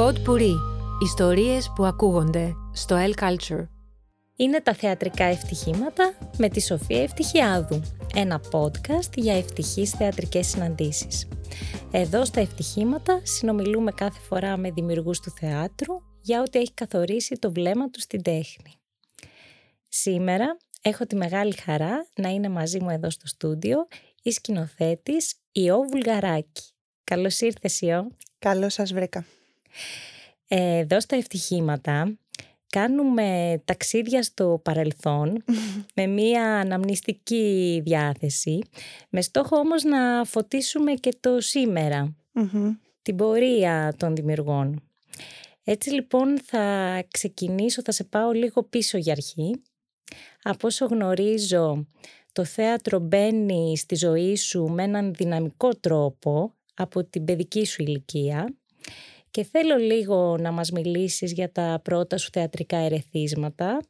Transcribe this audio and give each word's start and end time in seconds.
Pod 0.00 0.14
Puri. 0.26 0.54
Ιστορίες 1.02 1.72
που 1.74 1.84
ακούγονται 1.84 2.52
στο 2.72 2.96
El 2.98 3.22
Culture. 3.22 3.66
Είναι 4.36 4.60
τα 4.60 4.74
θεατρικά 4.74 5.24
ευτυχήματα 5.24 6.14
με 6.38 6.48
τη 6.48 6.60
Σοφία 6.60 7.02
Ευτυχιάδου. 7.02 7.82
Ένα 8.14 8.40
podcast 8.50 9.16
για 9.16 9.36
ευτυχείς 9.36 9.90
θεατρικές 9.90 10.46
συναντήσεις. 10.46 11.28
Εδώ 11.90 12.24
στα 12.24 12.40
ευτυχήματα 12.40 13.20
συνομιλούμε 13.22 13.92
κάθε 13.92 14.20
φορά 14.20 14.56
με 14.56 14.70
δημιουργούς 14.70 15.20
του 15.20 15.30
θεάτρου 15.30 15.94
για 16.20 16.40
ό,τι 16.40 16.58
έχει 16.58 16.72
καθορίσει 16.74 17.38
το 17.38 17.52
βλέμμα 17.52 17.90
τους 17.90 18.02
στην 18.02 18.22
τέχνη. 18.22 18.74
Σήμερα 19.88 20.56
έχω 20.82 21.06
τη 21.06 21.16
μεγάλη 21.16 21.56
χαρά 21.56 22.06
να 22.14 22.28
είναι 22.28 22.48
μαζί 22.48 22.80
μου 22.80 22.90
εδώ 22.90 23.10
στο 23.10 23.26
στούντιο 23.26 23.86
η 24.22 24.30
σκηνοθέτης 24.30 25.34
Ιώ 25.52 25.82
Βουλγαράκη. 25.90 26.62
Καλώς 27.04 27.40
ήρθες 27.40 27.80
Ιώ. 27.80 28.08
Καλώς 28.38 28.72
σας 28.72 28.92
βρήκα. 28.92 29.24
Εδώ 30.48 31.00
στα 31.00 31.16
ευτυχήματα 31.16 32.18
κάνουμε 32.66 33.60
ταξίδια 33.64 34.22
στο 34.22 34.60
παρελθόν 34.64 35.44
με 35.96 36.06
μία 36.06 36.44
αναμνηστική 36.58 37.80
διάθεση 37.84 38.58
με 39.10 39.22
στόχο 39.22 39.56
όμως 39.56 39.82
να 39.82 40.24
φωτίσουμε 40.24 40.92
και 40.92 41.16
το 41.20 41.40
σημερα 41.40 42.14
την 43.02 43.16
πορεία 43.16 43.94
των 43.96 44.14
δημιουργών. 44.14 44.82
Έτσι 45.64 45.90
λοιπόν 45.90 46.40
θα 46.44 46.96
ξεκινήσω, 47.10 47.82
θα 47.82 47.92
σε 47.92 48.04
πάω 48.04 48.30
λίγο 48.30 48.62
πίσω 48.62 48.98
για 48.98 49.12
αρχή. 49.12 49.62
Από 50.42 50.66
όσο 50.66 50.86
γνωρίζω 50.86 51.86
το 52.32 52.44
θέατρο 52.44 52.98
μπαίνει 52.98 53.76
στη 53.76 53.94
ζωή 53.94 54.36
σου 54.36 54.68
με 54.68 54.82
έναν 54.82 55.14
δυναμικό 55.14 55.74
τρόπο 55.74 56.54
από 56.74 57.04
την 57.04 57.24
παιδική 57.24 57.66
σου 57.66 57.82
ηλικία 57.82 58.54
και 59.30 59.44
θέλω 59.44 59.76
λίγο 59.76 60.36
να 60.40 60.50
μας 60.50 60.70
μιλήσεις 60.70 61.32
για 61.32 61.52
τα 61.52 61.80
πρώτα 61.84 62.16
σου 62.16 62.28
θεατρικά 62.32 62.76
ερεθίσματα 62.76 63.80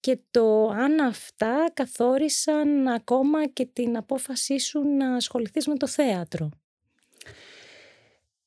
και 0.00 0.18
το 0.30 0.68
αν 0.68 1.00
αυτά 1.00 1.70
καθόρισαν 1.74 2.88
ακόμα 2.88 3.46
και 3.48 3.68
την 3.72 3.96
απόφασή 3.96 4.58
σου 4.58 4.82
να 4.98 5.14
ασχοληθείς 5.14 5.66
με 5.66 5.74
το 5.76 5.86
θέατρο. 5.86 6.48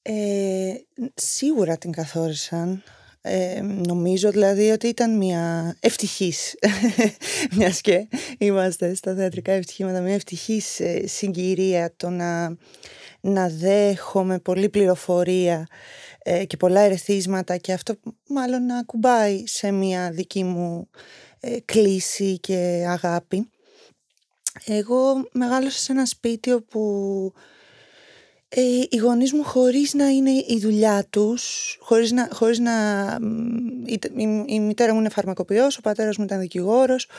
Ε, 0.02 0.74
σίγουρα 1.14 1.78
την 1.78 1.92
καθόρισαν. 1.92 2.84
Ε, 3.22 3.62
νομίζω 3.62 4.32
δηλαδή 4.32 4.70
ότι 4.70 4.88
ήταν 4.88 5.18
μια 5.18 5.76
ευτυχής, 5.80 6.56
μιας 7.58 7.82
και 7.82 8.08
είμαστε 8.38 8.94
στα 8.94 9.16
θεατρικά 9.16 9.52
ευτυχήματα, 9.52 10.02
μια 10.02 10.14
ευτυχής 10.14 10.80
ε, 10.80 11.08
συγκυρία 11.08 11.94
το 11.98 12.10
να, 12.10 12.58
να 13.22 13.50
δέχομαι 13.50 14.40
πολλή 14.40 14.70
πληροφορία 14.70 15.68
ε, 16.30 16.46
και 16.46 16.58
πολλά 16.58 16.80
ερεθίσματα 16.80 17.58
και 17.58 17.74
αυτό 17.74 17.96
μάλλον 18.28 18.66
να 18.66 18.84
κουμπάει 18.84 19.44
σε 19.48 19.72
μια 19.72 20.12
δική 20.12 20.44
μου 20.44 20.90
ε, 21.40 21.60
κλίση 21.66 22.40
και 22.40 22.86
αγάπη. 22.88 23.50
Εγώ 24.66 25.28
μεγάλωσα 25.32 25.78
σε 25.78 25.92
ένα 25.92 26.06
σπίτι 26.06 26.52
όπου 26.52 27.34
ε, 28.50 28.62
οι 28.90 28.98
γονείς 28.98 29.34
μου 29.34 29.44
χωρίς 29.44 29.94
να 29.94 30.08
είναι 30.08 30.32
η 30.32 30.58
δουλειά 30.62 31.08
τους, 31.10 31.76
χωρίς 31.80 32.12
να... 32.12 32.30
Χωρίς 32.32 32.60
να 32.60 32.74
η, 33.86 34.00
η, 34.46 34.60
μητέρα 34.60 34.94
μου 34.94 35.00
είναι 35.00 35.10
φαρμακοποιός, 35.10 35.78
ο 35.78 35.82
πατέρας 35.82 36.18
μου 36.18 36.24
ήταν 36.24 36.40
δικηγόρος, 36.40 37.10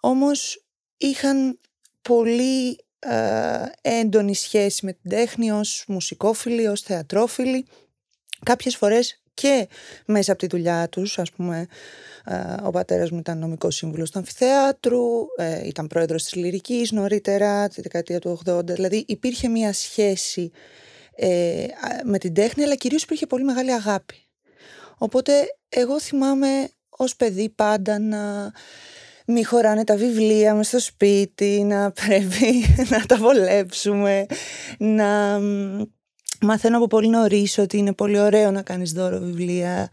όμως 0.00 0.64
είχαν 0.96 1.60
πολύ 2.02 2.78
ε, 2.98 3.62
έντονη 3.80 4.34
σχέση 4.34 4.84
με 4.84 4.92
την 4.92 5.10
τέχνη 5.10 5.50
ως 5.50 5.84
μουσικόφιλοι, 5.88 6.66
ως 6.66 6.80
θεατρόφιλοι 6.80 7.66
κάποιες 8.42 8.76
φορές 8.76 9.20
και 9.34 9.68
μέσα 10.06 10.32
από 10.32 10.40
τη 10.40 10.46
δουλειά 10.46 10.88
τους, 10.88 11.18
ας 11.18 11.30
πούμε, 11.30 11.66
ε, 12.24 12.34
ο 12.62 12.70
πατέρας 12.70 13.10
μου 13.10 13.18
ήταν 13.18 13.38
νομικός 13.38 13.74
σύμβουλος 13.74 14.10
του 14.10 14.18
αμφιθέατρου, 14.18 15.02
ε, 15.36 15.66
ήταν 15.66 15.86
πρόεδρος 15.86 16.22
της 16.22 16.34
Λυρικής 16.34 16.92
νωρίτερα, 16.92 17.68
τη 17.68 17.80
δεκαετία 17.80 18.18
του 18.18 18.40
80, 18.46 18.74
δηλαδή 18.74 19.04
υπήρχε 19.08 19.48
μια 19.48 19.72
σχέση 19.72 20.50
ε, 21.14 21.66
με 22.04 22.18
την 22.18 22.34
τέχνη, 22.34 22.64
αλλά 22.64 22.74
κυρίως 22.74 23.02
υπήρχε 23.02 23.26
πολύ 23.26 23.44
μεγάλη 23.44 23.72
αγάπη. 23.72 24.14
Οπότε 24.98 25.32
εγώ 25.68 26.00
θυμάμαι 26.00 26.68
ως 26.88 27.16
παιδί 27.16 27.48
πάντα 27.48 27.98
να 27.98 28.52
μη 29.26 29.44
χωράνε 29.44 29.84
τα 29.84 29.96
βιβλία 29.96 30.54
με 30.54 30.62
στο 30.62 30.80
σπίτι, 30.80 31.62
να 31.64 31.90
πρέπει 31.90 32.64
να 32.90 33.06
τα 33.06 33.16
βολέψουμε, 33.16 34.26
να 34.78 35.40
Μαθαίνω 36.40 36.76
από 36.76 36.86
πολύ 36.86 37.08
νωρίς 37.08 37.58
ότι 37.58 37.76
είναι 37.78 37.92
πολύ 37.92 38.18
ωραίο 38.18 38.50
να 38.50 38.62
κάνεις 38.62 38.92
δώρο 38.92 39.18
βιβλία, 39.18 39.90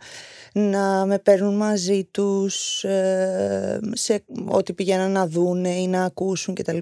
να 0.53 1.05
με 1.05 1.19
παίρνουν 1.19 1.55
μαζί 1.55 2.03
τους 2.03 2.83
ε, 2.83 3.79
σε 3.91 4.23
ό,τι 4.45 4.73
πηγαίνουν 4.73 5.11
να 5.11 5.27
δούνε 5.27 5.69
ή 5.69 5.87
να 5.87 6.03
ακούσουν 6.03 6.55
κτλ. 6.55 6.77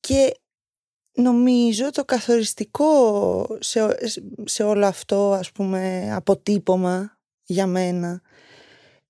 Και 0.00 0.34
νομίζω 1.12 1.90
το 1.90 2.04
καθοριστικό 2.04 3.46
σε, 3.60 3.96
σε 4.44 4.62
όλο 4.62 4.86
αυτό 4.86 5.32
ας 5.32 5.52
πούμε 5.52 6.10
αποτύπωμα 6.14 7.18
για 7.44 7.66
μένα 7.66 8.22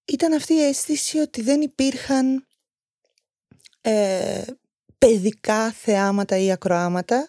ήταν 0.04 0.32
αυτή 0.32 0.54
η 0.54 0.62
αίσθηση 0.62 1.18
ότι 1.18 1.42
δεν 1.42 1.60
υπήρχαν 1.60 2.46
ε, 3.80 4.42
παιδικά 4.98 5.70
θεάματα 5.70 6.38
ή 6.38 6.52
ακροάματα 6.52 7.28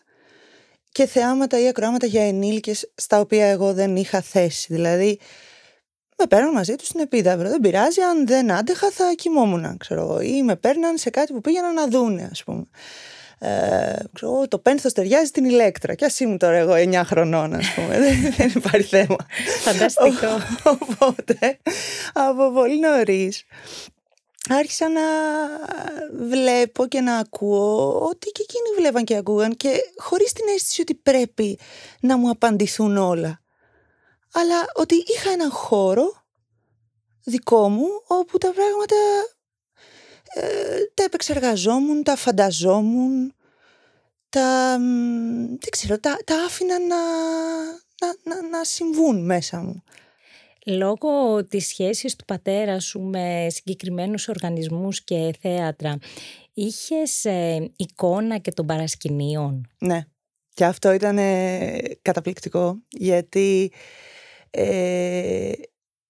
και 0.92 1.06
θεάματα 1.06 1.60
ή 1.60 1.68
ακροάματα 1.68 2.06
για 2.06 2.28
ενήλικες 2.28 2.92
στα 2.96 3.20
οποία 3.20 3.46
εγώ 3.46 3.74
δεν 3.74 3.96
είχα 3.96 4.22
θέση. 4.22 4.74
Δηλαδή, 4.74 5.20
με 6.18 6.28
παίρναν 6.28 6.52
μαζί 6.52 6.76
τους 6.76 6.88
στην 6.88 7.00
επίδαυρο. 7.00 7.50
Δεν 7.50 7.60
πειράζει, 7.60 8.02
αν 8.02 8.28
δεν 8.28 8.52
άντεχα 8.52 8.92
θα 8.92 9.14
κοιμόμουν, 9.16 9.78
ξέρω 9.78 10.20
Ή 10.22 10.44
με 10.44 10.56
παίρναν 10.56 10.98
σε 10.98 11.10
κάτι 11.10 11.34
που 11.34 11.42
πήγαιναν 11.42 11.74
να 11.74 11.88
δούνε, 11.88 12.30
ας 12.32 12.44
πούμε. 12.44 12.64
Ε, 13.40 13.96
ξέρω, 14.14 14.48
το 14.48 14.60
πένθος 14.60 14.94
ταιριάζει 14.94 15.26
στην 15.26 15.46
ηλέκτρα. 15.46 15.96
Κι 15.96 16.06
ας 16.06 16.20
ήμουν 16.20 16.38
τώρα 16.38 16.56
εγώ 16.56 16.74
9 16.74 17.02
χρονών, 17.06 17.54
ας 17.54 17.74
πούμε. 17.76 17.98
δεν, 18.38 18.52
υπάρχει 18.56 18.88
θέμα. 18.88 19.16
Φανταστικό. 19.62 20.28
Οπότε, 20.64 21.58
από 22.14 22.52
πολύ 22.52 22.80
νωρίς 22.80 23.46
άρχισα 24.56 24.90
να 24.90 25.02
βλέπω 26.28 26.88
και 26.88 27.02
να 27.02 27.18
ακούω 27.18 28.00
ότι 28.00 28.30
και 28.30 28.42
εκείνοι 28.42 28.76
βλέπαν 28.78 29.04
και 29.04 29.16
ακούγαν 29.16 29.56
και 29.56 29.80
χωρίς 29.98 30.34
την 30.34 30.46
αίσθηση 30.56 30.82
ότι 30.82 30.96
πρέπει 30.96 31.60
να 32.00 32.18
μου 32.18 32.30
απαντηθούν 32.30 32.98
όλα. 32.98 33.42
Αλλά 34.34 34.66
ότι 34.74 34.96
είχα 34.96 35.32
έναν 35.32 35.52
χώρο 35.52 36.24
δικό 37.24 37.70
μου 37.70 37.88
όπου 38.08 38.38
τα 38.38 38.54
πράγματα 38.54 38.96
ε, 40.34 40.80
τα 40.94 41.04
επεξεργαζόμουν, 41.04 42.04
τα 42.04 42.16
φανταζόμουν, 42.16 43.36
τα, 44.30 44.78
δεν 45.48 45.70
ξέρω, 45.70 46.00
τα, 46.00 46.18
τα 46.26 46.36
άφηνα 46.36 46.80
να, 46.80 46.96
να, 48.02 48.16
να, 48.24 48.48
να 48.48 48.64
συμβούν 48.64 49.26
μέσα 49.26 49.62
μου. 49.62 49.84
Λόγω 50.66 51.44
της 51.48 51.68
σχέσης 51.68 52.16
του 52.16 52.26
πατέρα 52.26 52.80
σου 52.80 53.00
με 53.00 53.48
συγκεκριμένους 53.50 54.28
οργανισμούς 54.28 55.04
και 55.04 55.34
θέατρα, 55.42 55.98
είχες 56.54 57.26
ε, 57.26 57.72
εικόνα 57.76 58.38
και 58.38 58.52
των 58.52 58.66
παρασκηνίων; 58.66 59.68
Ναι, 59.80 60.02
και 60.54 60.66
αυτό 60.66 60.92
ήταν 60.92 61.18
καταπληκτικό, 62.02 62.78
γιατί 62.90 63.72
ε, 64.50 65.52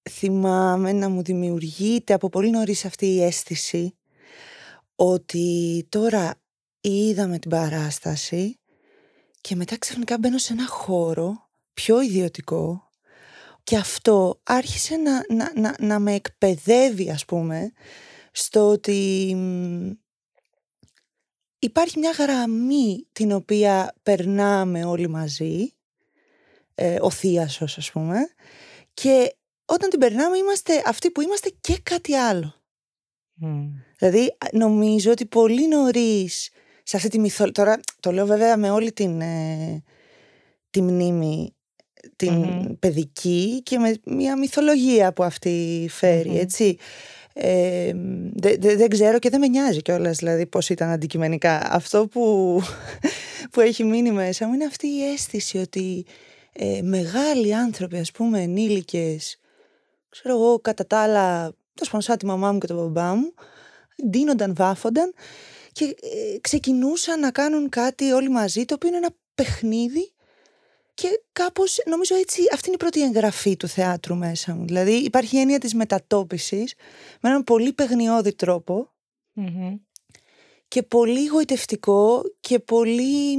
θυμάμαι 0.10 0.92
να 0.92 1.10
μου 1.10 1.24
δημιουργείται 1.24 2.14
από 2.14 2.30
πολύ 2.30 2.50
νωρίς 2.50 2.86
αυτή 2.86 3.06
η 3.06 3.24
αίσθηση 3.24 3.96
ότι 4.96 5.86
τώρα 5.90 6.36
είδαμε 6.82 7.40
την 7.40 7.50
παράσταση 7.50 8.60
και 9.42 9.56
μετά 9.56 9.78
ξαφνικά 9.78 10.18
μπαίνω 10.18 10.38
σε 10.38 10.54
ένα 10.54 10.68
χώρο 10.68 11.50
πιο 11.74 12.02
ιδιωτικό 12.02 12.91
και 13.64 13.78
αυτό 13.78 14.40
άρχισε 14.44 14.96
να, 14.96 15.24
να, 15.30 15.52
να, 15.56 15.76
να 15.80 16.00
με 16.00 16.14
εκπαιδεύει 16.14 17.12
ας 17.12 17.26
πούμε 17.26 17.72
στο 18.32 18.70
ότι 18.70 19.36
υπάρχει 21.60 22.00
μια 22.00 22.12
γραμμή 22.12 23.08
την 23.12 23.32
οποία 23.32 23.96
περνάμε 24.04 24.86
όλοι 24.86 25.08
μαζί, 25.08 25.74
ε, 26.76 26.98
ο 27.02 27.10
θείασος 27.10 27.78
ας 27.78 27.92
πούμε, 27.92 28.18
και 28.94 29.36
όταν 29.66 29.90
την 29.90 30.00
περνάμε 30.00 30.38
είμαστε 30.38 30.84
αυτοί 30.86 31.12
που 31.12 31.22
είμαστε 31.22 31.52
και 31.62 31.80
κάτι 31.84 32.14
άλλο. 32.14 32.56
Δηλαδή 33.98 34.38
νομίζω 34.52 35.12
ότι 35.12 35.26
πολύ 35.26 35.68
νωρίς 35.68 36.50
σε 36.84 36.98
αυτή 36.98 37.10
τη 37.10 37.20
μυθολογία, 37.20 37.64
τώρα 37.64 37.80
το 38.00 38.12
λέω 38.12 38.26
βέβαια 38.26 38.58
με 38.58 38.70
όλη 38.70 38.92
την, 38.92 39.22
ε, 39.22 39.84
τη 40.70 40.82
μνήμη 40.82 41.56
την 42.16 42.80
παιδική 42.80 43.62
και 43.64 43.78
με 43.78 43.94
μια 44.06 44.38
μυθολογία 44.38 45.14
που 45.14 45.24
αυτή 45.24 45.90
έτσι. 46.34 46.78
Ε, 47.34 47.92
δεν 48.60 48.90
ξέρω 48.90 49.20
και 49.20 49.30
δεν 49.30 49.40
με 49.40 49.48
νοιάζει 49.48 49.82
κιόλας 49.82 50.18
δηλαδή 50.18 50.46
πώς 50.46 50.70
ήταν 50.70 50.90
αντικειμενικά. 50.90 51.68
Αυτό 51.72 52.08
που, 52.08 52.22
που 53.52 53.62
έχει 53.62 53.84
μείνει 53.84 54.12
μέσα 54.12 54.48
μου 54.48 54.54
είναι 54.54 54.66
αυτή 54.66 54.88
η 54.88 55.12
αίσθηση 55.12 55.58
ότι 55.58 56.06
ε, 56.54 56.82
μεγάλοι 56.82 57.56
άνθρωποι, 57.56 57.98
ας 57.98 58.12
πούμε, 58.12 58.42
ενήλικες, 58.42 59.40
ξέρω 60.10 60.36
εγώ, 60.36 60.60
κατά 60.60 60.88
τα 60.88 61.00
άλλα, 61.00 61.52
το 61.74 61.86
σπανσά 61.86 62.18
τη 62.18 62.26
μαμά 62.26 62.52
μου 62.52 62.60
και 62.60 62.68
τον 62.68 62.78
μπαμπά 62.78 63.16
μου, 63.16 63.34
ντύνονταν, 64.10 64.56
βάφονταν 64.56 65.14
και 65.72 65.86
ε, 65.86 66.40
ξεκινούσαν 66.42 67.20
να 67.20 67.32
κάνουν 67.32 67.70
κάτι 67.70 68.12
όλοι 68.12 68.30
μαζί, 68.30 68.66
το 68.66 68.74
οποίο 68.74 68.90
είναι 68.90 68.98
ένα 68.98 69.10
παιχνίδι 69.36 70.12
και 71.02 71.22
κάπως 71.32 71.78
νομίζω 71.86 72.16
έτσι 72.16 72.42
αυτή 72.54 72.66
είναι 72.68 72.76
η 72.76 72.84
πρώτη 72.84 73.02
εγγραφή 73.02 73.58
του 73.58 73.68
θεάτρου 73.68 74.16
μέσα 74.16 74.56
μου. 74.56 74.66
Δηλαδή 74.66 74.92
υπάρχει 74.92 75.36
η 75.36 75.40
έννοια 75.40 75.60
της 75.60 75.74
μετατόπισης 75.74 76.74
με 77.22 77.30
έναν 77.30 77.44
πολύ 77.44 77.74
παιχνιώδη 77.74 78.36
και 80.68 80.84
πολύ 80.84 81.26
γοητευτικό 81.26 82.22
και 82.40 82.60
πολύ, 82.60 83.38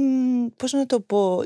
πώς 0.55 0.71
να 0.71 0.85
το 0.85 0.99
πω, 0.99 1.41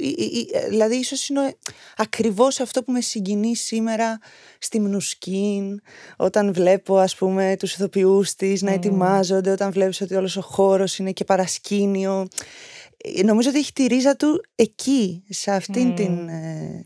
δηλαδή 0.70 0.96
ίσως 0.96 1.30
είναι 1.30 1.56
ακριβώς 1.98 2.60
αυτό 2.60 2.84
που 2.84 2.92
με 2.92 3.02
συγκινεί 3.02 3.56
σήμερα 3.56 4.20
στη 4.60 4.80
Μνουσκίν, 4.80 5.82
όταν 6.18 6.54
βλέπω 6.54 6.98
ας 6.98 7.16
πούμε 7.16 7.56
τους 7.60 7.74
ηθοποιούς 7.74 8.36
της 8.36 8.62
να 8.62 8.72
ετοιμάζονται, 8.72 9.52
όταν 9.52 9.72
βλέπεις 9.72 10.02
ότι 10.02 10.16
όλος 10.16 10.38
ο 10.38 10.42
χώρος 10.42 10.98
είναι 10.98 11.12
και 11.12 11.24
παρασκήνιο. 11.24 12.28
Ε, 12.98 13.24
νομίζω 13.24 13.50
ότι 13.50 13.58
έχει 13.58 13.74
τη 13.74 13.86
ρίζα 13.86 14.16
του 14.16 14.46
εκεί, 14.56 15.24
σε 15.30 15.52
αυτήν 15.52 15.96
την 15.96 16.28
ε, 16.28 16.82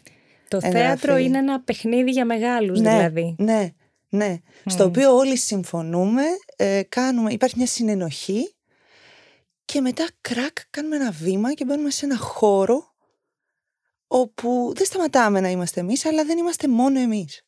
Το 0.48 0.62
θέατρο 0.62 1.18
είναι 1.18 1.38
ένα 1.38 1.62
παιχνίδι 1.62 2.12
για 2.12 2.26
μεγάλους 2.26 2.80
ναι, 2.80 2.90
δηλαδή. 2.90 3.36
Ναι, 3.38 3.70
ναι. 4.10 4.38
Στο 4.66 4.84
οποίο 4.84 5.16
όλοι 5.16 5.38
συμφωνούμε, 5.38 6.24
ε, 6.56 6.82
κάνουμε, 6.90 7.32
υπάρχει 7.32 7.58
μια 7.58 7.68
συνενοχή 7.68 8.56
και 9.66 9.82
μετά 9.82 10.08
κρακ 10.22 10.58
κάνουμε 10.70 10.96
ένα 10.96 11.12
βήμα 11.12 11.54
και 11.54 11.66
μπαίνουμε 11.66 11.90
σε 11.90 12.06
ένα 12.06 12.18
χώρο 12.18 12.92
όπου 14.08 14.74
δεν 14.76 14.86
σταματάμε 14.86 15.40
να 15.40 15.50
είμαστε 15.50 15.80
εμείς, 15.80 16.06
αλλά 16.06 16.26
δεν 16.26 16.38
είμαστε 16.38 16.68
μόνο 16.68 17.00
εμείς. 17.00 17.42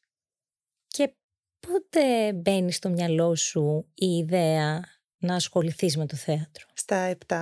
Και 0.88 1.14
πότε 1.60 2.34
μπαίνει 2.34 2.72
στο 2.72 2.90
μυαλό 2.90 3.36
σου 3.36 3.86
η 3.94 4.06
ιδέα 4.06 4.84
να 5.18 5.36
ασχοληθείς 5.36 5.98
με 5.98 6.06
το 6.06 6.16
θέατρο; 6.16 6.66
Στα 6.74 7.18
7. 7.28 7.36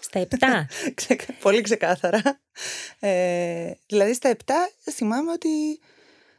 Στα 0.00 0.26
7. 0.30 1.16
Πολύ 1.42 1.60
ξεκάθαρα. 1.60 2.40
Ε, 2.98 3.70
δηλαδή 3.86 4.14
στα 4.14 4.36
7 4.44 4.52
θυμάμαι 4.90 5.32
ότι, 5.32 5.80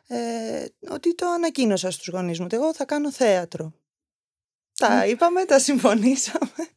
ε, 0.07 0.65
ότι 0.89 1.15
το 1.15 1.27
ανακοίνωσα 1.27 1.91
στους 1.91 2.07
γονείς 2.07 2.39
μου 2.39 2.45
ότι 2.45 2.56
εγώ 2.56 2.74
θα 2.74 2.85
κάνω 2.85 3.12
θέατρο. 3.12 3.74
Τα 4.77 5.06
είπαμε, 5.06 5.45
τα 5.45 5.59
συμφωνήσαμε. 5.59 6.68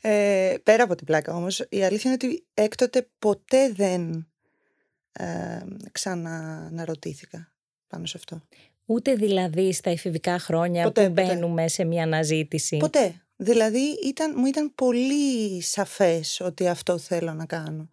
Ε, 0.00 0.54
πέρα 0.62 0.82
από 0.82 0.94
την 0.94 1.06
πλάκα 1.06 1.34
όμως, 1.34 1.66
η 1.68 1.84
αλήθεια 1.84 2.12
είναι 2.12 2.18
ότι 2.24 2.46
έκτοτε 2.54 3.08
ποτέ 3.18 3.72
δεν 3.72 4.28
ε, 5.12 5.58
ξαναρωτήθηκα 5.92 7.52
πάνω 7.88 8.06
σε 8.06 8.16
αυτό. 8.16 8.42
Ούτε 8.86 9.14
δηλαδή 9.14 9.72
στα 9.72 9.90
εφηβικά 9.90 10.38
χρόνια 10.38 10.84
ποτέ, 10.84 11.06
που 11.06 11.12
μπαίνουμε 11.12 11.68
σε 11.68 11.84
μια 11.84 12.02
αναζήτηση. 12.02 12.76
Ποτέ. 12.76 13.23
Δηλαδή 13.36 13.98
ήταν, 14.04 14.32
μου 14.36 14.46
ήταν 14.46 14.74
πολύ 14.74 15.62
σαφές 15.62 16.40
ότι 16.44 16.68
αυτό 16.68 16.98
θέλω 16.98 17.32
να 17.32 17.46
κάνω. 17.46 17.88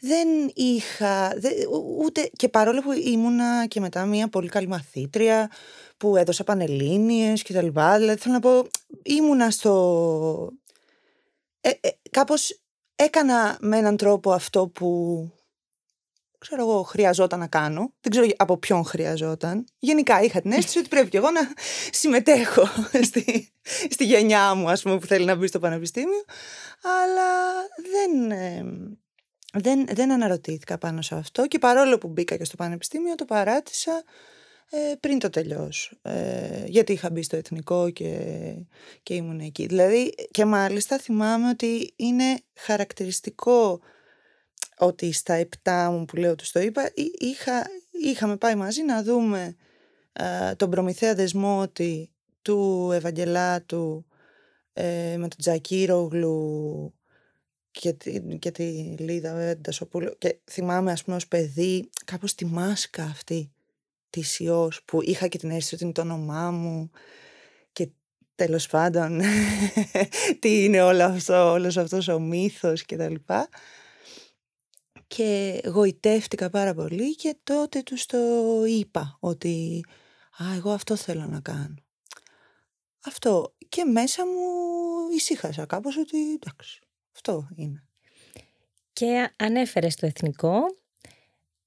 Δεν 0.00 0.28
είχα, 0.54 1.32
ούτε, 1.98 2.30
και 2.36 2.48
παρόλο 2.48 2.82
που 2.82 2.92
ήμουνα 2.92 3.66
και 3.66 3.80
μετά 3.80 4.04
μια 4.04 4.28
πολύ 4.28 4.48
καλή 4.48 4.66
μαθήτρια 4.66 5.50
που 5.96 6.16
έδωσα 6.16 6.44
πανελλήνιες 6.44 7.42
και 7.42 7.52
τα 7.52 7.62
λοιπά, 7.62 7.98
δηλαδή 7.98 8.20
θέλω 8.20 8.34
να 8.34 8.40
πω, 8.40 8.66
ήμουνα 9.02 9.50
στο, 9.50 10.52
ε, 11.60 11.70
ε, 11.80 11.88
κάπως 12.10 12.60
έκανα 12.94 13.56
με 13.60 13.76
έναν 13.76 13.96
τρόπο 13.96 14.32
αυτό 14.32 14.68
που 14.68 15.30
ξέρω 16.38 16.62
εγώ 16.62 16.82
χρειαζόταν 16.82 17.38
να 17.38 17.46
κάνω. 17.46 17.92
Δεν 18.00 18.10
ξέρω 18.10 18.26
από 18.36 18.56
ποιον 18.56 18.84
χρειαζόταν. 18.84 19.64
Γενικά 19.78 20.22
είχα 20.22 20.40
την 20.40 20.52
αίσθηση 20.52 20.78
ότι 20.78 20.88
πρέπει 20.88 21.08
και 21.08 21.16
εγώ 21.16 21.30
να 21.30 21.40
συμμετέχω 21.90 22.66
στη, 23.08 23.52
στη 23.90 24.04
γενιά 24.04 24.54
μου 24.54 24.70
ας 24.70 24.82
πούμε 24.82 24.98
που 24.98 25.06
θέλει 25.06 25.24
να 25.24 25.34
μπει 25.34 25.46
στο 25.46 25.58
πανεπιστήμιο. 25.58 26.24
Αλλά 26.82 27.30
δεν, 27.92 28.30
ε, 28.30 28.64
δεν, 29.52 29.86
δεν 29.90 30.12
αναρωτήθηκα 30.12 30.78
πάνω 30.78 31.02
σε 31.02 31.14
αυτό 31.14 31.46
και 31.46 31.58
παρόλο 31.58 31.98
που 31.98 32.08
μπήκα 32.08 32.36
και 32.36 32.44
στο 32.44 32.56
πανεπιστήμιο 32.56 33.14
το 33.14 33.24
παράτησα 33.24 34.02
ε, 34.70 34.94
πριν 35.00 35.18
το 35.18 35.30
τελειώσω. 35.30 35.96
Ε, 36.02 36.64
γιατί 36.66 36.92
είχα 36.92 37.10
μπει 37.10 37.22
στο 37.22 37.36
εθνικό 37.36 37.90
και, 37.90 38.18
και 39.02 39.14
ήμουν 39.14 39.40
εκεί. 39.40 39.66
Δηλαδή 39.66 40.14
και 40.30 40.44
μάλιστα 40.44 40.98
θυμάμαι 40.98 41.48
ότι 41.48 41.92
είναι 41.96 42.38
χαρακτηριστικό 42.54 43.80
ότι 44.78 45.12
στα 45.12 45.34
επτά 45.34 45.90
μου 45.90 46.04
που 46.04 46.16
λέω 46.16 46.34
τους 46.34 46.50
το 46.50 46.60
είπα 46.60 46.90
είχα, 47.18 47.66
είχαμε 47.90 48.36
πάει 48.36 48.54
μαζί 48.54 48.82
να 48.82 49.02
δούμε 49.02 49.56
ε, 50.12 50.54
τον 50.54 50.70
Προμηθέα 50.70 51.14
Δεσμότη 51.14 52.10
του 52.42 52.90
Ευαγγελάτου 52.92 54.06
ε, 54.72 55.16
με 55.16 55.28
τον 55.28 55.38
Τζακύρογλου 55.38 56.92
και 57.70 57.92
τη, 57.92 58.20
και 58.38 58.50
τη 58.50 58.64
Λίδα 58.98 59.34
Βέντασοπούλου 59.34 60.18
και 60.18 60.38
θυμάμαι 60.50 60.92
ας 60.92 61.04
πούμε 61.04 61.16
ως 61.16 61.28
παιδί 61.28 61.90
κάπως 62.04 62.34
τη 62.34 62.44
μάσκα 62.44 63.02
αυτή 63.02 63.52
της 64.10 64.38
Ιός 64.38 64.82
που 64.84 65.02
είχα 65.02 65.26
και 65.26 65.38
την 65.38 65.50
αίσθηση 65.50 65.74
ότι 65.74 65.84
είναι 65.84 65.92
το 65.92 66.00
όνομά 66.00 66.50
μου 66.50 66.90
και 67.72 67.88
τέλος 68.34 68.66
πάντων 68.66 69.20
τι 70.40 70.64
είναι 70.64 70.82
όλο 70.82 71.04
αυτό, 71.04 71.50
όλος 71.52 71.76
αυτός 71.76 72.08
ο 72.08 72.20
μύθος 72.20 72.84
και 72.84 72.96
τα 72.96 73.08
λοιπά. 73.08 73.48
Και 75.08 75.60
γοητεύτηκα 75.64 76.50
πάρα 76.50 76.74
πολύ 76.74 77.14
και 77.14 77.36
τότε 77.44 77.82
τους 77.82 78.06
το 78.06 78.18
είπα 78.64 79.16
ότι 79.20 79.84
«Α, 80.42 80.54
εγώ 80.56 80.70
αυτό 80.70 80.96
θέλω 80.96 81.26
να 81.26 81.40
κάνω». 81.40 81.74
Αυτό. 83.04 83.54
Και 83.68 83.84
μέσα 83.84 84.26
μου 84.26 84.40
ησύχασα 85.14 85.66
κάπως 85.66 85.96
ότι 85.96 86.32
εντάξει, 86.32 86.80
αυτό 87.14 87.48
είναι. 87.54 87.84
Και 88.92 89.30
ανέφερες 89.36 89.92
στο 89.92 90.06
εθνικό 90.06 90.58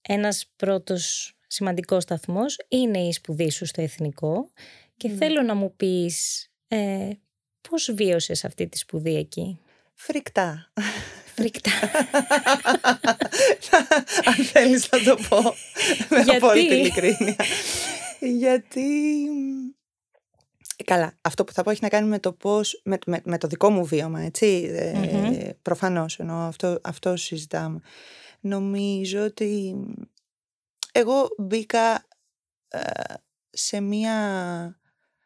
ένας 0.01 0.45
πρώτος 0.55 1.35
Σημαντικός 1.53 2.03
σταθμός 2.03 2.57
είναι 2.67 2.99
η 2.99 3.11
σπουδή 3.11 3.49
σου 3.49 3.65
στο 3.65 3.81
εθνικό 3.81 4.51
και 4.97 5.09
θέλω 5.09 5.41
να 5.41 5.55
μου 5.55 5.75
πεις 5.75 6.47
ε, 6.67 7.09
πώς 7.69 7.91
βίωσες 7.93 8.45
αυτή 8.45 8.67
τη 8.67 8.77
σπουδή 8.77 9.15
εκεί; 9.15 9.59
Φρικτά. 9.93 10.71
Φρικτά. 11.41 11.71
Αν 14.29 14.45
θέλεις 14.45 14.89
να 14.91 15.03
το 15.03 15.17
πω 15.29 15.41
με 16.09 16.35
απόλυτη 16.35 16.75
ειλικρίνεια. 16.75 17.35
Γιατί... 18.19 18.83
Καλά, 20.85 21.17
αυτό 21.21 21.43
που 21.43 21.53
θα 21.53 21.63
πω 21.63 21.69
έχει 21.69 21.79
να 21.81 21.89
κάνει 21.89 22.07
με 22.07 22.19
το 22.19 22.33
πώς, 22.33 22.81
με, 22.83 22.97
με, 23.23 23.37
το 23.37 23.47
δικό 23.47 23.69
μου 23.69 23.85
βίωμα, 23.85 24.21
έτσι, 24.21 24.71
mm 24.95 25.49
προφανώς, 25.61 26.19
ενώ 26.19 26.33
αυτό, 26.33 26.79
αυτό 26.83 27.15
συζητάμε. 27.15 27.81
Νομίζω 28.39 29.23
ότι 29.23 29.75
εγώ 30.91 31.27
μπήκα 31.37 32.07
ε, 32.67 32.79
σε 33.49 33.79
μία... 33.79 34.15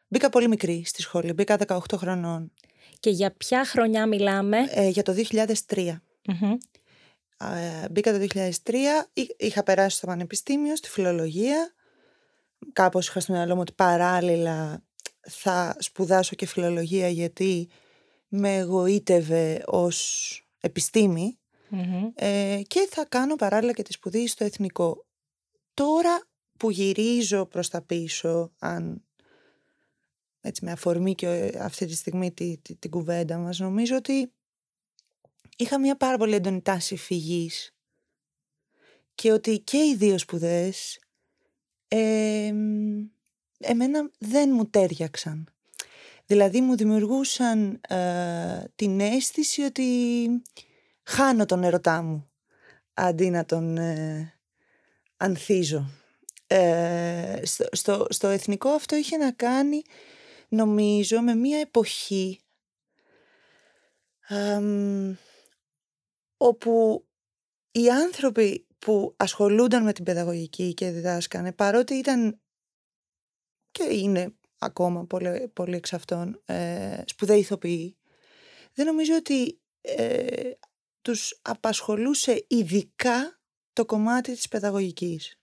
Μπήκα 0.07 0.29
πολύ 0.29 0.47
μικρή 0.47 0.83
στη 0.85 1.01
σχολή, 1.01 1.33
μπήκα 1.33 1.57
18 1.67 1.77
χρονών. 1.95 2.51
Και 2.99 3.09
για 3.09 3.31
ποια 3.31 3.65
χρονιά 3.65 4.05
μιλάμε; 4.05 4.57
Ε, 4.69 4.87
για 4.87 5.03
το 5.03 5.15
2003. 5.67 5.95
Ε, 7.37 7.89
μπήκα 7.91 8.11
το 8.11 8.25
2003, 8.33 8.73
είχα 9.37 9.63
περάσει 9.63 9.97
στο 9.97 10.07
πανεπιστήμιο, 10.07 10.75
στη 10.75 10.89
φιλολογία. 10.89 11.73
Κάπως 12.73 13.07
είχα 13.07 13.19
στο 13.19 13.33
μυαλό 13.33 13.55
μου 13.55 13.61
ότι 13.61 13.73
παράλληλα 13.73 14.83
θα 15.21 15.75
σπουδάσω 15.79 16.35
και 16.35 16.45
φιλολογία 16.45 17.07
γιατί 17.07 17.69
με 18.27 18.55
εγωίτευε 18.55 19.63
ως 19.65 20.29
επιστημη 20.59 21.39
ε, 22.15 22.61
και 22.67 22.87
θα 22.89 23.05
κάνω 23.05 23.35
παράλληλα 23.35 23.73
και 23.73 23.83
τη 23.83 23.93
σπουδή 23.93 24.27
στο 24.27 24.43
εθνικό. 24.43 25.05
Τώρα 25.73 26.27
που 26.57 26.71
γυρίζω 26.71 27.45
προς 27.45 27.69
τα 27.69 27.81
πίσω, 27.81 28.51
αν 28.59 29.03
έτσι 30.41 30.65
με 30.65 30.71
αφορμή 30.71 31.15
και 31.15 31.57
αυτή 31.59 31.85
τη 31.85 31.95
στιγμή 31.95 32.31
τη, 32.31 32.57
την 32.79 32.89
κουβέντα 32.89 33.37
μας, 33.37 33.59
νομίζω 33.59 33.95
ότι 33.95 34.33
είχα 35.55 35.79
μια 35.79 35.97
πάρα 35.97 36.17
πολύ 36.17 36.35
έντονη 36.35 36.61
τάση 36.61 36.95
φυγής 36.95 37.75
και 39.15 39.31
ότι 39.31 39.59
και 39.59 39.77
οι 39.77 39.95
δύο 39.95 40.17
σπουδές 40.17 40.99
εμένα 43.59 44.09
δεν 44.17 44.49
μου 44.53 44.65
τέριαξαν. 44.65 45.49
Δηλαδή 46.25 46.61
μου 46.61 46.75
δημιουργούσαν 46.75 47.81
ε, 47.87 48.63
την 48.75 48.99
αίσθηση 48.99 49.61
ότι 49.61 49.83
χάνω 51.03 51.45
τον 51.45 51.63
ερωτά 51.63 52.01
μου 52.01 52.29
αντί 52.93 53.29
να 53.29 53.45
τον 53.45 53.77
ε, 53.77 54.33
ανθίζω. 55.17 55.89
Ε, 56.47 57.39
στο, 57.71 58.07
στο, 58.09 58.27
εθνικό 58.27 58.69
αυτό 58.69 58.95
είχε 58.95 59.17
να 59.17 59.31
κάνει 59.31 59.81
νομίζω 60.47 61.21
με 61.21 61.35
μια 61.35 61.59
εποχή 61.59 62.39
όπου 66.37 67.05
οι 67.71 67.89
άνθρωποι 67.89 68.67
που 68.79 69.13
ασχολούνταν 69.17 69.83
με 69.83 69.93
την 69.93 70.03
παιδαγωγική 70.03 70.73
και 70.73 70.91
διδάσκανε, 70.91 71.51
παρότι 71.51 71.93
ήταν 71.93 72.39
και 73.71 73.83
είναι 73.83 74.35
ακόμα 74.57 75.05
πολύ, 75.05 75.51
πολύ 75.53 75.75
εξ 75.75 75.93
αυτών 75.93 76.41
ε, 76.45 77.01
σπουδαίοι 77.05 77.39
ηθοποιοί, 77.39 77.97
δεν 78.73 78.85
νομίζω 78.85 79.15
ότι 79.15 79.59
ε, 79.81 80.51
τους 81.01 81.39
απασχολούσε 81.41 82.45
ειδικά 82.47 83.39
το 83.73 83.85
κομμάτι 83.85 84.33
της 84.33 84.47
παιδαγωγικής. 84.47 85.37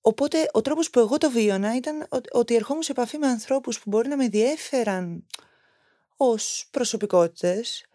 Οπότε 0.00 0.48
ο 0.52 0.60
τρόπος 0.60 0.90
που 0.90 0.98
εγώ 0.98 1.18
το 1.18 1.30
βίωνα 1.30 1.76
ήταν 1.76 2.06
ότι 2.32 2.54
ερχόμουν 2.54 2.82
σε 2.82 2.92
επαφή 2.92 3.18
με 3.18 3.26
ανθρώπους 3.26 3.80
που 3.80 3.90
μπορεί 3.90 4.08
να 4.08 4.16
με 4.16 4.28
διέφεραν 4.28 5.26
ως 6.16 6.68
προσωπικότητες, 6.70 7.86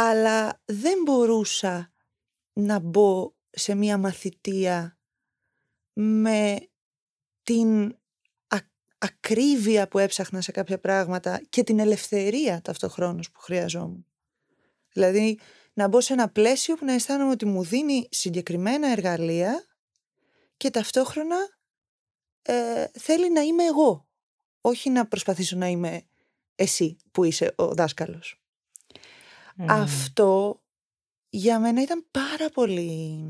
αλλά 0.00 0.62
δεν 0.64 1.02
μπορούσα 1.04 1.92
να 2.52 2.78
μπω 2.78 3.32
σε 3.50 3.74
μία 3.74 3.98
μαθητεία 3.98 4.98
με 5.92 6.68
την 7.42 7.96
ακρίβεια 8.98 9.88
που 9.88 9.98
έψαχνα 9.98 10.40
σε 10.40 10.50
κάποια 10.50 10.78
πράγματα 10.80 11.40
και 11.48 11.62
την 11.62 11.78
ελευθερία 11.78 12.60
ταυτοχρόνως 12.60 13.30
που 13.30 13.40
χρειαζόμουν. 13.40 14.06
Δηλαδή 14.92 15.38
να 15.72 15.88
μπω 15.88 16.00
σε 16.00 16.12
ένα 16.12 16.28
πλαίσιο 16.28 16.76
που 16.76 16.84
να 16.84 16.92
αισθάνομαι 16.92 17.30
ότι 17.30 17.46
μου 17.46 17.64
δίνει 17.64 18.08
συγκεκριμένα 18.10 18.88
εργαλεία 18.88 19.66
και 20.56 20.70
ταυτόχρονα 20.70 21.36
ε, 22.42 22.86
θέλει 22.98 23.32
να 23.32 23.40
είμαι 23.40 23.64
εγώ. 23.64 24.08
Όχι 24.60 24.90
να 24.90 25.06
προσπαθήσω 25.06 25.56
να 25.56 25.66
είμαι 25.66 26.02
εσύ 26.54 26.96
που 27.10 27.24
είσαι 27.24 27.52
ο 27.56 27.74
δάσκαλος. 27.74 28.42
Αυτό 29.66 30.60
για 31.28 31.58
μένα 31.60 31.82
ήταν 31.82 32.04
πάρα 32.10 32.50
πολύ... 32.50 33.24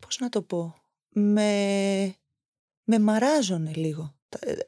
Πώς 0.00 0.18
να 0.18 0.28
το 0.28 0.42
πω... 0.42 0.80
Με, 1.18 2.14
με 2.84 2.98
μαράζωνε 2.98 3.72
λίγο 3.74 4.14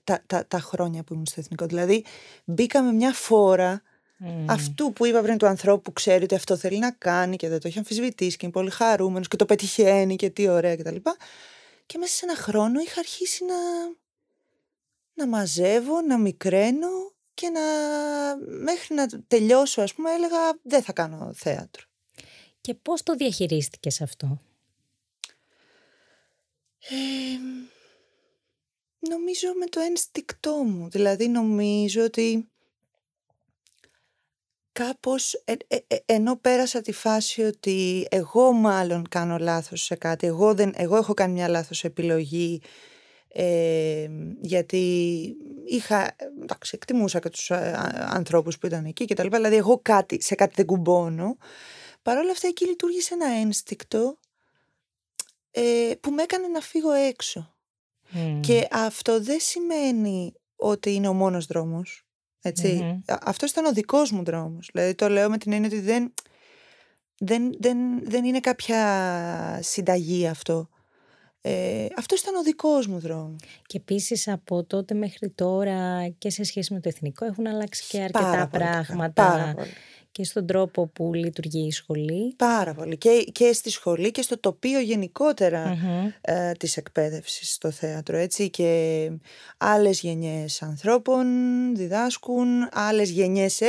τα, 0.05 0.23
τα, 0.27 0.47
τα, 0.47 0.61
χρόνια 0.61 1.03
που 1.03 1.13
ήμουν 1.13 1.27
στο 1.27 1.41
εθνικό. 1.41 1.67
Δηλαδή 1.67 2.05
μπήκαμε 2.45 2.93
μια 2.93 3.13
φόρα 3.13 3.83
αυτού 4.47 4.93
που 4.93 5.07
είπα 5.07 5.21
πριν 5.21 5.39
του 5.39 5.47
ανθρώπου 5.47 5.83
που 5.83 5.93
ξέρει 5.93 6.25
ότι 6.25 6.35
αυτό 6.35 6.57
θέλει 6.57 6.79
να 6.79 6.91
κάνει 6.91 7.37
και 7.37 7.49
δεν 7.49 7.61
το 7.61 7.69
έχει 7.69 7.79
αμφισβητήσει 7.79 8.37
και 8.37 8.45
είναι 8.45 8.55
πολύ 8.55 8.71
χαρούμενος 8.71 9.29
και 9.29 9.37
το 9.37 9.45
πετυχαίνει 9.45 10.17
και 10.17 10.31
τι 10.31 10.49
ωραία 10.49 10.77
κτλ. 10.77 10.95
Και, 10.95 11.01
και 11.87 11.99
μέσα 11.99 12.15
σε 12.15 12.25
ένα 12.25 12.37
χρόνο 12.37 12.81
είχα 12.81 13.01
αρχίσει 13.01 13.45
να, 13.45 13.55
να 15.15 15.27
μαζεύω, 15.27 16.01
να 16.01 16.19
μικραίνω 16.19 17.08
και 17.39 17.49
να 17.49 17.61
μέχρι 18.47 18.95
να 18.95 19.07
τελειώσω 19.29 19.83
ας 19.83 19.95
πούμε 19.95 20.11
έλεγα 20.11 20.59
δεν 20.63 20.83
θα 20.83 20.93
κάνω 20.93 21.33
θέατρο. 21.35 21.85
Και 22.61 22.75
πώς 22.75 23.03
το 23.03 23.15
διαχειρίστηκες 23.15 24.01
αυτό; 24.01 24.41
Ε, 26.79 26.95
νομίζω 28.99 29.53
με 29.59 29.67
το 29.67 29.81
ένστικτό 29.81 30.55
μου. 30.55 30.89
Δηλαδή 30.89 31.29
νομίζω 31.29 32.05
ότι 32.05 32.49
κάπως 34.73 35.35
ε, 35.45 35.55
ε, 35.67 35.77
ε, 35.87 35.97
ενώ 36.07 36.37
πέρασα 36.37 36.81
τη 36.81 36.93
φάση 36.93 37.43
ότι 37.43 38.07
εγώ 38.11 38.53
μάλλον 38.53 39.09
κάνω 39.09 39.39
λάθος 39.39 39.83
σε 39.83 39.95
κάτι, 39.95 40.27
εγώ, 40.27 40.55
δεν, 40.55 40.73
εγώ 40.77 40.97
έχω 40.97 41.15
κάνει 41.15 41.33
μια 41.33 41.49
λάθος 41.49 41.85
επιλογή 41.85 42.61
γιατί 44.41 45.37
είχα, 45.65 46.17
εντάξει, 46.43 46.73
εκτιμούσα 46.75 47.19
και 47.19 47.29
τους 47.29 47.51
ανθρώπους 47.91 48.59
που 48.59 48.67
ήταν 48.67 48.85
εκεί 48.85 49.05
και 49.05 49.15
τα 49.15 49.23
λοιπά, 49.23 49.37
δηλαδή 49.37 49.57
εγώ 49.57 49.81
κάτι, 49.83 50.23
σε 50.23 50.35
κάτι 50.35 50.53
δεν 50.57 50.67
κουμπώνω. 50.67 51.37
Παρ' 52.03 52.19
όλα 52.19 52.31
αυτά 52.31 52.49
εκεί 52.49 52.67
λειτουργήσε 52.67 53.15
ένα 53.15 53.27
ένστικτο 53.27 54.19
που 56.01 56.11
με 56.11 56.23
έκανε 56.23 56.47
να 56.49 56.61
φύγω 56.61 56.93
έξω. 56.93 57.55
Και 58.41 58.69
αυτό 58.71 59.23
δεν 59.23 59.39
σημαίνει 59.41 60.33
ότι 60.57 60.95
είναι 60.95 61.09
ο 61.09 61.13
μόνος 61.13 61.47
δρόμος. 61.47 62.07
Έτσι. 62.41 63.03
Αυτό 63.21 63.47
ήταν 63.47 63.65
ο 63.65 63.73
δικός 63.73 64.11
μου 64.11 64.25
δρόμος. 64.25 64.69
Δηλαδή 64.73 64.95
το 64.95 65.09
λέω 65.09 65.31
με 65.31 65.39
την 65.39 65.53
έννοια 65.53 65.69
ότι 65.69 65.81
δεν, 65.81 66.15
δεν, 67.19 67.55
δεν, 67.59 67.79
δεν 68.05 68.25
είναι 68.25 68.41
κάποια 68.41 69.61
συνταγή 69.63 70.27
αυτό. 70.27 70.69
Ε, 71.51 71.87
αυτό 71.97 72.15
ήταν 72.19 72.35
ο 72.35 72.43
δικός 72.43 72.87
μου 72.87 72.99
δρόμος. 72.99 73.41
Και 73.67 73.77
επίσης 73.77 74.29
από 74.29 74.65
τότε 74.65 74.95
μέχρι 74.95 75.29
τώρα 75.29 76.09
και 76.19 76.31
σε 76.31 76.45
σχέση 76.45 76.73
με 76.73 76.81
το 76.81 76.89
εθνικό 76.89 77.25
έχουν 77.25 77.47
αλλάξει 77.47 77.85
και 77.89 78.01
αρκετά 78.01 78.49
πράγματα. 78.51 79.23
Πάρα 79.23 79.53
πολύ 79.55 79.71
και 80.19 80.25
στον 80.25 80.47
τρόπο 80.47 80.87
που 80.87 81.15
λειτουργεί 81.15 81.67
η 81.67 81.71
σχολή. 81.73 82.35
Πάρα 82.37 82.75
πολύ. 82.75 82.97
Και, 82.97 83.25
και 83.33 83.53
στη 83.53 83.71
σχολή 83.71 84.11
και 84.11 84.23
στο 84.23 84.39
τοπίο 84.41 84.81
γενικότερα 84.81 85.75
mm-hmm. 85.75 86.13
ε, 86.21 86.53
της 86.53 86.77
εκπαίδευσης 86.77 87.53
στο 87.53 87.71
θέατρο. 87.71 88.17
Έτσι. 88.17 88.51
Και 88.51 89.11
άλλες 89.57 90.01
γενιές 90.01 90.63
ανθρώπων 90.63 91.27
διδάσκουν, 91.77 92.69
άλλες 92.73 93.11
γενιές 93.11 93.61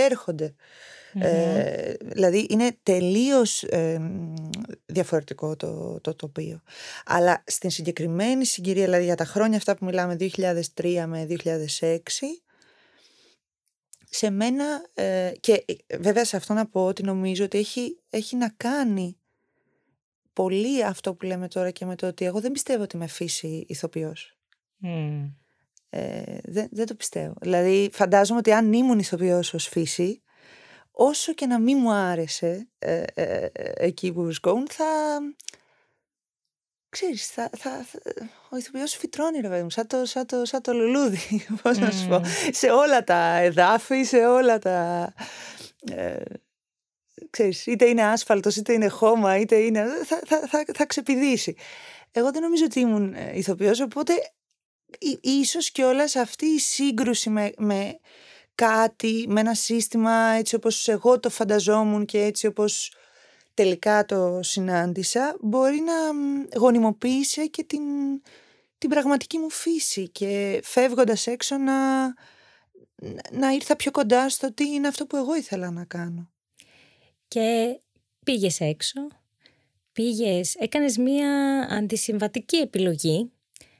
Ε, 1.13 1.93
δηλαδή 2.01 2.47
είναι 2.49 2.77
τελείως 2.83 3.63
ε, 3.63 4.11
διαφορετικό 4.85 5.55
το, 5.55 5.99
το 6.01 6.15
τοπίο. 6.15 6.61
Αλλά 7.05 7.43
στην 7.47 7.69
συγκεκριμένη 7.69 8.45
συγκυρία, 8.45 8.85
δηλαδή 8.85 9.03
για 9.03 9.15
τα 9.15 9.25
χρόνια 9.25 9.57
αυτά 9.57 9.75
που 9.75 9.85
μιλάμε 9.85 10.17
2003 10.19 11.03
με 11.07 11.27
2006 11.43 11.97
σε 14.09 14.29
μένα 14.29 14.85
ε, 14.93 15.31
και 15.39 15.65
ε, 15.87 15.97
βέβαια 15.97 16.25
σε 16.25 16.35
αυτό 16.35 16.53
να 16.53 16.67
πω 16.67 16.85
ότι 16.85 17.03
νομίζω 17.03 17.43
ότι 17.43 17.57
έχει, 17.57 17.99
έχει 18.09 18.35
να 18.35 18.49
κάνει 18.57 19.17
πολύ 20.33 20.83
αυτό 20.83 21.13
που 21.13 21.25
λέμε 21.25 21.47
τώρα 21.47 21.71
και 21.71 21.85
με 21.85 21.95
το 21.95 22.07
ότι 22.07 22.25
εγώ 22.25 22.39
δεν 22.39 22.51
πιστεύω 22.51 22.83
ότι 22.83 22.97
με 22.97 23.07
φύση 23.07 23.65
ηθοποιός. 23.67 24.37
Ε, 25.89 26.37
δεν, 26.43 26.67
δεν 26.71 26.85
το 26.85 26.95
πιστεύω. 26.95 27.33
Δηλαδή 27.41 27.89
φαντάζομαι 27.93 28.39
ότι 28.39 28.51
αν 28.51 28.73
ήμουν 28.73 28.99
ηθοποιός 28.99 29.53
ως 29.53 29.67
φύση 29.67 30.21
όσο 31.01 31.33
και 31.33 31.45
να 31.45 31.59
μην 31.59 31.77
μου 31.77 31.91
άρεσε 31.91 32.67
ε, 32.79 33.03
εκεί 33.75 34.11
που 34.11 34.23
βρισκόμουν 34.23 34.67
θα, 34.69 34.85
ξέρεις, 36.89 37.27
θα, 37.27 37.49
θα, 37.57 37.85
ο 38.49 38.57
ηθοποιός 38.57 38.95
φυτρώνει 38.95 39.39
ρε 39.39 39.49
παιδί 39.49 39.63
μου, 39.63 39.69
σαν 39.69 39.87
το, 39.87 40.05
σαν 40.05 40.25
το, 40.25 40.45
σαν 40.45 40.61
το 40.61 40.73
λουλούδι, 40.73 41.45
πώς 41.61 41.77
να 41.77 41.91
σου 41.91 42.07
πω, 42.07 42.21
σε 42.51 42.69
όλα 42.69 43.03
τα 43.03 43.37
εδάφη, 43.37 44.03
σε 44.03 44.25
όλα 44.25 44.59
τα... 44.59 45.13
Ε, 45.91 46.23
ξέρεις, 47.29 47.65
είτε 47.65 47.85
είναι 47.85 48.03
άσφαλτος, 48.03 48.55
είτε 48.55 48.73
είναι 48.73 48.87
χώμα, 48.87 49.37
είτε 49.37 49.55
είναι... 49.55 49.85
θα, 50.05 50.21
θα, 50.25 50.47
θα, 50.47 50.65
θα 50.73 50.85
ξεπηδήσει. 50.85 51.55
Εγώ 52.11 52.31
δεν 52.31 52.41
νομίζω 52.41 52.65
ότι 52.65 52.79
ήμουν 52.79 53.13
ε, 53.13 53.31
ηθοποιός, 53.33 53.79
οπότε 53.79 54.13
ίσως 55.21 55.71
κιόλας 55.71 56.15
αυτή 56.15 56.45
η 56.45 56.59
σύγκρουση 56.59 57.29
με, 57.29 57.51
με 57.57 57.99
κάτι, 58.59 59.25
με 59.27 59.39
ένα 59.39 59.53
σύστημα 59.53 60.11
έτσι 60.31 60.55
όπως 60.55 60.87
εγώ 60.87 61.19
το 61.19 61.29
φανταζόμουν 61.29 62.05
και 62.05 62.21
έτσι 62.21 62.47
όπως 62.47 62.93
τελικά 63.53 64.05
το 64.05 64.39
συνάντησα 64.43 65.37
μπορεί 65.41 65.79
να 65.79 65.93
γονιμοποίησε 66.59 67.45
και 67.45 67.63
την, 67.63 67.81
την 68.77 68.89
πραγματική 68.89 69.37
μου 69.37 69.49
φύση 69.49 70.09
και 70.09 70.59
φεύγοντας 70.63 71.27
έξω 71.27 71.57
να, 71.57 72.05
να 73.31 73.51
ήρθα 73.53 73.75
πιο 73.75 73.91
κοντά 73.91 74.29
στο 74.29 74.53
τι 74.53 74.65
είναι 74.65 74.87
αυτό 74.87 75.05
που 75.05 75.15
εγώ 75.15 75.35
ήθελα 75.35 75.71
να 75.71 75.83
κάνω. 75.83 76.29
Και 77.27 77.79
πήγες 78.25 78.59
έξω, 78.59 79.07
πήγες, 79.91 80.55
έκανες 80.55 80.97
μία 80.97 81.59
αντισυμβατική 81.71 82.57
επιλογή 82.57 83.31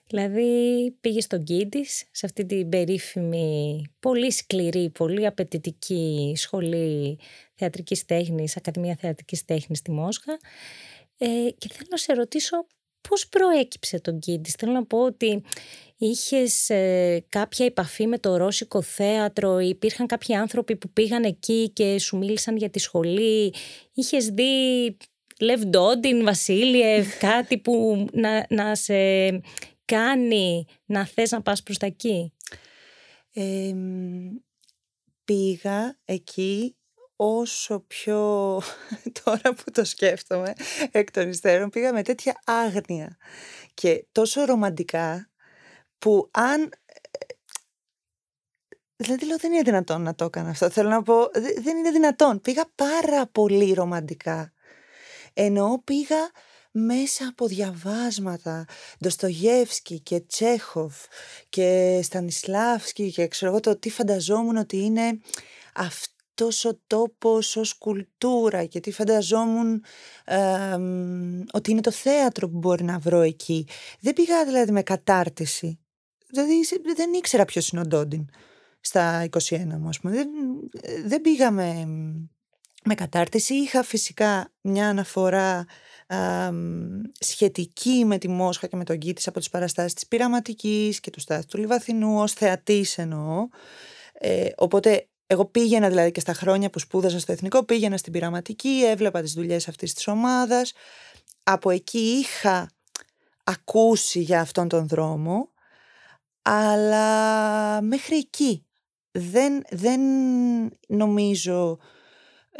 Δηλαδή 0.09 0.91
πήγες 1.01 1.23
στον 1.23 1.43
Κίντης, 1.43 2.03
σε 2.11 2.25
αυτή 2.25 2.45
την 2.45 2.69
περίφημη, 2.69 3.81
πολύ 3.99 4.31
σκληρή, 4.31 4.89
πολύ 4.89 5.25
απαιτητική 5.25 6.33
σχολή 6.35 7.19
θεατρικής 7.55 8.05
τέχνης, 8.05 8.57
Ακαδημία 8.57 8.95
Θεατρικής 8.95 9.45
Τέχνης 9.45 9.77
στη 9.77 9.91
Μόσχα 9.91 10.39
ε, 11.17 11.27
και 11.57 11.69
θέλω 11.71 11.87
να 11.89 11.97
σε 11.97 12.13
ρωτήσω 12.13 12.65
πώς 13.09 13.27
προέκυψε 13.27 13.99
τον 13.99 14.19
Κίντης; 14.19 14.53
Θέλω 14.53 14.71
να 14.71 14.85
πω 14.85 15.05
ότι 15.05 15.41
είχες 15.97 16.69
ε, 16.69 17.25
κάποια 17.29 17.65
επαφή 17.65 18.07
με 18.07 18.17
το 18.17 18.37
Ρώσικο 18.37 18.81
θέατρο, 18.81 19.59
υπήρχαν 19.59 20.07
κάποιοι 20.07 20.35
άνθρωποι 20.35 20.75
που 20.75 20.89
πήγαν 20.89 21.23
εκεί 21.23 21.69
και 21.69 21.99
σου 21.99 22.17
μίλησαν 22.17 22.57
για 22.57 22.69
τη 22.69 22.79
σχολή, 22.79 23.53
είχες 23.93 24.27
δει 24.27 24.97
Λευ 25.39 25.63
Ντόντιν, 25.63 26.23
Βασίλειευ, 26.23 27.17
κάτι 27.29 27.57
που 27.57 28.05
να, 28.13 28.45
να 28.49 28.75
σε 28.75 28.93
κάνει 29.89 30.65
να 30.85 31.05
θες 31.05 31.31
να 31.31 31.41
πας 31.41 31.63
προς 31.63 31.77
τα 31.77 31.85
εκεί; 31.85 32.33
πήγα 35.25 35.97
εκεί 36.05 36.75
όσο 37.15 37.79
πιο 37.79 38.61
τώρα 39.23 39.53
που 39.53 39.71
το 39.71 39.83
σκέφτομαι 39.83 40.53
εκ 40.91 41.11
των 41.11 41.29
υστέρων 41.29 41.69
πήγα 41.69 41.93
με 41.93 42.03
τέτοια 42.03 42.41
άγνοια 42.45 43.17
και 43.73 44.07
τόσο 44.11 44.45
ρομαντικά 44.45 45.29
που 45.99 46.29
αν 46.31 46.69
Δηλαδή 49.01 49.25
λέω 49.25 49.37
δεν 49.37 49.51
είναι 49.51 49.61
δυνατόν 49.61 50.01
να 50.01 50.15
το 50.15 50.25
έκανα 50.25 50.49
αυτό. 50.49 50.69
Θέλω 50.69 50.89
να 50.89 51.01
πω 51.01 51.29
δεν 51.61 51.77
είναι 51.77 51.91
δυνατόν. 51.91 52.41
Πήγα 52.41 52.71
πάρα 52.75 53.27
πολύ 53.27 53.73
ρομαντικά. 53.73 54.53
Ενώ 55.33 55.81
πήγα 55.83 56.31
μέσα 56.71 57.27
από 57.27 57.47
διαβάσματα 57.47 58.65
Ντοστογεύσκη 58.99 59.99
και 59.99 60.19
Τσέχοφ 60.19 60.95
και 61.49 61.99
Στανισλάβσκι 62.03 63.11
και 63.11 63.27
ξέρω 63.27 63.51
εγώ 63.51 63.59
το 63.59 63.77
τι 63.77 63.89
φανταζόμουν 63.89 64.57
ότι 64.57 64.77
είναι 64.77 65.19
αυτός 65.75 66.65
ο 66.65 66.79
τόπος 66.87 67.55
ως 67.55 67.77
κουλτούρα 67.77 68.65
και 68.65 68.79
τι 68.79 68.91
φανταζόμουν 68.91 69.83
ότι 71.51 71.71
είναι 71.71 71.81
το 71.81 71.91
θέατρο 71.91 72.49
που 72.49 72.57
μπορεί 72.57 72.83
να 72.83 72.99
βρω 72.99 73.21
εκεί. 73.21 73.67
Δεν 73.99 74.13
πήγα 74.13 74.45
δηλαδή 74.45 74.71
με 74.71 74.81
κατάρτιση. 74.81 75.79
Δηλαδή 76.27 76.53
δεν 76.95 77.13
ήξερα 77.13 77.45
ποιος 77.45 77.69
είναι 77.69 77.81
ο 77.81 77.85
Ντόντιν 77.85 78.29
στα 78.81 79.29
21 79.29 79.65
μου, 79.79 79.89
Δεν, 80.01 80.27
δεν 81.05 81.21
πήγα 81.21 81.51
με, 81.51 81.85
με 82.83 82.95
κατάρτιση. 82.95 83.53
Είχα 83.53 83.83
φυσικά 83.83 84.51
μια 84.61 84.89
αναφορά 84.89 85.65
σχετική 87.19 88.05
με 88.05 88.17
τη 88.17 88.27
Μόσχα 88.27 88.67
και 88.67 88.75
με 88.75 88.83
τον 88.83 88.97
Κίτης 88.97 89.27
από 89.27 89.39
τις 89.39 89.49
παραστάσεις 89.49 89.93
της 89.93 90.07
πειραματικής 90.07 90.99
και 90.99 91.09
του 91.09 91.19
Στάθη 91.19 91.45
του 91.45 91.57
Λιβαθινού 91.57 92.19
ως 92.19 92.33
θεατής 92.33 92.97
εννοώ. 92.97 93.47
Ε, 94.13 94.49
οπότε 94.55 95.07
εγώ 95.27 95.45
πήγαινα 95.45 95.89
δηλαδή 95.89 96.11
και 96.11 96.19
στα 96.19 96.33
χρόνια 96.33 96.69
που 96.69 96.79
σπούδασα 96.79 97.19
στο 97.19 97.31
Εθνικό, 97.31 97.63
πήγαινα 97.63 97.97
στην 97.97 98.11
πειραματική, 98.11 98.83
έβλεπα 98.85 99.21
τις 99.21 99.33
δουλειές 99.33 99.67
αυτής 99.67 99.93
της 99.93 100.07
ομάδας. 100.07 100.73
Από 101.43 101.69
εκεί 101.69 101.99
είχα 101.99 102.71
ακούσει 103.43 104.19
για 104.19 104.41
αυτόν 104.41 104.67
τον 104.67 104.87
δρόμο, 104.87 105.49
αλλά 106.41 107.81
μέχρι 107.81 108.17
εκεί 108.17 108.65
δεν, 109.11 109.61
δεν 109.69 110.01
νομίζω 110.87 111.79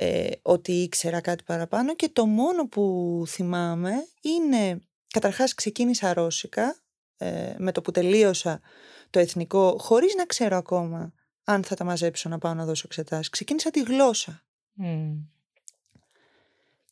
ε, 0.01 0.29
ότι 0.41 0.71
ήξερα 0.71 1.21
κάτι 1.21 1.43
παραπάνω 1.43 1.95
και 1.95 2.09
το 2.09 2.25
μόνο 2.25 2.67
που 2.67 3.23
θυμάμαι 3.27 3.93
είναι, 4.21 4.81
καταρχάς 5.07 5.53
ξεκίνησα 5.53 6.13
ρώσικα, 6.13 6.81
ε, 7.17 7.55
με 7.57 7.71
το 7.71 7.81
που 7.81 7.91
τελείωσα 7.91 8.61
το 9.09 9.19
εθνικό, 9.19 9.77
χωρίς 9.79 10.15
να 10.15 10.25
ξέρω 10.25 10.57
ακόμα 10.57 11.13
αν 11.43 11.63
θα 11.63 11.75
τα 11.75 11.83
μαζέψω 11.83 12.29
να 12.29 12.37
πάω 12.37 12.53
να 12.53 12.65
δώσω 12.65 12.83
εξετάσεις. 12.85 13.29
Ξεκίνησα 13.29 13.69
τη 13.69 13.81
γλώσσα. 13.81 14.43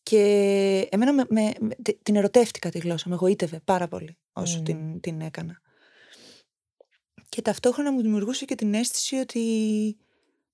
Και 0.04 0.22
εμένα 0.92 1.14
με, 1.14 1.26
με, 1.30 1.54
την 2.04 2.16
ερωτεύτηκα 2.16 2.70
τη 2.70 2.80
γλώσσα, 2.80 3.10
με 3.10 3.16
εγωίτευε 3.16 3.60
πάρα 3.60 3.88
πολύ 3.88 4.18
όσο 4.34 4.62
την, 4.62 5.00
την 5.00 5.22
έκανα. 5.22 5.62
Και 7.30 7.42
ταυτόχρονα 7.42 7.92
μου 7.92 8.02
δημιουργούσε 8.02 8.46
και 8.46 8.56
την 8.56 8.74
αίσθηση 8.74 9.16
ότι 9.16 9.40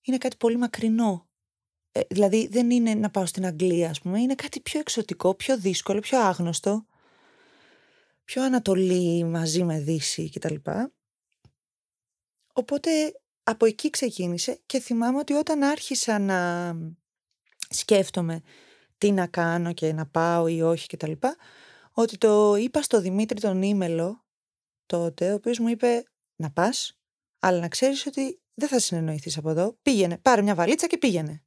είναι 0.02 0.18
κάτι 0.18 0.36
πολύ 0.38 0.58
μακρινό 0.58 1.28
ε, 1.96 2.02
δηλαδή 2.10 2.48
δεν 2.48 2.70
είναι 2.70 2.94
να 2.94 3.10
πάω 3.10 3.26
στην 3.26 3.46
Αγγλία, 3.46 3.90
ας 3.90 4.02
πούμε, 4.02 4.20
είναι 4.20 4.36
κάτι 4.36 4.60
πιο 4.60 4.80
εξωτικό, 4.80 5.36
πιο 5.36 5.58
δύσκολο, 5.58 6.00
πιο 6.00 6.20
άγνωστο, 6.20 6.86
πιο 8.24 8.44
Ανατολή 8.44 9.24
μαζί 9.24 9.64
με 9.64 9.80
Δύση 9.80 10.30
κτλ. 10.30 10.56
Οπότε 12.54 12.90
από 13.44 13.66
εκεί 13.66 13.90
ξεκίνησε 13.90 14.62
και 14.66 14.80
θυμάμαι 14.80 15.18
ότι 15.18 15.34
όταν 15.34 15.64
άρχισα 15.64 16.20
να 16.20 16.72
σκέφτομαι 17.70 18.42
τι 18.98 19.12
να 19.12 19.28
κάνω 19.28 19.74
και 19.74 19.94
να 19.94 20.06
πάω 20.06 20.48
ή 20.48 20.62
όχι 20.62 20.88
κτλ. 20.88 21.12
Ότι 21.92 22.18
το 22.18 22.56
είπα 22.56 22.82
στο 22.82 23.02
Δημήτρη 23.02 23.40
τον 23.40 23.62
Ήμελο 23.62 24.26
τότε, 24.86 25.32
ο 25.32 25.34
οποίος 25.34 25.60
μου 25.60 25.68
είπε 25.68 26.04
να 26.36 26.52
πας, 26.52 27.00
αλλά 27.40 27.60
να 27.60 27.68
ξέρεις 27.68 28.06
ότι 28.06 28.42
δεν 28.54 28.68
θα 28.70 28.80
συνεννοηθείς 28.80 29.38
από 29.38 29.50
εδώ. 29.50 29.78
Πήγαινε, 29.82 30.18
πάρε 30.18 30.42
μια 30.42 30.56
βαλίτσα 30.56 30.88
και 30.88 30.98
πήγαινε 30.98 31.44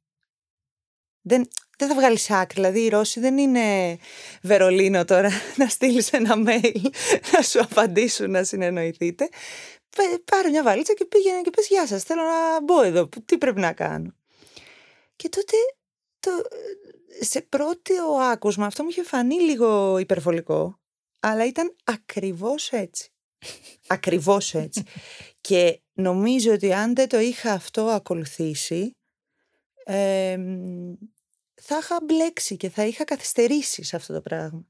δεν, 1.27 1.47
δεν 1.77 1.87
θα 1.87 1.95
βγάλεις 1.95 2.31
άκρη. 2.31 2.61
Δηλαδή, 2.61 2.83
οι 2.83 2.89
Ρώσοι 2.89 3.19
δεν 3.19 3.37
είναι 3.37 3.97
Βερολίνο 4.41 5.05
τώρα 5.05 5.29
να 5.57 5.67
στείλεις 5.67 6.11
ένα 6.13 6.33
mail 6.47 6.81
να 7.33 7.41
σου 7.41 7.59
απαντήσουν 7.59 8.31
να 8.31 8.43
συνεννοηθείτε. 8.43 9.29
Πάρε 10.25 10.49
μια 10.49 10.63
βαλίτσα 10.63 10.93
και 10.93 11.05
πήγαινε 11.05 11.41
και 11.41 11.49
πες 11.49 11.67
γεια 11.67 11.87
σας, 11.87 12.03
θέλω 12.03 12.21
να 12.21 12.61
μπω 12.63 12.81
εδώ, 12.81 13.09
τι 13.25 13.37
πρέπει 13.37 13.59
να 13.59 13.73
κάνω. 13.73 14.13
Και 15.15 15.29
τότε 15.29 15.55
το, 16.19 16.31
σε 17.19 17.41
πρώτο 17.41 17.93
άκουσμα 18.31 18.65
αυτό 18.65 18.83
μου 18.83 18.89
είχε 18.89 19.03
φανεί 19.03 19.35
λίγο 19.39 19.97
υπερβολικό, 19.97 20.79
αλλά 21.19 21.45
ήταν 21.45 21.75
ακριβώς 21.83 22.71
έτσι. 22.71 23.11
ακριβώς 23.87 24.53
έτσι. 24.53 24.83
και 25.41 25.81
νομίζω 25.93 26.53
ότι 26.53 26.73
αν 26.73 26.95
δεν 26.95 27.07
το 27.07 27.19
είχα 27.19 27.51
αυτό 27.51 27.81
ακολουθήσει, 27.81 28.91
θα 31.61 31.77
είχα 31.77 31.97
μπλέξει 32.03 32.57
και 32.57 32.69
θα 32.69 32.85
είχα 32.85 33.03
καθυστερήσει 33.03 33.83
σε 33.83 33.95
αυτό 33.95 34.13
το 34.13 34.21
πράγμα. 34.21 34.65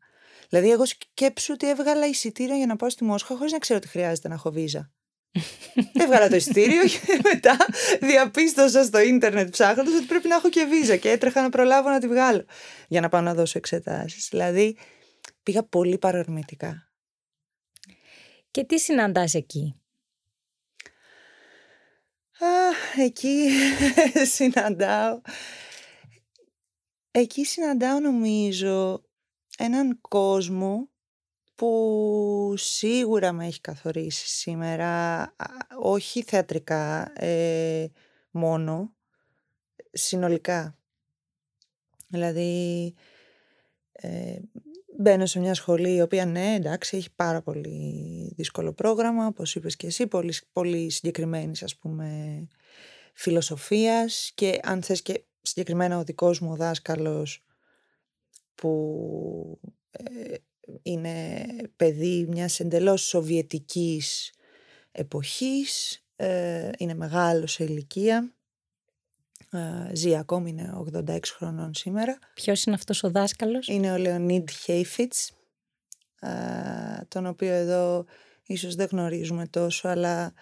Δηλαδή, 0.50 0.71
εγώ 0.71 0.86
σκέψου 0.86 1.54
ότι 1.54 1.69
έβγαλα 1.69 2.08
εισιτήριο 2.08 2.56
για 2.56 2.65
να 2.65 2.76
πάω 2.76 2.89
στη 2.89 3.04
Μόσχα 3.04 3.36
χωρίς 3.36 3.52
να 3.52 3.58
ξέρω 3.58 3.80
ότι 3.80 3.88
χρειάζεται 3.88 4.28
να 4.28 4.34
έχω 4.34 4.52
βίζα. 4.52 4.91
Έβγαλα 5.93 6.30
το 6.30 6.36
εισιτήριο 6.36 6.84
και 6.93 7.19
μετά 7.23 7.58
διαπίστωσα 8.00 8.84
στο 8.84 9.00
ίντερνετ 9.00 9.50
ψάχνοντας 9.50 9.93
ότι 9.93 10.06
πρέπει 10.06 10.28
να 10.28 10.36
έχω 10.36 10.50
και 10.50 10.65
βίζα 10.65 10.95
και 10.95 11.10
έτρεχα 11.10 11.41
να 11.41 11.50
προλάβω 11.50 11.89
να 11.89 12.00
τη 12.00 12.08
βγάλω 12.08 12.45
για 12.88 13.02
να 13.02 13.10
πάω 13.10 13.21
να 13.21 13.34
δώσω 13.34 13.58
εξετάσεις. 13.58 14.28
Δηλαδή, 14.30 14.78
πήγα 15.43 15.63
πολύ 15.63 15.97
παρορμητικά. 15.97 16.91
Και 18.52 18.63
τι 18.63 18.80
συναντάς 18.80 19.34
εκεί; 19.34 19.82
Α, 22.39 22.47
εκεί 23.04 23.50
συναντάω 24.36 25.21
Εκεί 27.19 27.45
συναντάω 27.45 27.99
νομίζω 27.99 29.03
έναν 29.58 30.01
κόσμο 30.01 30.89
που 31.56 32.53
σίγουρα 32.58 33.32
με 33.32 33.45
έχει 33.45 33.62
καθορίσει 33.62 34.27
σήμερα, 34.27 35.23
όχι 35.80 36.23
θεατρικά 36.23 37.13
ε, 37.21 37.88
μόνο, 38.32 38.95
συνολικά. 39.91 40.77
Δηλαδή, 42.08 42.93
ε, 43.91 44.39
μπαίνω 44.97 45.25
σε 45.25 45.39
μια 45.39 45.53
σχολή 45.53 45.95
η 45.95 46.01
οποία 46.01 46.25
ναι, 46.25 46.53
εντάξει, 46.53 46.97
έχει 46.97 47.13
πάρα 47.15 47.41
πολύ 47.41 48.34
δύσκολο 48.36 48.73
πρόγραμμα, 48.73 49.27
όπως 49.27 49.56
είπες 49.56 49.75
και 49.75 49.88
εσύ, 49.88 50.08
πολύ, 50.08 50.34
πολύ 50.51 50.89
συγκεκριμένης 50.89 51.63
ας 51.63 51.77
πούμε 51.77 52.47
φιλοσοφίας 53.13 54.32
και 54.36 54.60
αν 54.63 54.84
θες 54.84 55.01
και 55.01 55.27
συγκεκριμένα 55.48 55.98
ο 55.98 56.04
δικός 56.04 56.40
μου 56.40 56.56
δάσκαλος 56.56 57.46
που 58.56 59.60
ε, 59.92 60.36
είναι 60.82 61.46
παιδί 61.76 62.26
μιας 62.30 62.60
εντελώς 62.60 63.02
σοβιετικής 63.02 64.34
εποχής, 64.92 66.04
ε, 66.16 66.70
είναι 66.78 66.94
μεγάλος 66.94 67.52
σε 67.52 67.64
ηλικία, 67.64 68.32
ε, 69.52 69.96
ζει 69.96 70.16
ακόμη, 70.16 70.50
είναι 70.50 70.74
86 70.74 71.20
χρονών 71.36 71.74
σήμερα. 71.74 72.18
Ποιος 72.34 72.64
είναι 72.64 72.76
αυτός 72.76 73.04
ο 73.04 73.12
δάσκαλος; 73.12 73.68
Είναι 73.68 73.92
ο 73.92 73.98
Λεωνίδ 73.98 74.50
Χέιφιτς, 74.50 75.32
τον 77.08 77.26
οποίο 77.26 77.54
εδώ 77.54 78.06
ίσως 78.46 78.76
δεν 78.76 78.88
γνωρίζουμε 78.92 79.48
τόσο, 79.48 79.88
αλλά 79.88 80.34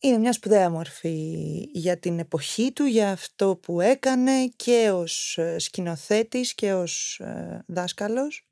είναι 0.00 0.18
μια 0.18 0.32
σπουδαία 0.32 0.70
μορφή 0.70 1.68
για 1.72 1.98
την 1.98 2.18
εποχή 2.18 2.72
του, 2.72 2.84
για 2.84 3.10
αυτό 3.10 3.56
που 3.56 3.80
έκανε 3.80 4.46
και 4.46 4.90
ως 4.90 5.38
ε, 5.38 5.58
σκηνοθέτης 5.58 6.54
και 6.54 6.72
ως 6.74 7.20
ε, 7.20 7.64
δάσκαλος. 7.66 8.46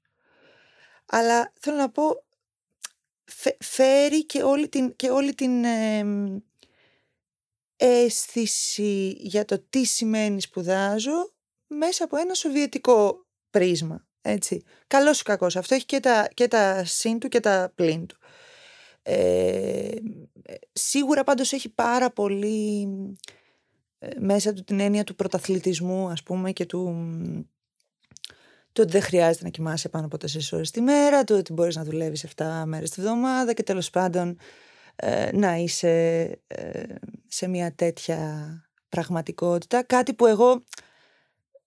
Αλλά 1.06 1.52
θέλω 1.60 1.76
να 1.76 1.90
πω, 1.90 2.24
φέρει 3.58 4.26
και 4.26 4.42
όλη 4.42 4.68
την, 4.68 4.96
και 4.96 5.10
όλη 5.10 5.34
την 5.34 5.64
αίσθηση 7.76 9.16
για 9.18 9.44
το 9.44 9.64
τι 9.70 9.84
σημαίνει 9.84 10.40
σπουδάζω 10.40 11.32
μέσα 11.66 12.04
από 12.04 12.16
ένα 12.16 12.34
σοβιετικό 12.34 13.26
πρίσμα. 13.50 14.06
Έτσι. 14.20 14.62
Καλός 14.86 15.20
ή 15.20 15.22
κακός. 15.22 15.56
Αυτό 15.56 15.74
έχει 15.74 15.84
και 15.84 16.00
τα, 16.00 16.28
και 16.34 16.48
τα 16.48 16.84
συν 16.84 17.18
του 17.18 17.28
και 17.28 17.40
τα 17.40 17.72
πλήν 17.74 18.06
του. 18.06 18.17
Ε, 19.10 19.96
σίγουρα 20.72 21.24
πάντως 21.24 21.52
έχει 21.52 21.68
πάρα 21.68 22.10
πολύ 22.10 22.88
ε, 23.98 24.08
μέσα 24.18 24.52
του 24.52 24.64
την 24.64 24.80
έννοια 24.80 25.04
του 25.04 25.14
πρωταθλητισμού 25.14 26.08
ας 26.08 26.22
πούμε 26.22 26.52
και 26.52 26.66
του, 26.66 26.84
του 28.72 28.82
ότι 28.82 28.90
δεν 28.90 29.02
χρειάζεται 29.02 29.44
να 29.44 29.50
κοιμάσαι 29.50 29.88
πάνω 29.88 30.06
από 30.06 30.16
4 30.16 30.26
ώρες 30.52 30.70
τη 30.70 30.80
μέρα, 30.80 31.24
του 31.24 31.36
ότι 31.38 31.52
μπορείς 31.52 31.76
να 31.76 31.84
δουλεύεις 31.84 32.26
7 32.36 32.62
μέρες 32.66 32.90
τη 32.90 33.00
βδομάδα 33.00 33.52
και 33.52 33.62
τέλος 33.62 33.90
πάντων 33.90 34.38
ε, 34.96 35.36
να 35.36 35.56
είσαι 35.56 36.24
ε, 36.46 36.82
σε 37.26 37.48
μια 37.48 37.74
τέτοια 37.74 38.52
πραγματικότητα. 38.88 39.82
Κάτι 39.82 40.14
που 40.14 40.26
εγώ 40.26 40.64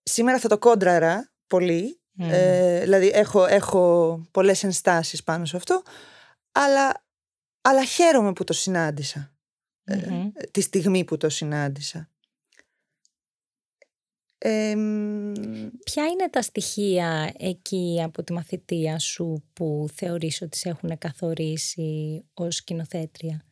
σήμερα 0.03 0.39
θα 0.39 0.47
το 0.47 0.57
κόντραρα 0.57 1.31
πολύ, 1.47 1.99
δηλαδή 2.81 3.11
έχω, 3.13 3.45
έχω 3.45 4.21
πολλές 4.31 4.63
ενστάσεις 4.63 5.23
πάνω 5.23 5.45
σε 5.45 5.57
αυτό, 5.57 5.81
αλλά 6.51 7.03
αλλά 7.61 7.85
χαίρομαι 7.85 8.33
που 8.33 8.43
το 8.43 8.53
συναντησα 8.53 9.33
ε, 9.83 10.31
τη 10.51 10.61
στιγμή 10.61 11.03
που 11.03 11.17
το 11.17 11.29
συνάντησα. 11.29 12.09
Ποια 15.83 16.05
είναι 16.05 16.29
τα 16.29 16.41
στοιχεία 16.41 17.33
εκεί 17.37 18.01
από 18.03 18.23
τη 18.23 18.33
μαθητεία 18.33 18.99
σου 18.99 19.43
που 19.53 19.87
θεωρείς 19.93 20.41
ότι 20.41 20.57
σε 20.57 20.69
έχουν 20.69 20.97
καθορίσει 20.97 22.23
ως 22.33 22.55
σκηνοθέτρια; 22.55 23.45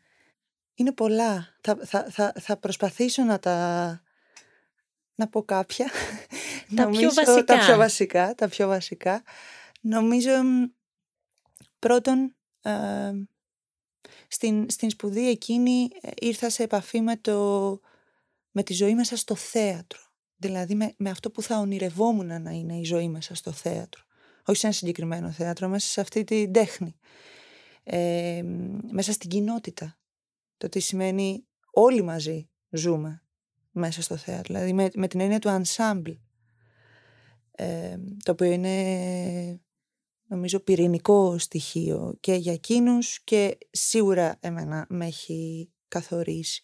Είναι 0.75 0.91
πολλά. 0.91 1.55
Θα, 1.61 1.77
θα, 1.83 2.07
θα, 2.09 2.33
θα 2.39 2.57
προσπαθήσω 2.57 3.23
να 3.23 3.39
τα... 3.39 4.01
να 5.15 5.27
πω 5.27 5.43
κάποια. 5.43 5.91
Τα 6.75 6.89
πιο 6.89 7.13
βασικά. 7.13 7.43
Τα 7.43 7.65
πιο 7.65 7.77
βασικά. 7.77 8.35
Τα 8.35 8.47
πιο 8.47 8.67
βασικά. 8.67 9.23
Νομίζω 9.81 10.31
πρώτον 11.79 12.35
στην, 14.27 14.69
στην 14.69 14.89
σπουδή 14.89 15.29
εκείνη 15.29 15.87
ε, 16.01 16.09
ήρθα 16.15 16.49
σε 16.49 16.63
επαφή 16.63 17.01
με, 17.01 17.17
το, 17.17 17.79
με 18.51 18.63
τη 18.63 18.73
ζωή 18.73 18.95
μέσα 18.95 19.17
στο 19.17 19.35
θέατρο. 19.35 19.99
Δηλαδή 20.35 20.75
με, 20.75 20.93
με 20.97 21.09
αυτό 21.09 21.31
που 21.31 21.41
θα 21.41 21.59
ονειρευόμουν 21.59 22.41
να 22.41 22.51
είναι 22.51 22.77
η 22.77 22.83
ζωή 22.83 23.09
μέσα 23.09 23.35
στο 23.35 23.51
θέατρο. 23.51 24.03
Όχι 24.45 24.59
σε 24.59 24.65
ένα 24.65 24.75
συγκεκριμένο 24.75 25.31
θέατρο, 25.31 25.67
μέσα 25.67 25.87
σε 25.87 26.01
αυτή 26.01 26.23
την 26.23 26.53
τέχνη. 26.53 26.95
Ε, 27.83 28.41
μέσα 28.91 29.11
στην 29.11 29.29
κοινότητα. 29.29 29.97
Το 30.57 30.69
τι 30.69 30.79
σημαίνει 30.79 31.47
όλοι 31.71 32.01
μαζί 32.01 32.49
ζούμε 32.69 33.23
μέσα 33.71 34.01
στο 34.01 34.15
θέατρο. 34.15 34.53
Δηλαδή 34.53 34.73
με, 34.73 34.89
με 34.93 35.07
την 35.07 35.19
έννοια 35.19 35.39
του 35.39 35.61
ensemble. 35.61 36.17
Ε, 37.51 37.97
το 38.23 38.31
οποίο 38.31 38.51
είναι 38.51 39.61
νομίζω 40.29 40.59
πυρηνικό 40.59 41.37
στοιχείο 41.37 42.17
και 42.19 42.33
για 42.33 42.53
εκείνους 42.53 43.23
και 43.23 43.57
σίγουρα 43.71 44.37
εμένα 44.39 44.85
με 44.89 45.05
έχει 45.05 45.71
καθορίσει. 45.87 46.61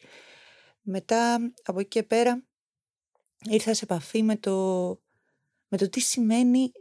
Μετά 0.82 1.54
από 1.64 1.80
εκεί 1.80 1.90
και 1.90 2.04
πέρα 2.04 2.44
ήρθα 3.50 3.74
σε 3.74 3.84
επαφή 3.84 4.24
με 4.24 4.36
το, 4.36 4.88
με 5.68 5.78
το 5.78 5.90
τι 5.90 6.00
σημαίνει 6.00 6.72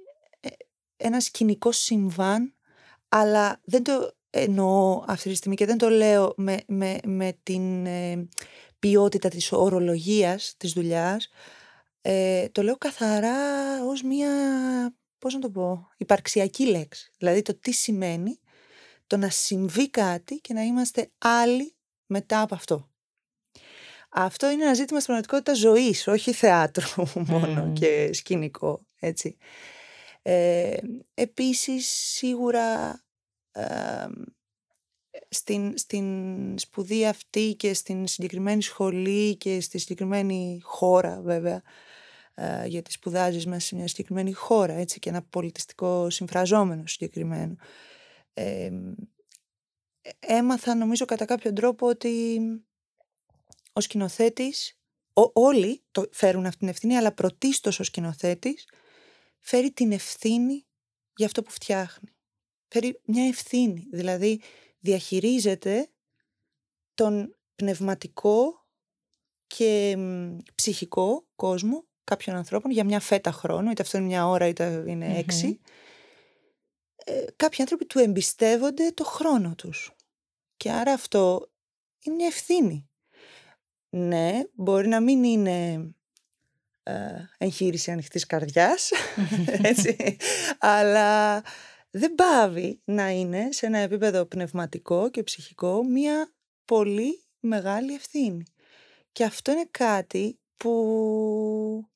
ε, 0.41 0.49
ένα 0.97 1.21
σκηνικό 1.21 1.73
συμβάν 1.73 2.55
αλλά 3.09 3.61
δεν 3.65 3.83
το 3.83 4.13
εννοώ 4.31 5.05
αυτή 5.07 5.29
τη 5.29 5.35
στιγμή 5.35 5.57
και 5.57 5.67
δεν 5.67 5.79
το 5.79 5.89
λέω 5.89 6.35
με, 6.37 6.59
με, 6.67 6.99
με 7.05 7.39
την 7.43 7.87
ε, 7.87 8.29
ποιότητα 8.79 9.29
της 9.29 9.53
ορολογίας 9.53 10.55
της 10.57 10.73
δουλειάς 10.73 11.29
ε, 12.01 12.49
το 12.49 12.63
λέω 12.63 12.77
καθαρά 12.77 13.39
ως 13.85 14.03
μια 14.03 14.31
πώς 15.25 15.35
να 15.35 15.41
το 15.41 15.51
πω, 15.51 15.89
υπαρξιακή 15.97 16.67
λέξη. 16.67 17.11
Δηλαδή 17.19 17.43
το 17.43 17.55
τι 17.59 17.73
σημαίνει 17.73 18.39
το 19.07 19.17
να 19.17 19.31
συμβεί 19.31 19.91
κάτι 19.91 20.35
και 20.37 20.53
να 20.53 20.63
είμαστε 20.63 21.11
άλλοι 21.19 21.75
μετά 22.07 22.41
από 22.41 22.55
αυτό. 22.55 22.91
Αυτό 24.11 24.51
είναι 24.51 24.63
ένα 24.63 24.75
ζήτημα 24.75 25.01
στην 25.01 25.15
πραγματικότητα 25.15 25.55
ζωής, 25.55 26.07
όχι 26.07 26.33
θεάτρου 26.33 27.05
μόνο 27.31 27.73
και 27.73 28.11
σκηνικό, 28.13 28.87
έτσι. 28.99 29.37
Ε, 30.23 30.77
επίσης, 31.15 31.89
σίγουρα 31.89 33.01
στην, 35.29 35.79
στην 35.79 36.59
σπουδή 36.59 37.07
αυτή 37.07 37.55
και 37.55 37.75
στην 37.75 38.07
συγκεκριμένη 38.07 38.63
σχολή 38.63 39.37
και 39.37 39.61
στη 39.61 39.79
συγκεκριμένη 39.79 40.61
χώρα 40.63 41.21
βέβαια 41.21 41.63
ε, 42.35 42.67
γιατί 42.67 42.93
σπουδάζεις 42.93 43.47
μέσα 43.47 43.67
σε 43.67 43.75
μια 43.75 43.89
συγκεκριμένη 43.89 44.33
χώρα 44.33 44.73
έτσι, 44.73 44.99
και 44.99 45.09
ένα 45.09 45.23
πολιτιστικό 45.23 46.11
συμφραζόμενο 46.11 46.87
συγκεκριμένο. 46.87 47.57
Ε, 48.35 48.71
έμαθα 50.21 50.75
νομίζω 50.75 51.05
κατά 51.05 51.25
κάποιο 51.25 51.53
τρόπο 51.53 51.87
ότι 51.87 52.41
ο 53.73 53.81
σκηνοθέτης, 53.81 54.79
όλοι 55.33 55.83
το 55.91 56.09
φέρουν 56.13 56.47
αυτή 56.47 56.59
την 56.59 56.69
ευθύνη, 56.69 56.97
αλλά 56.97 57.13
πρωτίστως 57.13 57.81
ο 57.81 57.85
σκηνοθέτης 57.85 58.69
φέρει 59.41 59.73
την 59.73 59.93
ευθύνη 59.93 60.67
για 61.17 61.27
αυτό 61.27 61.43
που 61.43 61.51
φτιάχνει. 61.51 62.09
Φέρει 62.69 63.01
μια 63.05 63.27
ευθύνη, 63.27 63.87
δηλαδή 63.93 64.41
διαχειρίζεται 64.79 65.91
τον 66.95 67.37
πνευματικό 67.55 68.67
και 69.47 69.97
ψυχικό 70.55 71.27
κόσμο 71.37 71.85
κάποιων 72.05 72.37
ανθρώπων 72.37 72.71
για 72.71 72.85
μια 72.85 73.01
φέτα 73.01 73.33
χρόνου, 73.33 73.71
είτε 73.71 73.83
αυτό 73.83 73.99
είναι 73.99 74.07
μια 74.07 74.29
ώρα 74.29 74.47
είτε 74.47 74.85
είναι 74.87 75.19
έξι, 75.19 75.61
ε, 77.05 77.25
κάποιοι 77.37 77.61
άνθρωποι 77.61 77.85
του 77.85 77.99
εμπιστεύονται 77.99 78.91
το 78.91 79.05
χρόνο 79.05 79.55
τους. 79.55 79.93
Και 80.57 80.71
άρα 80.71 80.93
αυτό 80.93 81.51
είναι 82.01 82.15
μια 82.17 82.27
ευθύνη. 82.27 82.89
Ναι, 83.89 84.41
μπορεί 84.55 84.89
να 84.89 85.01
μην 85.01 85.25
είναι 85.25 85.89
ε, 86.83 86.93
εγχείρηση 87.39 87.91
ανοιχτής 87.91 88.27
καρδιάς, 88.27 88.91
έτσι, 89.63 90.17
αλλά 90.59 91.43
δεν 91.91 92.15
πάβει 92.15 92.81
να 92.85 93.11
είναι 93.11 93.49
σε 93.51 93.67
ένα 93.67 93.79
επίπεδο 93.79 94.25
πνευματικό 94.25 95.11
και 95.11 95.23
ψυχικό 95.23 95.85
μια 95.85 96.33
πολύ 96.65 97.25
μεγάλη 97.41 97.95
ευθύνη. 97.95 98.45
Και 99.13 99.25
αυτό 99.25 99.53
είναι 99.53 99.69
κάτι 99.71 100.39
που 100.57 101.89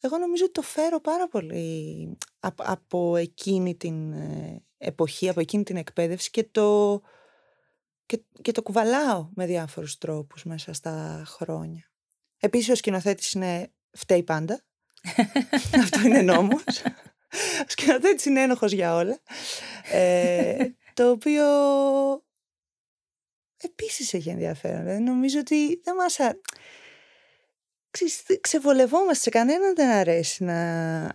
εγώ 0.00 0.18
νομίζω 0.18 0.44
ότι 0.44 0.52
το 0.52 0.62
φέρω 0.62 1.00
πάρα 1.00 1.28
πολύ 1.28 2.16
από, 2.56 3.16
εκείνη 3.16 3.76
την 3.76 4.12
ε, 4.12 4.62
εποχή, 4.78 5.28
από 5.28 5.40
εκείνη 5.40 5.62
την 5.62 5.76
εκπαίδευση 5.76 6.30
και 6.30 6.44
το, 6.44 7.00
και, 8.06 8.22
και 8.42 8.52
το 8.52 8.62
κουβαλάω 8.62 9.28
με 9.34 9.46
διάφορους 9.46 9.98
τρόπους 9.98 10.44
μέσα 10.44 10.72
στα 10.72 11.22
χρόνια. 11.26 11.90
Επίσης 12.38 12.68
ο 12.68 12.74
σκηνοθέτης 12.74 13.32
είναι 13.32 13.72
φταίει 13.90 14.22
πάντα. 14.22 14.64
Αυτό 15.82 16.00
είναι 16.06 16.22
νόμος. 16.22 16.82
Ο 17.62 17.66
σκηνοθέτης 17.66 18.24
είναι 18.24 18.42
ένοχος 18.42 18.72
για 18.72 18.94
όλα. 18.94 19.18
Ε, 19.92 20.68
το 20.94 21.10
οποίο 21.10 21.44
επίσης 23.56 24.14
έχει 24.14 24.28
ενδιαφέρον. 24.28 25.02
νομίζω 25.02 25.38
ότι 25.38 25.80
δεν 25.84 25.94
μας 25.94 26.18
ξεβολευόμαστε 28.40 29.22
σε 29.22 29.30
κανέναν 29.30 29.74
δεν 29.74 29.90
αρέσει 29.90 30.44
να 30.44 30.60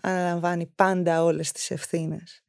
αναλαμβάνει 0.01 0.65
πάντα 0.75 1.23
όλες 1.23 1.51
τις 1.51 1.71
ευθύνες. 1.71 2.43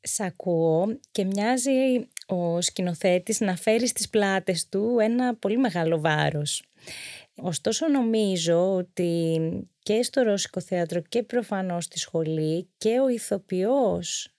Σ' 0.00 0.20
ακούω 0.20 0.98
και 1.10 1.24
μοιάζει 1.24 2.08
ο 2.26 2.60
σκηνοθέτης 2.60 3.40
να 3.40 3.56
φέρει 3.56 3.86
στις 3.86 4.08
πλάτες 4.08 4.68
του 4.68 4.96
ένα 5.00 5.34
πολύ 5.36 5.56
μεγάλο 5.58 6.00
βάρος. 6.00 6.64
Ωστόσο 7.36 7.88
νομίζω 7.88 8.74
ότι 8.74 9.40
και 9.78 10.02
στο 10.02 10.22
Ρώσικο 10.22 10.60
Θέατρο 10.60 11.00
και 11.00 11.22
προφανώς 11.22 11.84
στη 11.84 11.98
σχολή 11.98 12.68
και 12.78 13.00
ο 13.00 13.08
ηθοποιός 13.08 14.34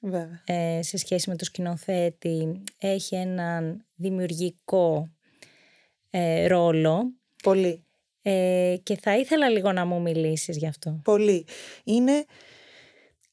ε, 0.45 0.79
σε 0.81 0.97
σχέση 0.97 1.29
με 1.29 1.35
το 1.35 1.45
σκηνοθέτη 1.45 2.61
έχει 2.79 3.15
έναν 3.15 3.85
δημιουργικό 3.95 5.09
ε, 6.09 6.47
ρόλο. 6.47 7.13
Πολύ. 7.43 7.84
Ε, 8.27 8.77
και 8.83 8.97
θα 8.97 9.17
ήθελα 9.17 9.49
λίγο 9.49 9.71
να 9.71 9.85
μου 9.85 10.01
μιλήσεις 10.01 10.57
γι' 10.57 10.67
αυτό. 10.67 10.99
Πολύ. 11.03 11.45
Είναι, 11.83 12.25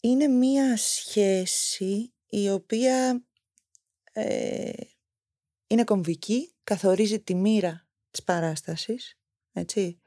είναι 0.01 0.27
μία 0.27 0.77
σχέση 0.77 2.13
η 2.27 2.51
οποία 2.51 3.25
ε, 4.13 4.71
είναι 5.67 5.85
κομβική, 5.85 6.55
καθορίζει 6.65 7.21
τη 7.21 7.35
μοίρα 7.35 7.87
της 8.11 8.23
παράστασης, 8.23 9.19
έτσι. 9.53 10.01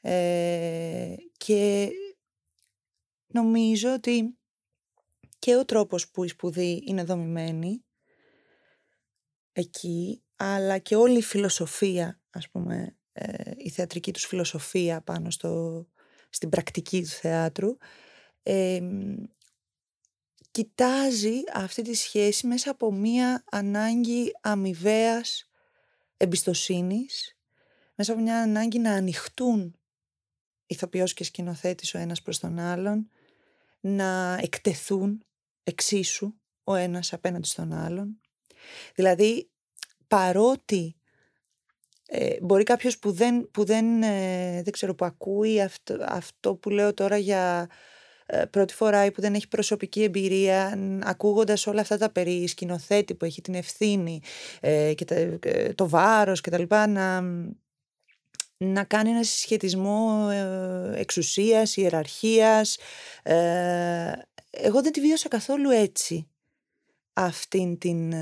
Ε, 0.00 1.14
και 1.36 1.90
νομίζω 3.26 3.92
ότι 3.92 4.38
και 5.38 5.56
ο 5.56 5.64
τρόπος 5.64 6.10
που 6.10 6.24
η 6.24 6.28
σπουδή 6.28 6.82
είναι 6.86 7.04
δομημένη 7.04 7.84
εκεί, 9.52 10.22
αλλά 10.36 10.78
και 10.78 10.96
όλη 10.96 11.18
η 11.18 11.22
φιλοσοφία, 11.22 12.20
ας 12.30 12.48
πούμε, 12.50 12.94
ε, 13.20 13.52
η 13.56 13.70
θεατρική 13.70 14.12
τους 14.12 14.24
φιλοσοφία 14.24 15.00
πάνω 15.00 15.30
στο, 15.30 15.86
στην 16.30 16.48
πρακτική 16.48 17.02
του 17.02 17.08
θεάτρου 17.08 17.76
κοιτάζει 20.50 21.40
αυτή 21.54 21.82
τη 21.82 21.94
σχέση 21.94 22.46
μέσα 22.46 22.70
από 22.70 22.92
μία 22.92 23.44
ανάγκη 23.50 24.32
αμοιβαίας 24.40 25.50
εμπιστοσύνης 26.16 27.36
μέσα 27.94 28.12
από 28.12 28.22
μια 28.22 28.42
ανάγκη 28.42 28.78
να 28.78 28.92
ανοιχτούν 28.92 29.74
ηθοποιός 30.66 31.14
και 31.14 31.24
σκηνοθέτης 31.24 31.94
ο 31.94 31.98
ένας 31.98 32.22
προς 32.22 32.38
τον 32.38 32.58
άλλον 32.58 33.08
να 33.80 34.38
εκτεθούν 34.40 35.24
εξίσου 35.62 36.34
ο 36.64 36.74
ένας 36.74 37.12
απέναντι 37.12 37.48
στον 37.48 37.72
άλλον. 37.72 38.20
Δηλαδή 38.94 39.50
παρότι 40.06 40.99
ε, 42.12 42.36
μπορεί 42.40 42.62
κάποιος 42.62 42.98
που 42.98 43.12
δεν, 43.12 43.50
που 43.50 43.64
δεν, 43.64 44.02
ε, 44.02 44.60
δεν 44.62 44.72
ξέρω, 44.72 44.94
που 44.94 45.04
ακούει 45.04 45.60
αυτό, 45.60 45.96
αυτό 46.00 46.54
που 46.54 46.70
λέω 46.70 46.94
τώρα 46.94 47.16
για 47.16 47.68
ε, 48.26 48.44
πρώτη 48.44 48.74
φορά 48.74 49.04
ή 49.04 49.10
που 49.10 49.20
δεν 49.20 49.34
έχει 49.34 49.48
προσωπική 49.48 50.02
εμπειρία, 50.02 50.78
ακούγοντας 51.02 51.66
όλα 51.66 51.80
αυτά 51.80 51.98
τα 51.98 52.10
περί 52.10 52.46
σκηνοθέτη 52.46 53.14
που 53.14 53.24
έχει 53.24 53.40
την 53.40 53.54
ευθύνη 53.54 54.20
και 54.94 55.04
το 55.74 55.88
βάρος 55.88 56.40
και 56.40 56.50
τα 56.50 56.58
λοιπά, 56.58 56.86
να, 56.86 57.22
να 58.64 58.84
κάνει 58.84 59.10
ένα 59.10 59.22
συσχετισμό 59.22 60.28
ε, 60.30 61.00
εξουσίας, 61.00 61.76
ιεραρχίας. 61.76 62.78
Ε, 63.22 64.12
εγώ 64.50 64.82
δεν 64.82 64.92
τη 64.92 65.00
βίωσα 65.00 65.28
καθόλου 65.28 65.70
έτσι 65.70 66.28
αυτήν 67.12 67.78
την, 67.78 68.12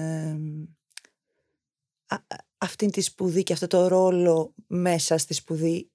ε, 2.58 2.66
αυτήν 2.66 2.90
τη 2.90 3.00
σπουδή 3.00 3.42
και 3.42 3.52
αυτό 3.52 3.66
το 3.66 3.88
ρόλο 3.88 4.54
μέσα 4.66 5.18
στη 5.18 5.34
σπουδή 5.34 5.90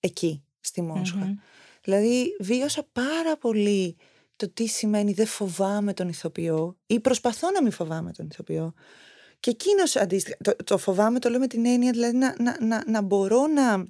εκεί, 0.00 0.44
στη 0.60 0.82
μοσχα 0.82 1.36
Δηλαδή 1.84 2.36
βίωσα 2.40 2.88
πάρα 2.92 3.36
πολύ 3.36 3.96
το 4.36 4.48
τι 4.48 4.66
σημαίνει 4.66 5.12
δεν 5.12 5.26
φοβάμαι 5.26 5.94
τον 5.94 6.08
ηθοποιό 6.08 6.76
ή 6.86 7.00
προσπαθώ 7.00 7.50
να 7.50 7.62
μην 7.62 7.72
φοβάμαι 7.72 8.12
τον 8.12 8.28
ηθοποιό. 8.30 8.74
Και 9.40 9.50
εκείνος 9.50 9.96
αντίστοιχα, 9.96 10.36
το, 10.42 10.56
το 10.64 10.78
φοβάμαι 10.78 11.18
το 11.18 11.28
λέω 11.28 11.38
με 11.38 11.46
την 11.46 11.66
έννοια 11.66 11.90
δηλαδή 11.90 12.16
να, 12.16 12.34
να, 12.42 12.56
να, 12.60 12.84
να 12.90 13.02
μπορώ 13.02 13.46
να 13.46 13.86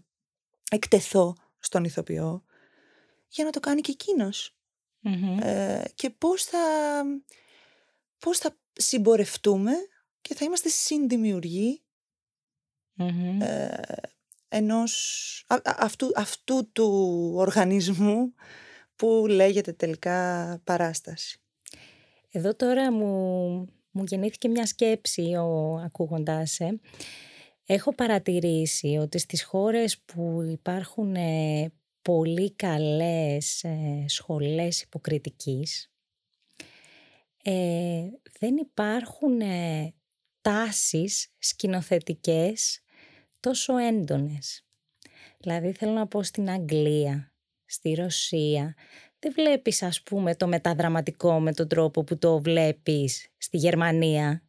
εκτεθώ 0.71 1.37
στον 1.59 1.85
ηθοποιό 1.85 2.45
για 3.29 3.45
να 3.45 3.51
το 3.51 3.61
κάνει 3.61 3.81
και 3.81 3.91
εκείνος. 3.91 4.57
Ε, 5.41 5.83
και 5.95 6.11
πώς 6.11 6.45
θα, 6.45 6.59
πώς 8.19 8.39
θα 8.39 8.57
συμπορευτούμε 8.73 9.73
και 10.21 10.35
θα 10.35 10.45
είμαστε 10.45 10.69
συνδημιουργοί 10.69 11.84
ε, 12.99 13.83
ενός, 14.49 15.45
αυτού, 15.65 16.11
αυτού 16.15 16.71
του 16.73 17.31
οργανισμού 17.35 18.35
που 18.97 19.27
λέγεται 19.29 19.73
τελικά 19.73 20.61
παράσταση. 20.65 21.39
Εδώ 22.31 22.55
τώρα 22.55 22.93
μου, 22.93 23.09
μου 23.91 24.05
γεννήθηκε 24.07 24.49
μια 24.49 24.67
σκέψη 24.67 25.23
ο, 25.23 25.77
ακούγοντάς 25.85 26.59
Έχω 27.67 27.95
παρατηρήσει 27.95 28.99
ότι 29.01 29.19
στις 29.19 29.43
χώρες 29.43 29.99
που 29.99 30.43
υπάρχουν 30.51 31.15
ε, 31.15 31.73
πολύ 32.03 32.55
καλές 32.55 33.65
ε, 33.65 34.05
σχολές 34.07 34.83
υποκριτικής 34.83 35.95
ε, 37.47 38.11
δεν 38.39 38.57
υπάρχουν 38.57 39.41
ε, 39.41 39.95
τάσεις 40.41 41.33
σκηνοθετικές 41.39 42.84
τόσο 43.45 43.77
έντονες. 43.77 44.65
Δηλαδή 45.39 45.73
θέλω 45.73 45.93
να 45.93 46.07
πω 46.07 46.23
στην 46.23 46.51
Αγγλία, 46.51 47.33
στη 47.65 47.95
Ρωσία, 47.95 48.75
δεν 49.19 49.33
βλέπεις 49.33 49.83
ας 49.83 50.03
πούμε 50.03 50.35
το 50.35 50.47
μεταδραματικό 50.47 51.41
με 51.41 51.53
τον 51.53 51.69
τρόπο 51.69 52.05
που 52.05 52.19
το 52.19 52.41
βλέπεις 52.41 53.29
στη 53.39 53.57
Γερμανία. 53.57 54.43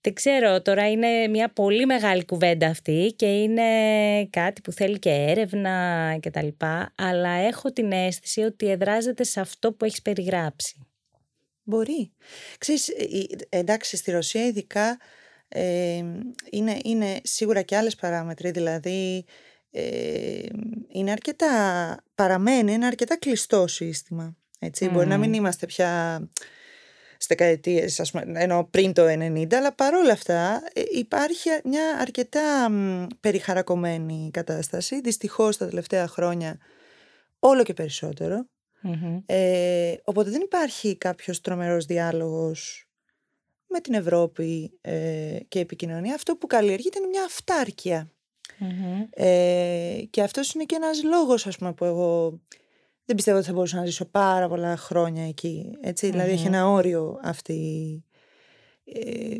Δεν 0.00 0.14
ξέρω, 0.14 0.62
τώρα 0.62 0.90
είναι 0.90 1.26
μια 1.28 1.52
πολύ 1.52 1.86
μεγάλη 1.86 2.24
κουβέντα 2.24 2.66
αυτή 2.66 3.14
και 3.16 3.42
είναι 3.42 3.64
κάτι 4.26 4.60
που 4.60 4.72
θέλει 4.72 4.98
και 4.98 5.10
έρευνα 5.10 6.16
και 6.20 6.30
τα 6.30 6.42
λοιπά, 6.42 6.92
αλλά 6.96 7.30
έχω 7.30 7.72
την 7.72 7.92
αίσθηση 7.92 8.40
ότι 8.40 8.68
εδράζεται 8.70 9.24
σε 9.24 9.40
αυτό 9.40 9.72
που 9.72 9.84
έχεις 9.84 10.02
περιγράψει. 10.02 10.86
Μπορεί. 11.62 12.12
Ξέρεις, 12.58 12.88
εντάξει, 13.48 13.96
στη 13.96 14.10
Ρωσία 14.10 14.46
ειδικά 14.46 14.98
ε, 15.52 16.02
είναι, 16.50 16.78
είναι 16.84 17.20
σίγουρα 17.22 17.62
και 17.62 17.76
άλλες 17.76 17.94
παράμετροι, 17.94 18.50
δηλαδή 18.50 19.24
ε, 19.70 20.42
είναι 20.88 21.10
αρκετά, 21.10 21.48
παραμένει 22.14 22.72
ένα 22.72 22.86
αρκετά 22.86 23.18
κλειστό 23.18 23.66
σύστημα. 23.66 24.36
Έτσι. 24.58 24.88
Μπορεί 24.88 25.06
να 25.06 25.18
μην 25.18 25.32
είμαστε 25.32 25.66
πια 25.66 26.20
στις 27.12 27.26
δεκαετίες, 27.26 28.12
ενώ 28.34 28.68
πριν 28.70 28.92
το 28.92 29.02
90, 29.02 29.54
αλλά 29.54 29.74
παρόλα 29.74 30.12
αυτά 30.12 30.62
ε, 30.72 30.82
υπάρχει 30.90 31.48
μια 31.64 31.96
αρκετά 31.98 32.70
περιχαρακωμένη 33.20 34.30
κατάσταση. 34.32 35.00
Δυστυχώς 35.00 35.56
τα 35.56 35.68
τελευταία 35.68 36.06
χρόνια 36.06 36.58
όλο 37.38 37.62
και 37.62 37.74
περισσότερο. 37.74 38.46
Ε, 39.26 39.94
οπότε 40.04 40.30
δεν 40.30 40.40
υπάρχει 40.40 40.96
κάποιος 40.96 41.40
τρομερός 41.40 41.84
διάλογος 41.84 42.89
με 43.70 43.80
την 43.80 43.94
Ευρώπη 43.94 44.78
ε, 44.80 45.38
και 45.48 45.58
επικοινωνία. 45.58 46.14
Αυτό 46.14 46.36
που 46.36 46.46
καλλιεργείται 46.46 46.98
είναι 46.98 47.08
μια 47.08 47.24
αυτάρκεια. 47.24 48.10
Ε, 49.10 50.02
και 50.10 50.22
αυτός 50.22 50.52
είναι 50.52 50.64
και 50.64 50.74
ένας 50.74 51.02
λόγος 51.02 51.46
ας 51.46 51.56
πούμε 51.56 51.72
που 51.72 51.84
εγώ 51.84 52.40
δεν 53.04 53.16
πιστεύω 53.16 53.38
ότι 53.38 53.46
θα 53.46 53.52
μπορούσα 53.52 53.76
να 53.76 53.84
ζήσω 53.84 54.04
πάρα 54.04 54.48
πολλά 54.48 54.76
χρόνια 54.76 55.26
εκεί. 55.28 55.78
Δηλαδή 56.00 56.30
έχει 56.30 56.46
ένα 56.46 56.68
όριο 56.68 57.20
αυτή 57.22 58.04
ε, 58.84 59.36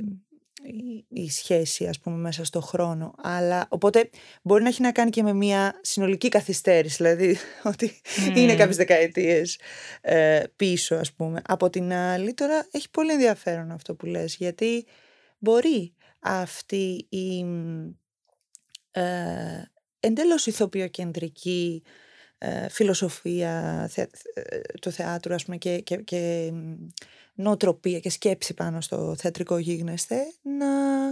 η, 1.08 1.30
σχέση 1.30 1.86
ας 1.86 1.98
πούμε 1.98 2.16
μέσα 2.16 2.44
στο 2.44 2.60
χρόνο. 2.60 3.14
Αλλά 3.22 3.66
οπότε 3.68 4.10
μπορεί 4.42 4.62
να 4.62 4.68
έχει 4.68 4.82
να 4.82 4.92
κάνει 4.92 5.10
και 5.10 5.22
με 5.22 5.32
μια 5.32 5.78
συνολική 5.80 6.28
καθυστέρηση. 6.28 6.96
Δηλαδή 6.96 7.36
ότι 7.72 8.00
είναι 8.34 8.54
κάποιες 8.54 8.76
δεκαετίες 8.76 9.60
ε, 10.00 10.42
πίσω 10.56 10.94
ας 10.94 11.12
πούμε. 11.12 11.42
Από 11.46 11.70
την 11.70 11.92
άλλη 11.92 12.34
τώρα 12.34 12.68
έχει 12.70 12.90
πολύ 12.90 13.12
ενδιαφέρον 13.12 13.70
αυτό 13.70 13.94
που 13.94 14.06
λες 14.06 14.36
γιατί 14.36 14.86
μπορεί 15.38 15.94
αυτή 16.20 17.06
η 17.08 17.44
ε, 18.90 19.62
εντελώς 20.00 20.46
ηθοποιοκεντρική 20.46 21.82
ε, 22.38 22.68
φιλοσοφία 22.68 23.86
θε, 23.90 24.06
ε, 24.34 24.60
του 24.80 24.90
θεάτρου 24.90 25.34
ας 25.34 25.44
πούμε, 25.44 25.56
και, 25.56 25.80
και, 25.80 25.96
και 25.96 26.52
νοοτροπία 27.34 27.98
και 27.98 28.10
σκέψη 28.10 28.54
πάνω 28.54 28.80
στο 28.80 29.14
θεατρικό 29.18 29.58
γίγνεσθε 29.58 30.20
να, 30.42 31.08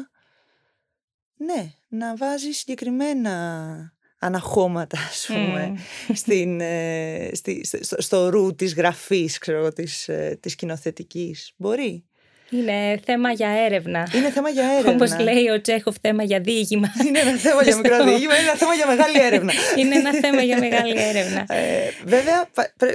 ναι, 1.36 1.72
να 1.88 2.16
βάζει 2.16 2.50
συγκεκριμένα 2.50 3.92
αναχώματα 4.18 4.98
ας 4.98 5.26
πούμε 5.28 5.78
στην, 6.14 6.60
ε, 6.60 7.30
στη, 7.32 7.64
στο, 7.64 8.02
στο 8.02 8.28
ρου 8.28 8.54
της 8.54 8.74
γραφής 8.74 9.38
ξέρω, 9.38 9.72
της, 9.72 10.10
της 10.40 10.54
κοινοθετικής. 10.54 11.52
Μπορεί. 11.56 12.08
Είναι 12.50 13.00
θέμα 13.04 13.32
για 13.32 13.48
έρευνα. 13.48 14.08
Είναι 14.14 14.30
θέμα 14.30 14.48
για 14.48 14.64
έρευνα. 14.78 15.04
Όπω 15.04 15.22
λέει 15.22 15.48
ο 15.48 15.60
Τσέχοφ, 15.60 15.96
θέμα 16.00 16.22
για 16.22 16.40
διήγημα. 16.40 16.88
Είναι 17.06 17.18
ένα 17.18 17.36
θέμα 17.36 17.62
για 17.62 17.76
μικρό 17.82 18.04
διήγημα, 18.04 18.38
είναι 18.38 18.48
ένα 18.48 18.56
θέμα 18.56 18.74
για 18.74 18.86
μεγάλη 18.86 19.20
έρευνα. 19.20 19.52
είναι 19.76 19.94
ένα 19.94 20.14
θέμα 20.14 20.42
για 20.42 20.58
μεγάλη 20.58 20.94
έρευνα. 21.00 21.46
Ε, 21.48 21.90
βέβαια, 22.04 22.48
ε, 22.76 22.86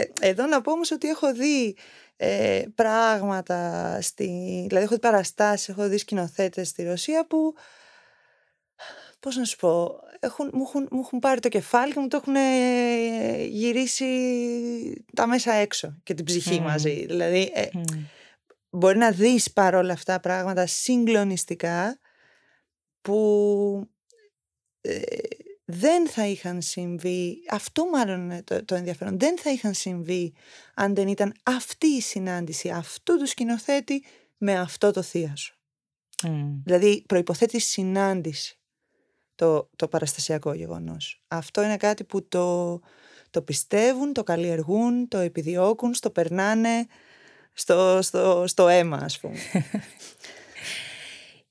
ε, 0.00 0.28
εδώ 0.28 0.46
να 0.46 0.60
πω 0.60 0.72
όμως 0.72 0.90
ότι 0.90 1.08
έχω 1.08 1.32
δει 1.32 1.76
ε, 2.16 2.64
πράγματα, 2.74 3.98
στη, 4.00 4.24
δηλαδή 4.68 4.84
έχω 4.84 4.94
δει 4.94 5.00
παραστάσεις, 5.00 5.68
έχω 5.68 5.88
δει 5.88 5.98
σκηνοθέτες 5.98 6.68
στη 6.68 6.82
Ρωσία 6.82 7.26
που, 7.26 7.54
πώς 9.20 9.36
να 9.36 9.44
σου 9.44 9.56
πω, 9.56 10.00
έχουν, 10.20 10.50
μου, 10.52 10.62
έχουν, 10.62 10.88
μου 10.90 11.00
έχουν 11.00 11.18
πάρει 11.18 11.40
το 11.40 11.48
κεφάλι 11.48 11.92
και 11.92 12.00
μου 12.00 12.08
το 12.08 12.16
έχουν 12.16 12.34
γυρίσει 13.48 15.04
τα 15.14 15.26
μέσα 15.26 15.52
έξω 15.52 16.00
και 16.02 16.14
την 16.14 16.24
ψυχή 16.24 16.60
μαζί. 16.60 17.06
Δηλαδή, 17.06 17.52
μπορεί 18.70 18.98
να 18.98 19.10
δεις 19.10 19.52
παρόλα 19.52 19.92
αυτά 19.92 20.20
πράγματα 20.20 20.66
συγκλονιστικά 20.66 21.98
που 23.00 23.88
ε, 24.80 25.00
δεν 25.74 26.08
θα 26.08 26.26
είχαν 26.26 26.62
συμβεί, 26.62 27.36
αυτό 27.50 27.88
μάλλον 27.88 28.20
είναι 28.20 28.42
το, 28.42 28.64
το 28.64 28.74
ενδιαφέρον, 28.74 29.18
δεν 29.18 29.38
θα 29.38 29.50
είχαν 29.50 29.74
συμβεί 29.74 30.34
αν 30.74 30.94
δεν 30.94 31.08
ήταν 31.08 31.34
αυτή 31.42 31.86
η 31.86 32.00
συνάντηση 32.00 32.70
αυτού 32.70 33.18
του 33.18 33.26
σκηνοθέτη 33.26 34.04
με 34.36 34.58
αυτό 34.58 34.90
το 34.90 35.02
θείασο. 35.02 35.54
Δηλαδή 36.64 37.04
προϋποθέτει 37.06 37.60
συνάντηση 37.60 38.58
το, 39.34 39.70
το 39.76 39.88
παραστασιακό 39.88 40.52
γεγονός. 40.52 41.22
Αυτό 41.28 41.62
είναι 41.62 41.76
κάτι 41.76 42.04
που 42.04 42.28
το, 42.28 42.80
το 43.30 43.42
πιστεύουν, 43.42 44.12
το 44.12 44.22
καλλιεργούν, 44.22 45.08
το 45.08 45.18
επιδιώκουν, 45.18 45.94
στο 45.94 46.10
περνάνε 46.10 46.86
στο, 47.52 47.98
στο, 48.02 48.44
στο 48.46 48.68
αίμα 48.68 48.96
ας 48.96 49.18
πούμε. 49.18 49.36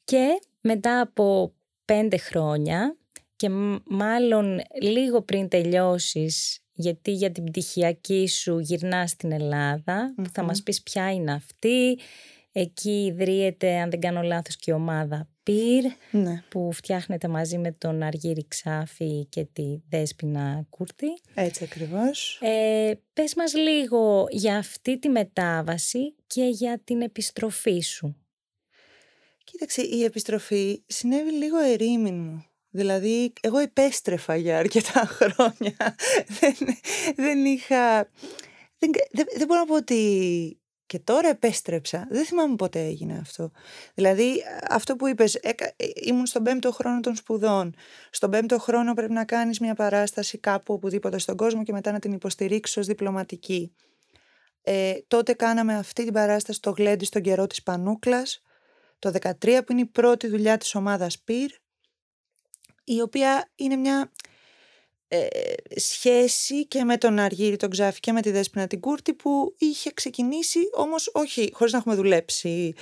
και 0.04 0.42
μετά 0.62 1.02
από 1.02 1.54
πέντε 1.86 2.18
χρόνια 2.18 2.96
και 3.42 3.50
μάλλον 3.86 4.62
λίγο 4.82 5.22
πριν 5.22 5.48
τελειώσεις 5.48 6.60
γιατί 6.74 7.12
για 7.12 7.32
την 7.32 7.44
πτυχιακή 7.44 8.28
σου 8.28 8.60
γυρνάς 8.60 9.10
στην 9.10 9.32
ελλαδα 9.32 10.16
θα 10.32 10.44
μας 10.44 10.64
πεις 10.64 10.84
ποια 10.84 11.12
είναι 11.12 11.34
αυτή. 11.34 12.00
Εκεί 12.52 13.06
ιδρύεται, 13.06 13.80
αν 13.80 13.90
δεν 13.90 14.00
κάνω 14.00 14.22
λάθος, 14.22 14.56
και 14.56 14.72
η 14.72 14.74
ομάδα 14.74 15.30
Πυρ, 15.44 15.84
ναι. 16.12 16.44
που 16.50 16.72
φτιάχνεται 16.72 17.28
μαζί 17.28 17.58
με 17.58 17.72
τον 17.72 18.04
Αργύρη 18.04 18.46
Ξάφη 18.48 19.26
και 19.30 19.44
τη 19.54 19.82
Δέσποινα 19.90 20.66
Κούρτη. 20.70 21.08
Έτσι 21.34 21.64
ακριβώς. 21.64 22.40
Ε, 22.42 22.92
πες 23.14 23.36
μας 23.36 23.54
λίγο 23.54 24.28
για 24.30 24.58
αυτή 24.58 25.00
τη 25.00 25.10
μετάβαση 25.10 26.16
και 26.28 26.44
για 26.44 26.82
την 26.84 27.02
επιστροφή 27.02 27.80
σου. 27.80 28.16
Κοίταξε, 29.44 29.82
η 29.82 30.04
επιστροφή 30.04 30.84
συνέβη 30.88 31.32
λίγο 31.32 31.58
ερήμην 31.58 32.16
μου. 32.16 32.46
Δηλαδή, 32.72 33.34
εγώ 33.42 33.58
επέστρεφα 33.58 34.36
για 34.36 34.58
αρκετά 34.58 35.06
χρόνια. 35.20 35.96
δεν, 36.40 36.56
δεν 37.16 37.46
είχα... 37.46 38.10
Δεν, 38.78 38.92
δεν, 39.12 39.26
δεν 39.38 39.48
μπορώ 39.48 39.60
να 39.60 39.66
πω 39.66 39.76
ότι 39.76 40.62
και 40.92 41.00
τώρα 41.00 41.30
επέστρεψα. 41.30 42.08
Δεν 42.10 42.26
θυμάμαι 42.26 42.56
πότε 42.56 42.80
έγινε 42.80 43.18
αυτό. 43.22 43.52
Δηλαδή, 43.94 44.44
αυτό 44.70 44.96
που 44.96 45.08
είπες, 45.08 45.36
έκα, 45.36 45.66
ε, 45.66 45.86
ήμουν 45.94 46.26
στον 46.26 46.44
πέμπτο 46.44 46.72
χρόνο 46.72 47.00
των 47.00 47.16
σπουδών. 47.16 47.76
Στον 48.10 48.30
πέμπτο 48.30 48.60
χρόνο 48.60 48.94
πρέπει 48.94 49.14
να 49.14 49.26
κάνεις 49.26 49.60
μια 49.60 49.76
παράσταση 49.76 50.38
κάπου 50.38 50.74
οπουδήποτε 50.74 51.18
στον 51.18 51.36
κόσμο 51.36 51.64
και 51.64 51.72
μετά 51.72 51.92
να 51.92 52.00
την 52.00 52.12
υποστηρίξεις 52.12 52.78
ως 52.78 52.86
διπλωματική. 52.86 53.76
Ε, 54.62 54.94
τότε 55.08 55.34
κάναμε 55.34 55.76
αυτή 55.76 56.04
την 56.04 56.14
παράσταση 56.14 56.58
στο 56.58 56.72
Γλέντι 56.72 57.06
στον 57.06 57.22
καιρό 57.22 57.48
της 57.48 57.64
Πανούκλας, 57.64 58.42
το 59.00 59.12
2013 59.12 59.62
που 59.66 59.72
είναι 59.72 59.82
η 59.82 59.86
πρώτη 59.86 60.28
δουλειά 60.28 60.58
της 60.58 60.76
ομάδας 60.76 61.20
ΠΙΡ, 61.20 61.52
η 62.84 63.02
οποία 63.02 63.50
είναι 63.56 63.76
μια 63.76 64.12
ε, 65.08 65.28
σχέση 65.76 66.66
και 66.68 66.84
με 66.84 66.98
τον 66.98 67.20
Αργύρι 67.20 67.56
τον 67.56 67.70
Ξάφη 67.70 68.00
και 68.00 68.12
με 68.12 68.22
τη 68.22 68.32
Δέσποινα 68.32 68.68
την 68.68 68.80
Κούρτη 68.80 69.14
που 69.14 69.56
είχε 69.58 69.92
ξεκινήσει 69.94 70.60
όμως 70.74 71.10
όχι 71.14 71.50
χωρίς 71.54 71.74
να 71.74 71.80
έχουμε 71.80 71.96
δουλέψει 71.96 72.74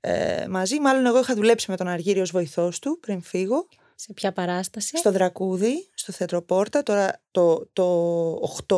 ε, 0.00 0.46
μαζί. 0.48 0.80
Μάλλον 0.80 1.06
εγώ 1.06 1.18
είχα 1.18 1.34
δουλέψει 1.34 1.70
με 1.70 1.76
τον 1.76 1.88
Αργύρι 1.88 2.20
ως 2.20 2.30
βοηθός 2.30 2.78
του 2.78 2.98
πριν 3.00 3.22
φύγω. 3.22 3.68
Σε 3.94 4.12
ποια 4.12 4.32
παράσταση; 4.32 4.96
Στο 4.96 5.12
Δρακούδι, 5.12 5.88
στο 5.94 6.12
Θέατρο 6.12 6.42
Πόρτα, 6.42 6.82
τώρα 6.82 7.22
το, 7.30 7.68
το 7.72 8.34
8 8.68 8.76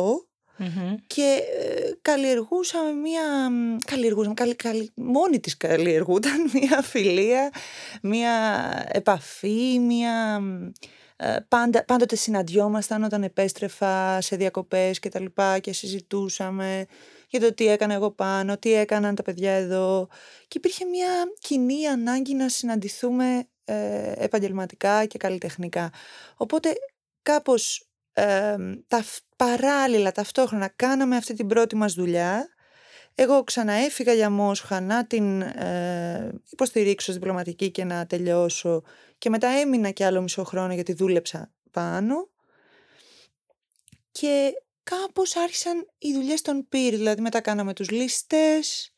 και 1.07 1.39
ε, 1.59 1.91
καλλιεργούσαμε 2.01 2.91
μία, 2.91 3.21
καλλιεργούσαμε, 3.85 4.33
καλ, 4.33 4.55
καλ, 4.55 4.89
μόνη 4.95 5.39
της 5.39 5.57
καλλιεργούταν 5.57 6.49
μία 6.53 6.81
φιλία, 6.81 7.51
μία 8.01 8.31
επαφή, 8.91 9.79
μία 9.79 10.41
ε, 11.17 11.37
πάντα, 11.47 11.85
πάντοτε 11.85 12.15
συναντιόμασταν 12.15 13.03
όταν 13.03 13.23
επέστρεφα 13.23 14.21
σε 14.21 14.35
διακοπές 14.35 14.99
και 14.99 15.09
τα 15.09 15.19
λοιπά 15.19 15.59
και 15.59 15.73
συζητούσαμε 15.73 16.85
για 17.29 17.39
το 17.39 17.53
τι 17.53 17.67
έκανα 17.67 17.93
εγώ 17.93 18.11
πάνω, 18.11 18.57
τι 18.57 18.73
έκαναν 18.73 19.15
τα 19.15 19.23
παιδιά 19.23 19.51
εδώ 19.51 20.07
και 20.47 20.57
υπήρχε 20.57 20.85
μια 20.85 21.07
κοινή 21.39 21.87
ανάγκη 21.87 22.33
να 22.33 22.49
συναντηθούμε 22.49 23.47
ε, 23.65 24.11
επαγγελματικά 24.15 25.05
και 25.05 25.17
καλλιτεχνικά. 25.17 25.91
Οπότε 26.35 26.73
κάπως 27.21 27.87
ε, 28.17 28.55
τα, 28.87 29.03
παράλληλα 29.35 30.11
ταυτόχρονα 30.11 30.67
κάναμε 30.67 31.15
αυτή 31.15 31.33
την 31.33 31.47
πρώτη 31.47 31.75
μας 31.75 31.93
δουλειά. 31.93 32.49
Εγώ 33.15 33.43
ξαναέφυγα 33.43 34.13
για 34.13 34.29
Μόσχα 34.29 34.81
να 34.81 35.07
την 35.07 35.41
ε, 35.41 36.41
υποστηρίξω 36.49 37.13
διπλωματική 37.13 37.71
και 37.71 37.83
να 37.83 38.05
τελειώσω 38.05 38.83
και 39.17 39.29
μετά 39.29 39.47
έμεινα 39.47 39.89
και 39.89 40.05
άλλο 40.05 40.21
μισό 40.21 40.43
χρόνο 40.43 40.73
γιατί 40.73 40.93
δούλεψα 40.93 41.51
πάνω. 41.71 42.29
Και 44.11 44.51
κάπως 44.83 45.35
άρχισαν 45.35 45.87
οι 45.97 46.13
δουλειές 46.13 46.41
των 46.41 46.67
πυρ, 46.69 46.95
δηλαδή 46.95 47.21
μετά 47.21 47.41
κάναμε 47.41 47.73
τους 47.73 47.89
λίστες, 47.89 48.93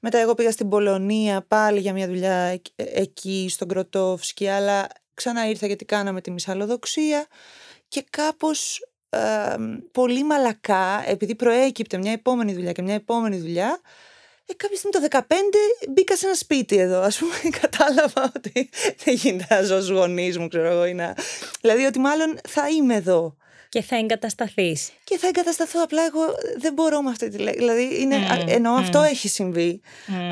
μετά 0.00 0.18
εγώ 0.18 0.34
πήγα 0.34 0.50
στην 0.50 0.68
Πολωνία 0.68 1.42
πάλι 1.42 1.80
για 1.80 1.92
μια 1.92 2.06
δουλειά 2.06 2.60
εκεί 2.76 3.46
στον 3.50 3.68
Κροτόφσκι, 3.68 4.48
αλλά 4.48 4.88
ξανά 5.14 5.48
ήρθα 5.48 5.66
γιατί 5.66 5.84
κάναμε 5.84 6.20
τη 6.20 6.30
μισαλοδοξία 6.30 7.26
και 7.90 8.04
κάπως 8.10 8.80
πολύ 9.92 10.24
μαλακά, 10.24 11.04
επειδή 11.06 11.34
προέκυπτε 11.34 11.98
μια 11.98 12.12
επόμενη 12.12 12.54
δουλειά 12.54 12.72
και 12.72 12.82
μια 12.82 12.94
επόμενη 12.94 13.36
δουλειά, 13.36 13.80
ε, 14.46 14.54
κάποια 14.56 14.76
στιγμή 14.76 15.08
το 15.08 15.18
15 15.28 15.32
μπήκα 15.88 16.16
σε 16.16 16.26
ένα 16.26 16.34
σπίτι 16.34 16.76
εδώ, 16.76 17.00
ας 17.00 17.18
πούμε, 17.18 17.34
κατάλαβα 17.60 18.32
ότι 18.36 18.70
δεν 19.04 19.14
γίνεται 19.14 19.54
να 19.54 19.62
ζω 19.62 19.94
γονείς 19.94 20.38
μου, 20.38 20.48
ξέρω 20.48 20.68
εγώ, 20.68 20.94
να... 20.94 21.16
δηλαδή 21.60 21.84
ότι 21.84 21.98
μάλλον 21.98 22.38
θα 22.48 22.68
είμαι 22.68 22.94
εδώ. 22.94 23.36
Και 23.70 23.82
θα 23.82 23.96
εγκατασταθείς. 23.96 24.92
Και 25.04 25.18
θα 25.18 25.26
εγκατασταθώ. 25.26 25.82
Απλά 25.82 26.02
εγώ 26.04 26.20
δεν 26.58 26.72
μπορώ 26.72 27.02
με 27.02 27.10
αυτή 27.10 27.28
τη 27.28 27.38
λέξη. 27.38 27.58
Δηλαδή, 27.58 28.00
είναι, 28.00 28.16
mm, 28.16 28.44
εννοώ 28.48 28.74
αυτό 28.74 29.02
έχει 29.02 29.28
συμβεί. 29.28 29.80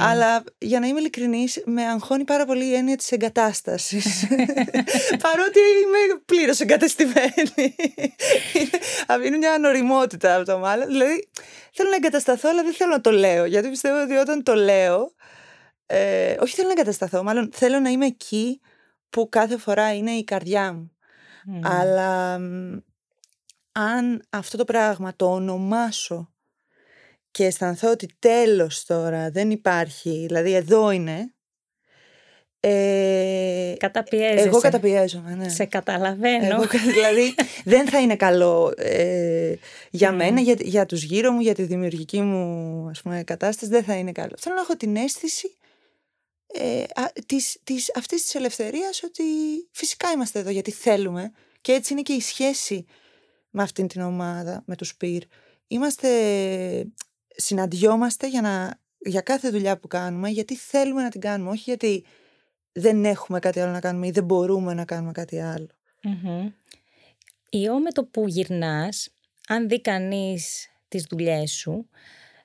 Αλλά 0.01 0.45
για 0.59 0.81
να 0.81 0.87
είμαι 0.87 0.99
ειλικρινής, 0.99 1.63
με 1.65 1.83
αγχώνει 1.83 2.25
πάρα 2.25 2.47
πολύ 2.47 2.65
η 2.65 2.75
έννοια 2.75 2.97
της 2.97 3.13
εγκατάστασης. 3.13 4.27
Παρότι 5.25 5.59
είμαι 5.83 6.21
πλήρως 6.25 6.61
εγκατεστημένη. 6.61 7.77
είναι 9.27 9.37
μια 9.37 9.53
ανοριμότητα 9.53 10.37
από 10.37 10.45
το 10.45 10.59
μάλλον. 10.59 10.87
Δηλαδή, 10.87 11.29
θέλω 11.73 11.89
να 11.89 11.97
εγκατασταθώ, 11.97 12.49
αλλά 12.49 12.63
δεν 12.63 12.73
θέλω 12.73 12.91
να 12.91 13.01
το 13.01 13.11
λέω. 13.11 13.45
Γιατί 13.45 13.69
πιστεύω 13.69 14.03
ότι 14.03 14.15
όταν 14.15 14.43
το 14.43 14.55
λέω. 14.55 15.13
Ε, 15.87 16.37
όχι 16.41 16.55
θέλω 16.55 16.67
να 16.67 16.73
εγκατασταθώ, 16.73 17.23
μάλλον 17.23 17.51
θέλω 17.53 17.81
να 17.81 17.89
είμαι 17.91 18.07
εκεί 18.07 18.61
που 19.11 19.29
κάθε 19.29 19.57
φορά 19.59 19.95
είναι 19.95 20.11
η 20.11 20.25
καρδιά 20.25 20.73
μου. 20.73 20.93
Αλλά 21.63 22.41
αν 23.79 24.23
αυτό 24.31 24.57
το 24.57 24.65
πράγμα 24.65 25.17
το 25.17 25.33
ονομάσω 25.33 26.33
και 27.31 27.45
αισθανθώ 27.45 27.91
ότι 27.91 28.09
τέλος 28.19 28.85
τώρα 28.85 29.31
δεν 29.31 29.51
υπάρχει, 29.51 30.25
δηλαδή 30.27 30.53
εδώ 30.55 30.91
είναι, 30.91 31.33
ε, 32.61 33.75
Καταπιέζεσαι. 33.79 34.49
Εγώ 34.49 34.61
καταπιέζομαι, 34.61 35.35
ναι. 35.35 35.49
Σε 35.49 35.65
καταλαβαίνω. 35.65 36.45
Εγώ, 36.45 36.67
δηλαδή 36.87 37.35
δεν 37.65 37.89
θα 37.89 38.01
είναι 38.01 38.17
καλό 38.17 38.73
ε, 38.77 39.55
για 39.91 40.13
μένα, 40.13 40.41
για, 40.41 40.57
για 40.59 40.87
τους 40.87 41.03
γύρω 41.03 41.33
μου, 41.33 41.41
για 41.41 41.55
τη 41.55 41.63
δημιουργική 41.63 42.21
μου 42.21 42.87
ας 42.89 43.03
πούμε, 43.03 43.23
κατάσταση, 43.23 43.71
δεν 43.71 43.85
θα 43.85 43.95
είναι 43.95 44.13
καλό. 44.13 44.35
Θέλω 44.39 44.55
να 44.55 44.61
έχω 44.61 44.77
την 44.77 44.97
αίσθηση 44.97 45.57
ε, 46.47 46.83
α, 46.83 47.13
της, 47.27 47.59
της, 47.65 47.93
αυτής 47.97 48.23
της 48.23 48.35
ελευθερίας 48.35 49.03
ότι 49.03 49.23
φυσικά 49.71 50.11
είμαστε 50.11 50.39
εδώ 50.39 50.51
γιατί 50.51 50.71
θέλουμε 50.71 51.33
και 51.61 51.73
έτσι 51.73 51.93
είναι 51.93 52.03
και 52.03 52.13
η 52.13 52.21
σχέση 52.21 52.87
με 53.51 53.63
αυτήν 53.63 53.87
την 53.87 54.01
ομάδα, 54.01 54.63
με 54.67 54.77
τους 54.77 54.97
πυρ. 54.97 55.23
Είμαστε, 55.67 56.09
συναντιόμαστε 57.29 58.29
για, 58.29 58.41
να, 58.41 58.81
για 58.99 59.21
κάθε 59.21 59.51
δουλειά 59.51 59.79
που 59.79 59.89
κάνουμε, 59.89 60.29
γιατί 60.29 60.57
θέλουμε 60.57 61.03
να 61.03 61.09
την 61.09 61.21
κάνουμε, 61.21 61.51
όχι 61.51 61.63
γιατί 61.67 62.05
δεν 62.73 63.05
έχουμε 63.05 63.39
κάτι 63.39 63.61
άλλο 63.61 63.73
να 63.73 63.81
κάνουμε 63.81 64.07
ή 64.07 64.11
δεν 64.11 64.25
μπορούμε 64.25 64.75
να 64.75 64.85
κάνουμε 64.85 65.13
κάτι 65.13 65.41
άλλο. 65.41 65.69
Mm-hmm. 66.03 66.53
Ιό 67.51 67.79
με 67.79 67.91
το 67.91 68.05
που 68.05 68.29
γυρνάς, 68.29 69.09
αν 69.49 69.69
δει 69.69 69.81
κανείς 69.81 70.69
τις 70.89 71.07
δουλειές 71.11 71.53
σου, 71.53 71.89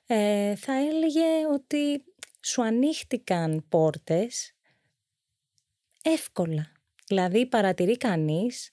ε, 0.06 0.54
θα 0.56 0.72
έλεγε 0.72 1.46
ότι 1.52 2.04
σου 2.40 2.62
ανοίχτηκαν 2.62 3.64
πόρτες 3.68 4.54
εύκολα. 6.02 6.72
Δηλαδή 7.06 7.46
παρατηρεί 7.46 7.96
κανείς 7.96 8.70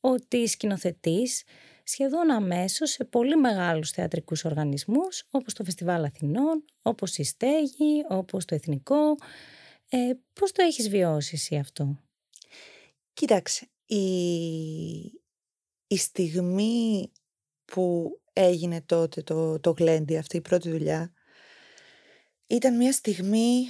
ότι 0.00 0.46
σκηνοθετείς 0.46 1.42
σχεδόν 1.84 2.30
αμέσως 2.30 2.90
σε 2.90 3.04
πολύ 3.04 3.36
μεγάλους 3.36 3.90
θεατρικούς 3.90 4.44
οργανισμούς 4.44 5.26
όπως 5.30 5.54
το 5.54 5.64
Φεστιβάλ 5.64 6.04
Αθηνών, 6.04 6.64
όπως 6.82 7.16
η 7.18 7.24
Στέγη, 7.24 8.04
όπως 8.08 8.44
το 8.44 8.54
Εθνικό. 8.54 9.16
Ε, 9.88 10.12
πώς 10.32 10.52
το 10.52 10.62
έχεις 10.62 10.88
βιώσει 10.88 11.30
εσύ 11.34 11.56
αυτό; 11.56 11.98
Κοίταξε, 13.12 13.68
η, 13.86 14.04
η 15.86 15.96
στιγμή 15.96 17.12
που 17.64 18.16
έγινε 18.32 18.80
τότε 18.80 19.22
το, 19.22 19.60
το 19.60 19.70
γλέντι, 19.70 20.16
αυτή 20.16 20.36
η 20.36 20.40
πρώτη 20.40 20.70
δουλειά, 20.70 21.12
ήταν 22.46 22.76
μια 22.76 22.92
στιγμή 22.92 23.66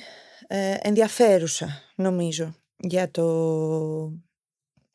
ε, 0.46 0.76
ενδιαφέρουσα, 0.80 1.82
νομίζω, 1.96 2.54
για 2.76 3.10
το 3.10 4.12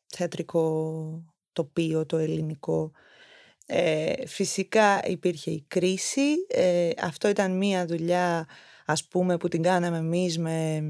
θεατρικό 0.06 1.34
τοπίο, 1.52 2.06
το 2.06 2.16
ελληνικό. 2.16 2.92
Ε, 3.70 4.26
φυσικά 4.26 5.00
υπήρχε 5.04 5.50
η 5.50 5.64
κρίση. 5.68 6.46
Ε, 6.48 6.90
αυτό 7.02 7.28
ήταν 7.28 7.56
μία 7.56 7.86
δουλειά, 7.86 8.46
ας 8.86 9.04
πούμε, 9.08 9.36
που 9.36 9.48
την 9.48 9.62
κάναμε 9.62 9.96
εμείς 9.96 10.38
με 10.38 10.82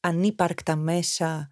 ανύπαρκτα 0.00 0.76
μέσα 0.76 1.50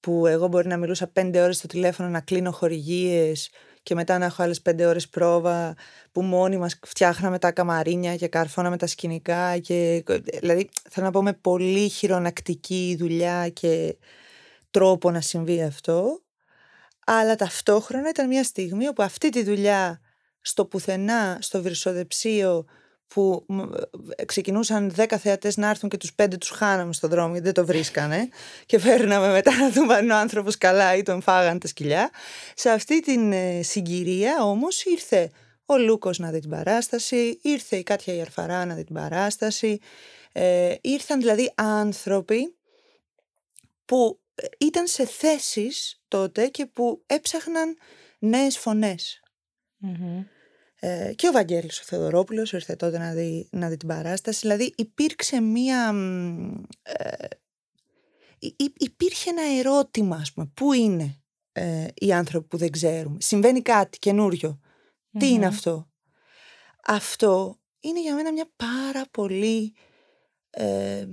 που 0.00 0.26
εγώ 0.26 0.48
μπορεί 0.48 0.68
να 0.68 0.76
μιλούσα 0.76 1.06
πέντε 1.06 1.40
ώρες 1.40 1.56
στο 1.56 1.66
τηλέφωνο 1.66 2.08
να 2.08 2.20
κλείνω 2.20 2.50
χορηγίες 2.50 3.50
και 3.82 3.94
μετά 3.94 4.18
να 4.18 4.24
έχω 4.24 4.42
άλλες 4.42 4.62
πέντε 4.62 4.86
ώρες 4.86 5.08
πρόβα 5.08 5.74
που 6.12 6.22
μόνοι 6.22 6.56
μας 6.56 6.78
φτιάχναμε 6.86 7.38
τα 7.38 7.52
καμαρίνια 7.52 8.16
και 8.16 8.28
καρφώναμε 8.28 8.76
τα 8.76 8.86
σκηνικά 8.86 9.58
και 9.58 10.04
δηλαδή 10.40 10.68
θέλω 10.90 11.06
να 11.06 11.12
πω 11.12 11.22
με 11.22 11.32
πολύ 11.32 11.88
χειρονακτική 11.88 12.96
δουλειά 12.98 13.48
και 13.48 13.96
τρόπο 14.70 15.10
να 15.10 15.20
συμβεί 15.20 15.62
αυτό 15.62 16.20
αλλά 17.08 17.36
ταυτόχρονα 17.36 18.08
ήταν 18.08 18.26
μια 18.26 18.44
στιγμή 18.44 18.88
όπου 18.88 19.02
αυτή 19.02 19.28
τη 19.28 19.42
δουλειά 19.42 20.00
στο 20.40 20.64
πουθενά, 20.64 21.38
στο 21.40 21.62
βυρσοδεψίο 21.62 22.64
που 23.08 23.46
ε, 24.16 24.24
ξεκινούσαν 24.24 24.90
δέκα 24.90 25.18
θεατές 25.18 25.56
να 25.56 25.68
έρθουν 25.68 25.88
και 25.88 25.96
τους 25.96 26.14
πέντε 26.14 26.36
τους 26.36 26.50
χάναμε 26.50 26.92
στον 26.92 27.10
δρόμο 27.10 27.28
γιατί 27.28 27.44
δεν 27.44 27.54
το 27.54 27.66
βρίσκανε 27.66 28.28
και 28.66 28.78
φέρναμε 28.78 29.32
μετά 29.32 29.56
να 29.56 29.70
δούμε 29.70 29.94
αν 29.94 30.10
ο 30.10 30.16
άνθρωπος 30.16 30.58
καλά 30.58 30.96
ή 30.96 31.02
τον 31.02 31.20
φάγανε 31.20 31.58
τα 31.58 31.66
σκυλιά. 31.66 32.10
Σε 32.54 32.70
αυτή 32.70 33.00
την 33.00 33.32
ε, 33.32 33.62
συγκυρία 33.62 34.44
όμως 34.44 34.84
ήρθε 34.84 35.30
ο 35.66 35.76
Λούκος 35.76 36.18
να 36.18 36.30
δει 36.30 36.40
την 36.40 36.50
παράσταση, 36.50 37.38
ήρθε 37.42 37.76
η 37.76 37.82
Κάτια 37.82 38.14
Ιαρφαρά 38.14 38.64
να 38.64 38.74
δει 38.74 38.84
την 38.84 38.94
παράσταση, 38.94 39.78
ε, 40.32 40.74
ήρθαν 40.80 41.20
δηλαδή 41.20 41.52
άνθρωποι 41.54 42.54
που 43.84 44.20
ήταν 44.58 44.86
σε 44.86 45.06
θέσεις 45.06 46.02
τότε 46.08 46.48
και 46.48 46.66
που 46.66 47.02
έψαχναν 47.06 47.76
νέες 48.18 48.56
Ε, 50.78 51.12
και 51.14 51.28
ο 51.28 51.32
Βαγγέλης 51.32 51.80
ο 51.80 51.82
Θεοδωρόπουλος 51.84 52.52
ήρθε 52.52 52.76
τότε 52.76 52.98
να 52.98 53.12
δει, 53.12 53.48
να 53.52 53.68
δει 53.68 53.76
την 53.76 53.88
παράσταση. 53.88 54.38
Δηλαδή 54.40 54.74
υπήρξε 54.76 55.40
μία... 55.40 55.94
Ε, 56.82 57.26
υπήρχε 58.76 59.30
ένα 59.30 59.42
ερώτημα, 59.58 60.16
ας 60.16 60.32
πούμε, 60.32 60.50
πού 60.54 60.72
είναι 60.72 61.20
ε, 61.52 61.86
οι 61.94 62.12
άνθρωποι 62.12 62.46
που 62.46 62.56
δεν 62.56 62.70
ξέρουμε. 62.70 63.16
Συμβαίνει 63.20 63.62
κάτι 63.62 63.98
καινούριο. 63.98 64.60
Τι 65.18 65.28
είναι 65.28 65.46
αυτό; 65.46 65.90
Αυτό 66.86 67.60
είναι 67.80 68.00
για 68.00 68.14
μένα 68.14 68.32
μια 68.32 68.50
πάρα 68.56 69.04
πολύ 69.10 69.74
ε, 70.50 71.06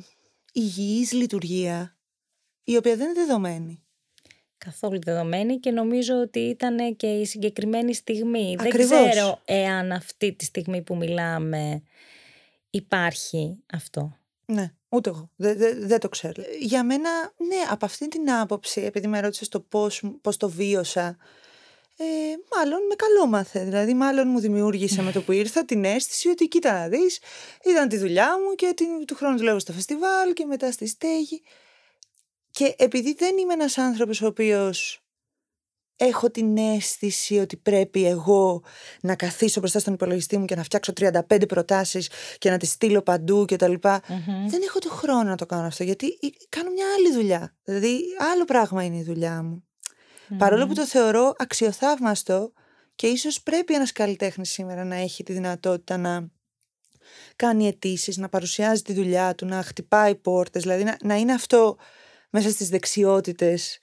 υγιής 0.53 1.11
λειτουργία 1.11 1.97
η 2.63 2.77
οποία 2.77 2.95
δεν 2.95 3.09
είναι 3.09 3.25
δεδομένη. 3.25 3.83
Καθόλου 4.57 4.99
δεδομένη 5.01 5.59
και 5.59 5.71
νομίζω 5.71 6.13
ότι 6.21 6.39
ήταν 6.39 6.95
και 6.95 7.07
η 7.07 7.25
συγκεκριμένη 7.25 7.93
στιγμή. 7.93 8.55
Δεν 8.59 8.69
ξέρω 8.69 9.41
εάν 9.45 9.91
αυτή 9.91 10.33
τη 10.33 10.45
στιγμή 10.45 10.81
που 10.81 10.95
μιλάμε 10.95 11.83
υπάρχει 12.69 13.57
αυτό. 13.73 14.17
Ναι, 14.45 14.71
ούτε 14.89 15.09
εγώ. 15.09 15.29
Δεν 15.85 15.99
το 15.99 16.09
ξέρω. 16.09 16.43
Για 16.59 16.83
μένα, 16.83 17.09
ναι, 17.37 17.61
από 17.69 17.85
αυτή 17.85 18.07
την 18.07 18.31
άποψη, 18.31 18.81
επειδή 18.81 19.07
με 19.07 19.19
ρώτησες 19.19 19.47
το 19.47 19.59
πώς, 19.59 20.03
πώς 20.21 20.37
το 20.37 20.49
βίωσα, 20.49 21.17
ε, 21.97 22.05
μάλλον 22.55 22.85
με 22.89 22.95
καλό 22.95 23.27
μάθε. 23.27 23.63
Δηλαδή, 23.63 23.93
μάλλον 23.93 24.27
μου 24.27 24.39
δημιούργησε 24.39 25.01
με 25.01 25.11
το 25.11 25.21
που 25.21 25.31
ήρθα 25.31 25.65
την 25.65 25.85
αίσθηση 25.85 26.29
ότι 26.29 26.47
κοίτα 26.47 26.73
να 26.73 26.87
δεις, 26.87 27.19
ήταν 27.65 27.89
τη 27.89 27.97
δουλειά 27.97 28.29
μου 28.39 28.55
και 28.55 28.73
την, 28.75 29.05
του 29.05 29.15
χρόνου 29.15 29.37
δουλεύω 29.37 29.59
στο 29.59 29.73
φεστιβάλ 29.73 30.33
και 30.33 30.45
μετά 30.45 30.71
στη 30.71 30.87
στέγη. 30.87 31.41
Και 32.53 32.75
επειδή 32.77 33.13
δεν 33.13 33.37
είμαι 33.37 33.53
ένας 33.53 33.77
άνθρωπος 33.77 34.21
ο 34.21 34.25
οποίος 34.25 35.01
έχω 35.95 36.31
την 36.31 36.57
αίσθηση 36.57 37.37
ότι 37.37 37.57
πρέπει 37.57 38.05
εγώ 38.05 38.63
να 39.01 39.15
καθίσω 39.15 39.59
μπροστά 39.59 39.79
στον 39.79 39.93
υπολογιστή 39.93 40.37
μου 40.37 40.45
και 40.45 40.55
να 40.55 40.63
φτιάξω 40.63 40.93
35 40.99 41.47
προτάσεις 41.47 42.09
και 42.37 42.49
να 42.49 42.57
τις 42.57 42.69
στείλω 42.69 43.01
παντού 43.01 43.45
και 43.45 43.55
τα 43.55 43.67
λοιπα 43.67 44.01
Δεν 44.47 44.61
έχω 44.67 44.79
το 44.79 44.89
χρόνο 44.89 45.23
να 45.23 45.35
το 45.35 45.45
κάνω 45.45 45.67
αυτό 45.67 45.83
γιατί 45.83 46.19
κάνω 46.49 46.69
μια 46.69 46.85
άλλη 46.97 47.13
δουλειά. 47.13 47.55
Δηλαδή 47.63 47.99
άλλο 48.33 48.45
πράγμα 48.45 48.83
είναι 48.83 48.97
η 48.97 49.03
δουλειά 49.03 49.43
μου. 49.43 49.63
Παρόλο 50.37 50.67
που 50.67 50.73
το 50.73 50.85
θεωρώ 50.85 51.33
αξιοθαύμαστο 51.37 52.53
και 52.95 53.07
ίσως 53.07 53.41
πρέπει 53.41 53.73
ένας 53.73 53.91
καλλιτέχνης 53.91 54.49
σήμερα 54.49 54.83
να 54.83 54.95
έχει 54.95 55.23
τη 55.23 55.33
δυνατότητα 55.33 55.97
να 55.97 56.27
κάνει 57.35 57.67
αιτήσεις, 57.67 58.17
να 58.17 58.29
παρουσιάζει 58.29 58.81
τη 58.81 58.93
δουλειά 58.93 59.35
του, 59.35 59.45
να 59.45 59.63
χτυπάει 59.63 60.15
πόρτες, 60.15 60.61
δηλαδή 60.61 60.83
να, 60.83 60.97
να 61.03 61.15
είναι 61.15 61.33
αυτό 61.33 61.77
μέσα 62.33 62.49
στις 62.49 62.69
δεξιότητες 62.69 63.79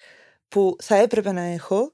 που 0.48 0.76
θα 0.82 0.94
έπρεπε 0.94 1.32
να 1.32 1.40
έχω, 1.40 1.92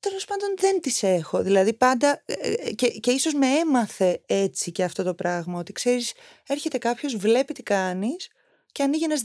τέλος 0.00 0.24
πάντων 0.24 0.54
δεν 0.58 0.80
τις 0.80 1.02
έχω. 1.02 1.42
Δηλαδή 1.42 1.72
πάντα, 1.72 2.22
ε, 2.24 2.52
ε, 2.52 2.72
και, 2.72 2.88
και 2.88 3.10
ίσως 3.10 3.34
με 3.34 3.46
έμαθε 3.46 4.22
έτσι 4.26 4.72
και 4.72 4.84
αυτό 4.84 5.02
το 5.02 5.14
πράγμα, 5.14 5.58
ότι 5.58 5.72
ξέρεις, 5.72 6.12
έρχεται 6.46 6.78
κάποιος, 6.78 7.16
βλέπει 7.16 7.52
τι 7.52 7.62
κάνεις 7.62 8.28
και 8.72 8.82
ανοίγει 8.82 9.04
ένας 9.04 9.22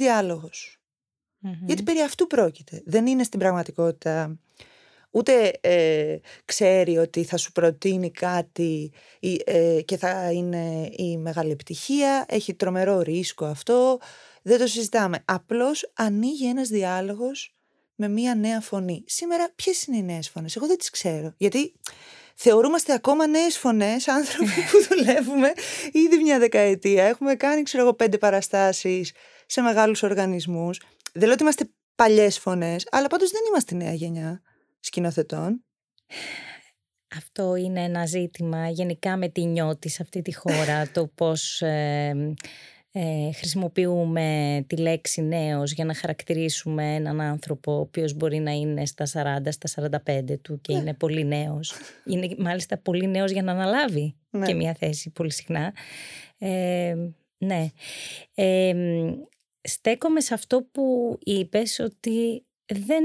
Γιατί 1.66 1.84
περί 1.84 2.02
αυτού 2.02 2.28
πρόκειται. 2.28 2.82
Δεν 2.86 3.08
είναι 3.08 3.24
στην 3.24 3.39
πραγματικότητα 3.39 4.39
ούτε 5.12 5.52
ε, 5.62 6.18
ξέρει 6.45 6.97
ότι 6.97 7.24
θα 7.24 7.38
σου 7.38 7.52
προτείνει 7.52 8.12
κάτι 8.12 8.91
και 9.86 9.97
θα 9.97 10.32
είναι 10.32 10.89
η 10.95 11.18
μεγάλη 11.18 11.52
επιτυχία, 11.52 12.26
έχει 12.28 12.54
τρομερό 12.54 13.02
ρίσκο 13.02 13.45
αυτό, 13.45 13.99
δεν 14.41 14.59
το 14.59 14.67
συζητάμε. 14.67 15.23
Απλώς 15.25 15.91
ανοίγει 15.95 16.47
ένας 16.47 16.67
διάλογος 16.67 17.55
με 17.95 18.07
μία 18.07 18.35
νέα 18.35 18.61
φωνή. 18.61 19.03
Σήμερα 19.07 19.51
ποιες 19.55 19.83
είναι 19.83 19.97
οι 19.97 20.03
νέες 20.03 20.29
φωνές, 20.29 20.55
εγώ 20.55 20.67
δεν 20.67 20.77
τις 20.77 20.89
ξέρω. 20.89 21.33
Γιατί 21.37 21.73
θεωρούμαστε 22.35 22.93
ακόμα 22.93 23.27
νέες 23.27 23.57
φωνές, 23.57 24.07
άνθρωποι 24.07 24.51
που 24.71 24.95
δουλεύουμε 24.95 25.53
ήδη 25.91 26.17
μια 26.17 26.39
δεκαετία. 26.39 27.03
Έχουμε 27.03 27.35
κάνει, 27.35 27.63
ξέρω 27.63 27.83
εγώ, 27.83 27.93
πέντε 27.93 28.17
παραστάσεις 28.17 29.11
σε 29.45 29.61
μεγάλους 29.61 30.03
οργανισμούς. 30.03 30.81
Δεν 31.13 31.23
λέω 31.23 31.33
ότι 31.33 31.43
είμαστε 31.43 31.69
παλιές 31.95 32.39
φωνές, 32.39 32.87
αλλά 32.91 33.07
πάντως 33.07 33.31
δεν 33.31 33.41
είμαστε 33.49 33.75
νέα 33.75 33.93
γενιά 33.93 34.41
σκηνοθετών. 34.79 35.63
Αυτό 37.15 37.55
είναι 37.55 37.83
ένα 37.83 38.05
ζήτημα 38.05 38.69
γενικά 38.69 39.17
με 39.17 39.29
τι 39.29 39.41
νιώτη 39.45 39.89
σε 39.89 40.01
αυτή 40.01 40.21
τη 40.21 40.33
χώρα, 40.35 40.91
το 40.91 41.07
πώς 41.07 41.61
ε, 41.61 42.33
ε, 42.93 43.31
χρησιμοποιούμε 43.33 44.63
τη 44.67 44.77
λέξη 44.77 45.21
νέος 45.21 45.71
για 45.71 45.85
να 45.85 45.93
χαρακτηρίσουμε 45.93 46.95
έναν 46.95 47.21
άνθρωπο 47.21 47.71
ο 47.71 47.79
οποίος 47.79 48.13
μπορεί 48.13 48.39
να 48.39 48.51
είναι 48.51 48.85
στα 48.85 49.05
40, 49.05 49.47
στα 49.49 49.89
45 50.05 50.39
του 50.41 50.61
και 50.61 50.73
ναι. 50.73 50.79
είναι 50.79 50.93
πολύ 50.93 51.25
νέος. 51.25 51.73
Είναι 52.05 52.35
μάλιστα 52.37 52.77
πολύ 52.77 53.07
νέος 53.07 53.31
για 53.31 53.43
να 53.43 53.51
αναλάβει 53.51 54.15
ναι. 54.29 54.45
και 54.45 54.53
μια 54.53 54.73
θέση 54.73 55.09
πολύ 55.09 55.31
συχνά. 55.31 55.73
Ε, 56.37 56.95
ναι. 57.37 57.67
Ε, 58.33 58.73
στέκομαι 59.61 60.21
σε 60.21 60.33
αυτό 60.33 60.67
που 60.71 61.17
είπες 61.23 61.79
ότι 61.79 62.45
δεν 62.65 63.03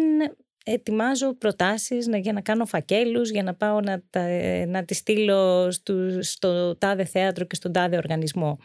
ετοιμάζω 0.65 1.35
προτάσεις 1.35 2.09
για 2.21 2.33
να 2.33 2.41
κάνω 2.41 2.67
φακέλους, 2.67 3.31
για 3.31 3.43
να 3.43 3.55
πάω 3.55 3.81
να, 3.81 4.03
τα, 4.11 4.29
να 4.67 4.85
τις 4.85 4.97
στείλω 4.97 5.71
στο, 5.71 6.23
στο 6.23 6.77
τάδε 6.77 7.05
θέατρο 7.05 7.45
και 7.45 7.55
στον 7.55 7.73
τάδε 7.73 7.97
οργανισμό. 7.97 8.59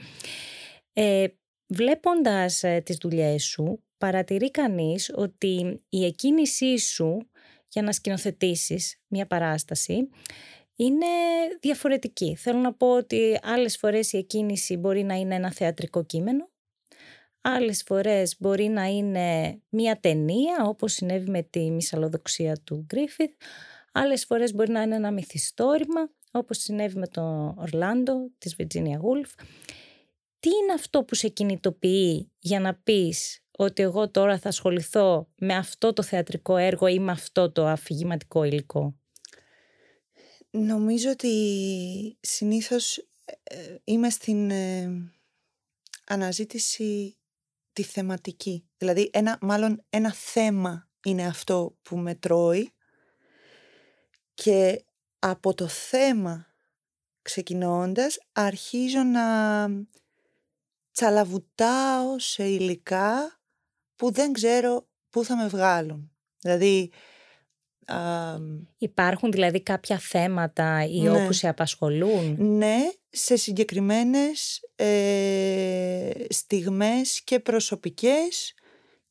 Ε, 0.94 1.28
βλέποντας 1.68 2.64
ε, 2.64 2.82
τις 2.86 2.98
δουλειές 2.98 3.44
σου, 3.44 3.84
παρατηρεί 3.98 4.52
κανείς 4.52 5.12
ότι 5.16 5.82
η 5.90 6.06
εκκίνησή 6.06 6.78
σου 6.78 7.30
για 7.68 7.82
να 7.82 7.92
σκηνοθετήσεις 7.92 9.00
μια 9.08 9.26
παράσταση 9.26 10.10
είναι 10.76 11.06
διαφορετική. 11.60 12.36
Θέλω 12.36 12.60
να 12.60 12.74
πω 12.74 12.96
ότι 12.96 13.40
άλλες 13.44 13.78
φορές 13.78 14.14
η 14.14 14.18
εκκίνηση 14.18 14.78
μπορεί 14.78 15.04
να 15.04 15.16
είναι 15.16 15.36
ένα 15.36 15.52
θεατρικό 15.52 16.04
κείμενο, 16.04 16.50
άλλες 17.42 17.84
φορές 17.86 18.36
μπορεί 18.40 18.68
να 18.68 18.86
είναι 18.86 19.60
μια 19.70 20.00
ταινία 20.00 20.64
όπως 20.66 20.94
συνέβη 20.94 21.30
με 21.30 21.42
τη 21.42 21.72
μυσαλλοδοξία 21.72 22.58
του 22.64 22.86
Γκρίφιθ, 22.86 23.32
άλλες 23.92 24.26
φορές 24.26 24.54
μπορεί 24.54 24.72
να 24.72 24.82
είναι 24.82 24.96
ένα 24.96 25.12
μυθιστόρημα 25.12 26.10
όπως 26.32 26.58
συνέβη 26.58 26.98
με 26.98 27.08
τον 27.08 27.56
Ορλάντο 27.58 28.30
της 28.38 28.56
Virginia 28.58 28.98
Woolf 28.98 29.44
τι 30.42 30.50
είναι 30.50 30.74
αυτό 30.74 31.04
που 31.04 31.16
σε 31.16 31.28
κινητοποιεί 31.28 32.32
για 32.40 32.60
να 32.60 32.76
πεις 32.76 33.44
ότι 33.52 33.82
εγώ 33.82 34.10
τώρα 34.10 34.40
θα 34.40 34.50
ασχοληθώ 34.50 35.30
με 35.36 35.56
αυτό 35.56 35.94
το 35.94 36.04
θεατρικό 36.04 36.58
έργο 36.58 36.88
ή 36.88 37.00
με 37.00 37.12
αυτό 37.12 37.52
το 37.52 37.68
αφηγηματικό 37.68 38.44
υλικό; 38.44 38.96
Νομίζω 40.50 41.10
ότι 41.10 42.18
συνήθως 42.22 42.98
ε, 43.44 43.76
είμαι 43.84 44.10
στην 44.10 44.52
ε, 44.52 44.90
αναζήτηση 46.08 47.18
τη 47.74 47.84
θεματική. 47.84 48.70
Δηλαδή, 48.78 49.10
ένα, 49.14 49.38
μάλλον 49.42 49.84
ένα 49.90 50.14
θέμα 50.14 50.90
είναι 51.04 51.26
αυτό 51.26 51.78
που 51.82 51.98
με 51.98 52.16
τρώει 52.16 52.74
και 54.34 54.86
από 55.20 55.54
το 55.54 55.68
θέμα 55.68 56.46
ξεκινώντας 57.22 58.20
αρχίζω 58.32 59.04
να 59.04 59.66
τσαλαβουτάω 60.92 62.20
σε 62.20 62.44
υλικά 62.44 63.40
που 63.96 64.12
δεν 64.12 64.34
ξέρω 64.34 64.88
πού 65.10 65.24
θα 65.24 65.36
με 65.36 65.48
βγάλουν. 65.48 66.12
Δηλαδή... 66.40 66.92
Υπάρχουν 68.78 69.32
δηλαδή 69.32 69.62
κάποια 69.62 69.98
θέματα 69.98 70.86
ή 70.86 71.02
ναι. 71.02 71.10
όπου 71.10 71.32
σε 71.32 71.48
απασχολούν; 71.48 72.36
Ναι, 72.40 72.78
σε 73.10 73.36
συγκεκριμένες 73.36 74.60
ε, 74.76 76.10
στιγμές 76.30 77.22
και 77.24 77.40
προσωπικές 77.40 78.54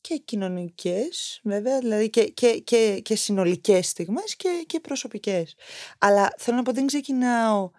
και 0.00 0.16
κοινωνικές 0.16 1.40
βέβαια, 1.42 1.78
δηλαδή 1.78 2.10
και, 2.10 2.24
και, 2.24 2.58
και, 2.64 3.00
και 3.02 3.16
συνολικές 3.16 3.88
στιγμές 3.88 4.36
και, 4.36 4.64
και 4.66 4.80
προσωπικές. 4.80 5.54
Αλλά 5.98 6.34
θέλω 6.36 6.56
να 6.56 6.62
πω 6.62 6.72
δεν 6.72 6.86
ξεκινάω 6.86 7.70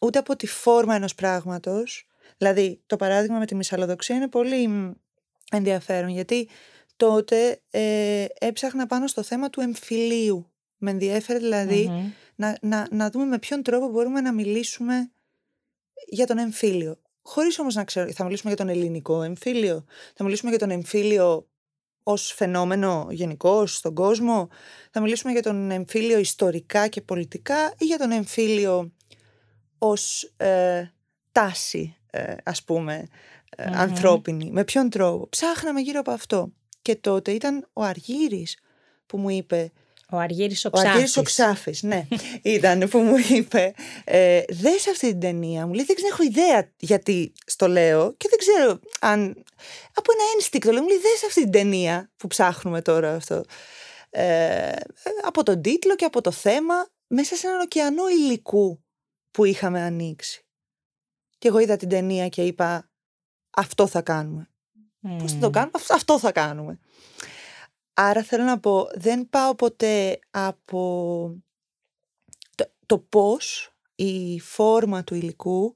ούτε 0.00 0.18
από 0.18 0.36
τη 0.36 0.46
φόρμα 0.46 0.94
ενός 0.94 1.14
πράγματος, 1.14 2.09
Δηλαδή, 2.40 2.80
το 2.86 2.96
παράδειγμα 2.96 3.38
με 3.38 3.46
τη 3.46 3.54
μυσαλλοδοξία 3.54 4.16
είναι 4.16 4.28
πολύ 4.28 4.68
ενδιαφέρον, 5.50 6.10
γιατί 6.10 6.48
τότε 6.96 7.60
ε, 7.70 8.24
έψαχνα 8.38 8.86
πάνω 8.86 9.06
στο 9.06 9.22
θέμα 9.22 9.50
του 9.50 9.60
εμφυλίου. 9.60 10.50
Με 10.78 10.90
ενδιέφερε 10.90 11.38
δηλαδή 11.38 12.12
να, 12.34 12.58
να, 12.60 12.86
να 12.90 13.10
δούμε 13.10 13.24
με 13.24 13.38
ποιον 13.38 13.62
τρόπο 13.62 13.88
μπορούμε 13.88 14.20
να 14.20 14.32
μιλήσουμε 14.32 15.10
για 16.06 16.26
τον 16.26 16.38
εμφύλιο. 16.38 17.00
Χωρίς 17.22 17.58
όμως 17.58 17.74
να 17.74 17.84
ξέρω, 17.84 18.12
θα 18.12 18.24
μιλήσουμε 18.24 18.54
για 18.54 18.64
τον 18.64 18.74
ελληνικό 18.74 19.22
εμφύλιο, 19.22 19.84
θα 20.14 20.24
μιλήσουμε 20.24 20.50
για 20.50 20.58
τον 20.58 20.70
εμφύλιο 20.70 21.48
ως 22.02 22.32
φαινόμενο 22.32 23.06
γενικό 23.10 23.66
στον 23.66 23.94
κόσμο, 23.94 24.48
θα 24.90 25.00
μιλήσουμε 25.00 25.32
για 25.32 25.42
τον 25.42 25.70
εμφύλιο 25.70 26.18
ιστορικά 26.18 26.88
και 26.88 27.00
πολιτικά 27.00 27.74
ή 27.78 27.84
για 27.84 27.98
τον 27.98 28.10
εμφύλιο 28.10 28.92
ως 29.78 30.32
ε, 30.36 30.92
τάση; 31.32 31.99
Ε, 32.10 32.34
ας 32.44 32.62
πούμε 32.62 33.08
ε, 33.56 33.64
ανθρώπινη. 33.74 34.50
Με 34.50 34.64
ποιον 34.64 34.90
τρόπο. 34.90 35.28
Ψάχναμε 35.28 35.80
γύρω 35.80 36.00
από 36.00 36.10
αυτό. 36.10 36.52
Και 36.82 36.96
τότε 36.96 37.30
ήταν 37.30 37.68
ο 37.72 37.82
Αργύρης 37.82 38.58
που 39.06 39.18
μου 39.18 39.30
είπε 39.30 39.72
Ο 40.10 40.16
Αργύρης 40.16 40.64
ο 40.64 40.70
Ο 40.72 40.78
Αργύρης 40.78 41.16
ο 41.16 41.22
Ξάφης, 41.22 41.82
ναι, 41.82 42.06
ήταν 42.42 42.88
που 42.88 42.98
μου 42.98 43.16
είπε 43.30 43.74
ε, 44.04 44.42
δες 44.48 44.88
αυτή 44.88 45.08
την 45.08 45.20
ταινία, 45.20 45.66
μου 45.66 45.72
λέει 45.72 45.84
δεν 45.84 45.96
έχω 46.10 46.22
ιδέα 46.22 46.72
γιατί 46.78 47.32
στο 47.46 47.68
λέω 47.68 48.14
και 48.16 48.26
δεν 48.30 48.38
ξέρω 48.38 48.80
αν 49.00 49.44
από 49.94 50.12
ένα 50.12 50.22
ένστικτο 50.34 50.72
λέει, 50.72 50.80
μου 50.80 50.88
λέει 50.88 50.98
δες 50.98 51.24
αυτή 51.26 51.42
την 51.42 51.50
ταινία 51.50 52.10
που 52.16 52.26
ψάχνουμε 52.26 52.82
τώρα 52.82 53.14
αυτό 53.14 53.44
ε, 54.10 54.72
από 55.24 55.42
τον 55.42 55.62
τίτλο 55.62 55.96
και 55.96 56.04
από 56.04 56.20
το 56.20 56.30
θέμα 56.30 56.74
μέσα 57.06 57.36
σε 57.36 57.46
έναν 57.46 57.60
ωκεανό 57.60 58.08
υλικού 58.08 58.84
που 59.30 59.44
είχαμε 59.44 59.80
ανοίξει 59.80 60.44
και 61.40 61.48
εγώ 61.48 61.58
είδα 61.58 61.76
την 61.76 61.88
ταινία 61.88 62.28
και 62.28 62.42
είπα 62.42 62.90
αυτό 63.50 63.86
θα 63.86 64.02
κάνουμε 64.02 64.50
mm. 65.02 65.16
πώς 65.18 65.32
θα 65.32 65.38
το 65.38 65.50
κάνουμε, 65.50 65.72
αυτό 65.90 66.18
θα 66.18 66.32
κάνουμε 66.32 66.78
Άρα 68.02 68.22
θέλω 68.22 68.44
να 68.44 68.60
πω, 68.60 68.88
δεν 68.94 69.28
πάω 69.30 69.54
ποτέ 69.54 70.18
από 70.30 71.42
το, 72.54 72.72
το 72.86 72.98
πώς 72.98 73.74
η 73.94 74.40
φόρμα 74.40 75.04
του 75.04 75.14
υλικού 75.14 75.74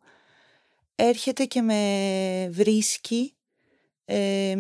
έρχεται 0.95 1.45
και 1.45 1.63
με 1.63 2.49
βρίσκει, 2.53 3.35
ε, 4.05 4.57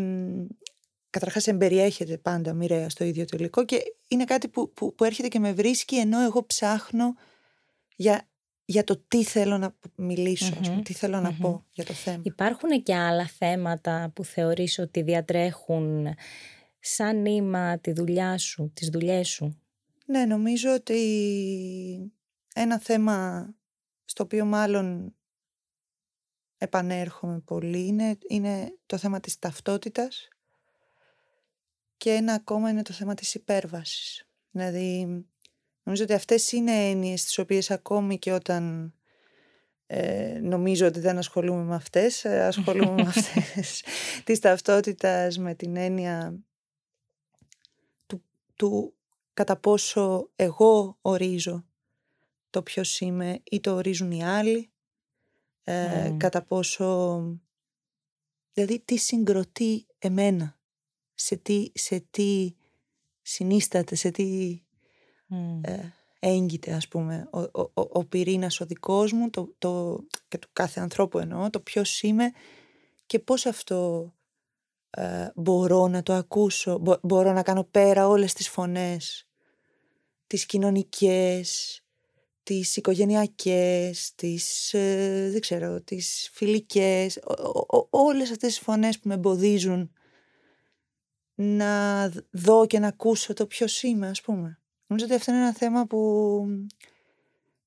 καταρχάς 1.10 1.46
εμπεριέχεται 1.46 2.18
πάντα 2.18 2.52
μοιραία 2.52 2.88
στο 2.88 3.04
ίδιο 3.04 3.24
το 3.24 3.36
υλικό 3.36 3.64
και 3.64 3.82
είναι 4.08 4.24
κάτι 4.24 4.48
που, 4.48 4.72
που, 4.72 4.94
που 4.94 5.04
έρχεται 5.04 5.28
και 5.28 5.38
με 5.38 5.52
βρίσκει 5.52 5.96
ενώ 5.96 6.20
εγώ 6.20 6.46
ψάχνω 6.46 7.14
για, 7.96 8.28
για 8.64 8.84
το 8.84 8.96
τι 9.08 9.24
θέλω 9.24 9.58
να 9.58 9.76
μιλησω 9.94 10.54
τι 10.84 10.92
θελω 10.92 11.20
να 11.20 11.32
πω 11.32 11.64
για 11.72 11.84
το 11.84 11.92
θέμα. 11.92 12.22
Υπάρχουν 12.24 12.82
και 12.82 12.94
άλλα 12.94 13.26
θέματα 13.26 14.10
που 14.14 14.24
θεωρείς 14.24 14.78
ότι 14.78 15.02
διατρέχουν 15.02 16.06
σαν 16.80 17.22
νήμα 17.22 17.78
τη 17.78 17.92
δουλειά 17.92 18.38
σου, 18.38 18.70
τις 18.74 18.88
δουλειές 18.88 19.28
σου; 19.28 19.60
Ναι, 20.06 20.24
νομίζω 20.24 20.74
ότι 20.74 22.12
ένα 22.54 22.78
θέμα 22.78 23.48
στο 24.04 24.22
οποίο 24.22 24.44
μάλλον 24.44 25.14
επανέρχομαι 26.58 27.40
πολύ 27.40 27.86
είναι, 27.86 28.18
είναι 28.28 28.78
το 28.86 28.98
θέμα 28.98 29.20
της 29.20 29.38
ταυτότητας 29.38 30.28
και 31.96 32.10
ένα 32.10 32.32
ακόμα 32.32 32.70
είναι 32.70 32.82
το 32.82 32.92
θέμα 32.92 33.14
της 33.14 33.34
υπέρβασης. 33.34 34.28
Δηλαδή, 34.50 35.24
νομίζω 35.84 36.04
ότι 36.04 36.12
αυτές 36.12 36.52
είναι 36.52 36.88
έννοιες 36.88 37.24
τις 37.24 37.38
οποίες 37.38 37.70
ακόμη 37.70 38.18
και 38.18 38.32
όταν 38.32 38.94
ε, 39.86 40.38
νομίζω 40.42 40.86
ότι 40.86 41.00
δεν 41.00 41.18
ασχολούμαι 41.18 41.62
με 41.62 41.74
αυτές, 41.74 42.24
ε, 42.24 42.44
ασχολούμαι 42.44 43.02
με 43.02 43.08
αυτές 43.16 43.84
της 44.24 44.38
ταυτότητας 44.38 45.38
με 45.38 45.54
την 45.54 45.76
έννοια 45.76 46.44
του 48.56 48.94
κατά 49.34 49.56
πόσο 49.56 50.30
εγώ 50.36 50.98
ορίζω 51.00 51.64
το 52.50 52.62
ποιος 52.62 53.00
είμαι 53.00 53.40
ή 53.44 53.60
το 53.60 53.74
ορίζουν 53.74 54.10
οι 54.10 54.24
άλλοι, 54.24 54.70
ε, 55.64 56.14
κατά 56.16 56.42
πόσο... 56.42 57.20
Δηλαδή 58.52 58.80
τι 58.80 58.96
συγκροτεί 58.96 59.86
εμένα, 59.98 60.58
σε 61.14 61.36
τι, 61.36 61.72
σε 61.74 62.06
τι 62.10 62.54
συνίσταται, 63.22 63.94
σε 63.94 64.10
τι 64.10 64.58
ε, 65.60 65.92
έγκυται 66.18 66.72
ας 66.72 66.88
πούμε 66.88 67.28
ο, 67.30 67.40
ο, 67.40 67.60
ο, 67.60 67.70
ο 67.74 68.04
πυρήνας 68.04 68.60
ο 68.60 68.66
δικός 68.66 69.12
μου 69.12 69.30
το, 69.30 69.54
το, 69.58 69.98
και 70.28 70.38
του 70.38 70.48
κάθε 70.52 70.80
ανθρώπου 70.80 71.18
εννοώ, 71.18 71.50
το 71.50 71.60
ποιος 71.60 72.02
είμαι 72.02 72.32
και 73.06 73.18
πώς 73.18 73.46
αυτό 73.46 74.12
ε, 74.90 75.28
μπορώ 75.34 75.88
να 75.88 76.02
το 76.02 76.12
ακούσω, 76.12 76.98
μπορώ 77.02 77.32
να 77.32 77.42
κάνω 77.42 77.64
πέρα 77.64 78.08
όλες 78.08 78.32
τις 78.32 78.48
φωνές, 78.48 79.28
τις 80.26 80.46
κοινωνικές, 80.46 81.80
τις 82.42 82.76
οικογενειακές, 82.76 84.14
τις, 84.14 84.74
ε, 84.74 85.28
δεν 85.30 85.40
ξέρω, 85.40 85.80
τις 85.80 86.30
φιλικές, 86.32 87.18
όλες 87.90 88.30
αυτές 88.30 88.48
τις 88.48 88.58
φωνές 88.58 88.98
που 88.98 89.08
με 89.08 89.14
εμποδίζουν 89.14 89.92
να 91.34 92.08
δω 92.30 92.66
και 92.66 92.78
να 92.78 92.86
ακούσω 92.86 93.32
το 93.32 93.46
ποιος 93.46 93.82
είμαι, 93.82 94.08
ας 94.08 94.20
πούμε. 94.20 94.58
Νομίζω 94.86 95.06
ότι 95.06 95.14
αυτό 95.14 95.32
είναι 95.32 95.40
ένα 95.40 95.54
θέμα 95.54 95.86
που 95.86 96.44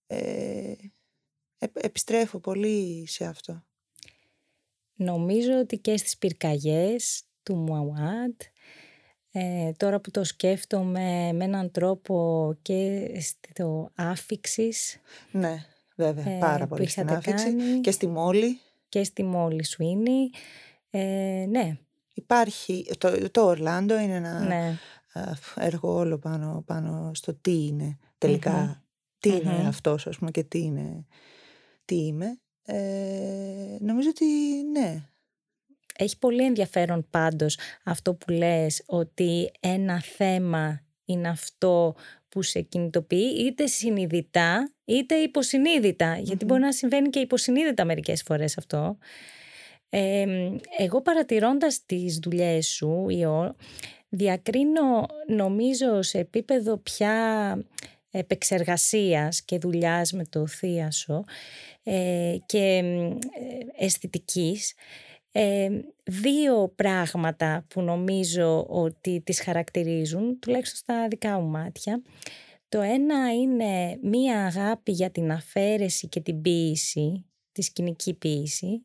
ε, 0.07 0.73
επιστρέφω 1.73 2.39
πολύ 2.39 3.05
σε 3.07 3.25
αυτό. 3.25 3.63
Νομίζω 4.95 5.59
ότι 5.59 5.77
και 5.77 5.97
στις 5.97 6.17
πυρκαγιές 6.17 7.23
του 7.43 7.55
Μουαουάτ, 7.55 8.41
ε, 9.31 9.71
τώρα 9.77 9.99
που 9.99 10.11
το 10.11 10.23
σκέφτομαι 10.23 11.31
με 11.33 11.43
έναν 11.43 11.71
τρόπο 11.71 12.53
και 12.61 13.09
στο 13.19 13.91
άφηξης. 13.95 14.99
Ναι, 15.31 15.65
βέβαια, 15.95 16.31
ε, 16.31 16.39
πάρα 16.39 16.67
πολύ 16.67 16.87
στην 16.87 17.09
άφηξη. 17.09 17.55
Και 17.81 17.91
στη 17.91 18.07
Μόλη. 18.07 18.59
Και 18.89 19.03
στη 19.03 19.23
Μόλη 19.23 19.63
Σουίνι. 19.63 20.29
Ε, 20.89 21.45
ναι. 21.49 21.77
Υπάρχει, 22.13 22.85
το, 22.97 23.31
το 23.31 23.45
Ορλάντο 23.45 23.99
είναι 23.99 24.15
ένα 24.15 24.39
ναι. 24.39 24.77
Έργο 25.55 25.93
όλο 25.93 26.17
πάνω, 26.17 26.63
πάνω 26.65 27.11
στο 27.13 27.33
τι 27.33 27.65
είναι 27.65 27.97
τελικά. 28.17 28.81
Τι 29.19 29.29
είναι 29.29 29.63
αυτός, 29.67 30.07
ας 30.07 30.17
πούμε, 30.17 30.31
και 30.31 30.43
τι 30.43 30.59
είναι, 30.59 31.05
τι 31.85 31.95
είμαι. 31.95 32.39
Ε, 32.63 33.77
νομίζω 33.79 34.09
ότι 34.09 34.25
ναι. 34.71 35.03
Έχει 35.99 36.17
πολύ 36.17 36.45
ενδιαφέρον 36.45 37.07
πάντως 37.09 37.57
αυτό 37.83 38.13
που 38.13 38.31
λες 38.31 38.83
ότι 38.85 39.51
ένα 39.59 40.01
θέμα 40.01 40.81
είναι 41.05 41.27
αυτό 41.27 41.95
που 42.29 42.41
σε 42.41 42.61
κινητοποιεί 42.61 43.35
είτε 43.37 43.67
συνειδητά 43.67 44.71
είτε 44.85 45.15
Γιατί 46.19 46.45
μπορεί 46.45 46.61
να 46.61 46.71
συμβαίνει 46.71 47.09
και 47.09 47.19
υποσυνείδητα 47.19 47.85
μερικές 47.85 48.23
φορές 48.23 48.57
αυτό. 48.57 48.97
εγώ 50.77 51.01
παρατηρώντας 51.01 51.85
τις 51.85 52.17
δουλειές 52.17 52.67
σου, 52.67 53.09
Ιω, 53.09 53.55
διακρίνω 54.09 55.05
νομίζω 55.27 56.01
σε 56.01 56.17
επίπεδο 56.19 56.77
πια 56.77 57.57
επεξεργασίας 58.11 59.41
και 59.41 59.57
δουλειάς 59.57 60.11
με 60.11 60.23
το 60.29 60.47
θείασο 60.47 61.23
ε, 61.83 62.35
και 62.45 62.57
ε, 62.57 63.85
αισθητικής 63.85 64.73
ε, 65.31 65.69
δύο 66.03 66.73
πράγματα 66.75 67.65
που 67.67 67.81
νομίζω 67.81 68.65
ότι 68.69 69.21
τις 69.25 69.41
χαρακτηρίζουν, 69.41 70.39
τουλάχιστον 70.39 70.77
στα 70.77 71.07
δικά 71.07 71.39
μου 71.39 71.47
μάτια. 71.47 72.01
Το 72.69 72.81
ένα 72.81 73.33
είναι 73.33 73.99
μία 74.01 74.45
αγάπη 74.45 74.91
για 74.91 75.09
την 75.09 75.31
αφαίρεση 75.31 76.07
και 76.07 76.19
την 76.19 76.41
ποίηση, 76.41 77.25
τη 77.51 77.61
σκηνική 77.61 78.13
ποίηση. 78.13 78.81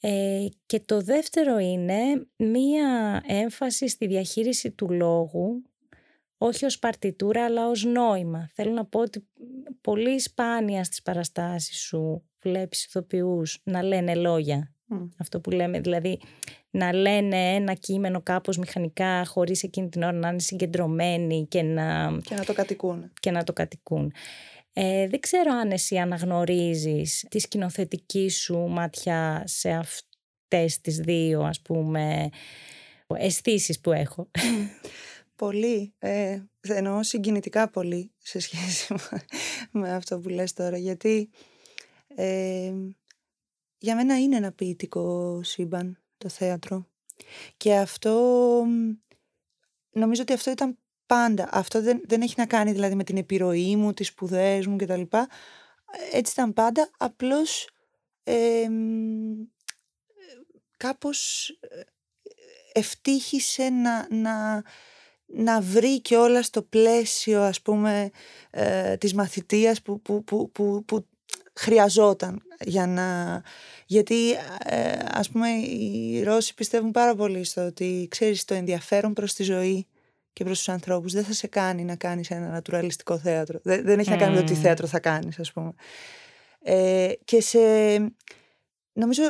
Ε, 0.00 0.46
και 0.66 0.80
το 0.80 1.00
δεύτερο 1.00 1.58
είναι 1.58 2.26
μία 2.36 3.22
έμφαση 3.26 3.88
στη 3.88 4.06
διαχείριση 4.06 4.70
του 4.70 4.90
λόγου 4.90 5.62
όχι 6.42 6.64
ως 6.64 6.78
παρτιτούρα 6.78 7.44
αλλά 7.44 7.68
ως 7.68 7.84
νόημα. 7.84 8.50
Θέλω 8.54 8.72
να 8.72 8.84
πω 8.84 9.00
ότι 9.00 9.28
πολύ 9.80 10.20
σπάνια 10.20 10.84
στις 10.84 11.02
παραστάσεις 11.02 11.80
σου 11.80 12.22
βλέπεις 12.42 12.84
ηθοποιούς 12.84 13.60
να 13.64 13.82
λένε 13.82 14.14
λόγια. 14.14 14.74
Αυτό 15.18 15.40
που 15.40 15.50
λέμε, 15.50 15.80
δηλαδή 15.80 16.20
να 16.70 16.92
λένε 16.92 17.54
ένα 17.54 17.74
κείμενο 17.74 18.20
κάπως 18.22 18.58
μηχανικά 18.58 19.24
χωρίς 19.24 19.62
εκείνη 19.62 19.88
την 19.88 20.02
ώρα 20.02 20.12
να 20.12 20.28
είναι 20.28 20.38
συγκεντρωμένοι 20.38 21.46
και 21.46 21.62
να, 21.62 22.18
και 22.22 22.34
να 22.34 22.44
το 22.44 22.52
κατοικούν. 22.52 23.12
Και 23.20 23.30
να 23.30 23.44
το 23.44 23.52
κατοικούν. 23.52 24.12
Ε, 24.72 25.08
δεν 25.08 25.20
ξέρω 25.20 25.52
αν 25.52 25.70
εσύ 25.70 25.98
αναγνωρίζεις 25.98 27.26
τη 27.30 27.38
σκηνοθετική 27.38 28.28
σου 28.28 28.58
ματιά 28.58 29.42
σε 29.46 29.70
αυτές 29.70 30.80
τις 30.80 30.98
δύο 30.98 31.42
ας 31.42 31.60
πούμε 31.60 32.30
αισθήσεις 33.16 33.80
που 33.80 33.92
έχω. 33.92 34.30
Πολύ. 35.36 35.94
Ε, 35.98 36.42
εννοώ 36.60 37.02
συγκινητικά 37.02 37.70
πολύ 37.70 38.12
σε 38.18 38.38
σχέση 38.38 38.94
με 39.72 39.92
αυτό 39.92 40.18
που 40.18 40.28
λες 40.28 40.52
τώρα. 40.52 40.76
Γιατί 40.76 41.30
ε, 42.14 42.72
για 43.78 43.94
μένα 43.94 44.20
είναι 44.20 44.36
ένα 44.36 44.52
ποιητικό 44.52 45.40
σύμπαν 45.42 45.98
το 46.18 46.28
θέατρο. 46.28 46.86
Και 47.56 47.74
αυτό, 47.74 48.64
νομίζω 49.90 50.22
ότι 50.22 50.32
αυτό 50.32 50.50
ήταν 50.50 50.78
πάντα. 51.10 51.48
Αυτό 51.52 51.82
δεν, 51.82 52.00
δεν 52.04 52.20
έχει 52.20 52.34
να 52.36 52.46
κάνει 52.46 52.72
δηλαδή 52.72 52.94
με 52.94 53.04
την 53.04 53.16
επιρροή 53.16 53.76
μου, 53.76 53.92
τις 53.92 54.06
σπουδές 54.06 54.66
μου 54.66 54.76
κτλ. 54.76 55.02
Έτσι 56.12 56.32
ήταν 56.32 56.52
πάντα, 56.52 56.90
απλώς 56.98 57.68
ε, 58.24 58.68
κάπως 60.76 61.50
ευτύχησε 62.72 63.68
να, 63.68 64.06
να, 64.10 64.62
να 65.26 65.60
βρει 65.60 66.00
και 66.00 66.16
όλα 66.16 66.42
στο 66.42 66.62
πλαίσιο 66.62 67.42
ας 67.42 67.62
πούμε 67.62 68.10
ε, 68.50 68.96
της 68.96 69.14
μαθητείας 69.14 69.82
που, 69.82 70.00
που, 70.00 70.24
που, 70.24 70.50
που, 70.52 70.84
που 70.84 71.06
χρειαζόταν 71.54 72.42
για 72.60 72.86
να... 72.86 73.42
Γιατί 73.86 74.32
ε, 74.64 74.98
ας 75.10 75.30
πούμε 75.30 75.48
οι 75.48 76.22
Ρώσοι 76.22 76.54
πιστεύουν 76.54 76.90
πάρα 76.90 77.14
πολύ 77.14 77.44
στο 77.44 77.66
ότι 77.66 78.06
ξέρεις 78.10 78.44
το 78.44 78.54
ενδιαφέρον 78.54 79.12
προς 79.12 79.34
τη 79.34 79.42
ζωή 79.42 79.86
και 80.32 80.44
προς 80.44 80.58
τους 80.58 80.68
ανθρώπους 80.68 81.12
δεν 81.12 81.24
θα 81.24 81.32
σε 81.32 81.46
κάνει 81.46 81.84
να 81.84 81.96
κάνεις 81.96 82.30
ένα 82.30 82.48
νατουραλιστικό 82.48 83.18
θέατρο. 83.18 83.58
Δεν, 83.62 83.84
δεν 83.84 83.98
έχει 83.98 84.10
να 84.10 84.16
κάνει 84.16 84.34
με 84.34 84.40
το 84.40 84.46
τι 84.46 84.54
θέατρο 84.54 84.86
θα 84.86 85.00
κάνεις 85.00 85.38
ας 85.38 85.52
πούμε. 85.52 85.72
Ε, 86.62 87.12
και 87.24 87.40
σε, 87.40 87.58
νομίζω 88.92 89.22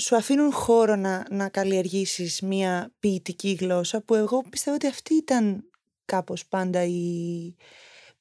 σου 0.00 0.16
αφήνουν 0.16 0.52
χώρο 0.52 0.96
να, 0.96 1.26
να 1.30 1.48
καλλιεργήσεις 1.48 2.40
μια 2.40 2.92
ποιητική 2.98 3.56
γλώσσα 3.60 4.00
που 4.00 4.14
εγώ 4.14 4.42
πιστεύω 4.50 4.76
ότι 4.76 4.86
αυτή 4.86 5.14
ήταν 5.14 5.70
κάπως 6.04 6.46
πάντα 6.46 6.84
η 6.84 7.54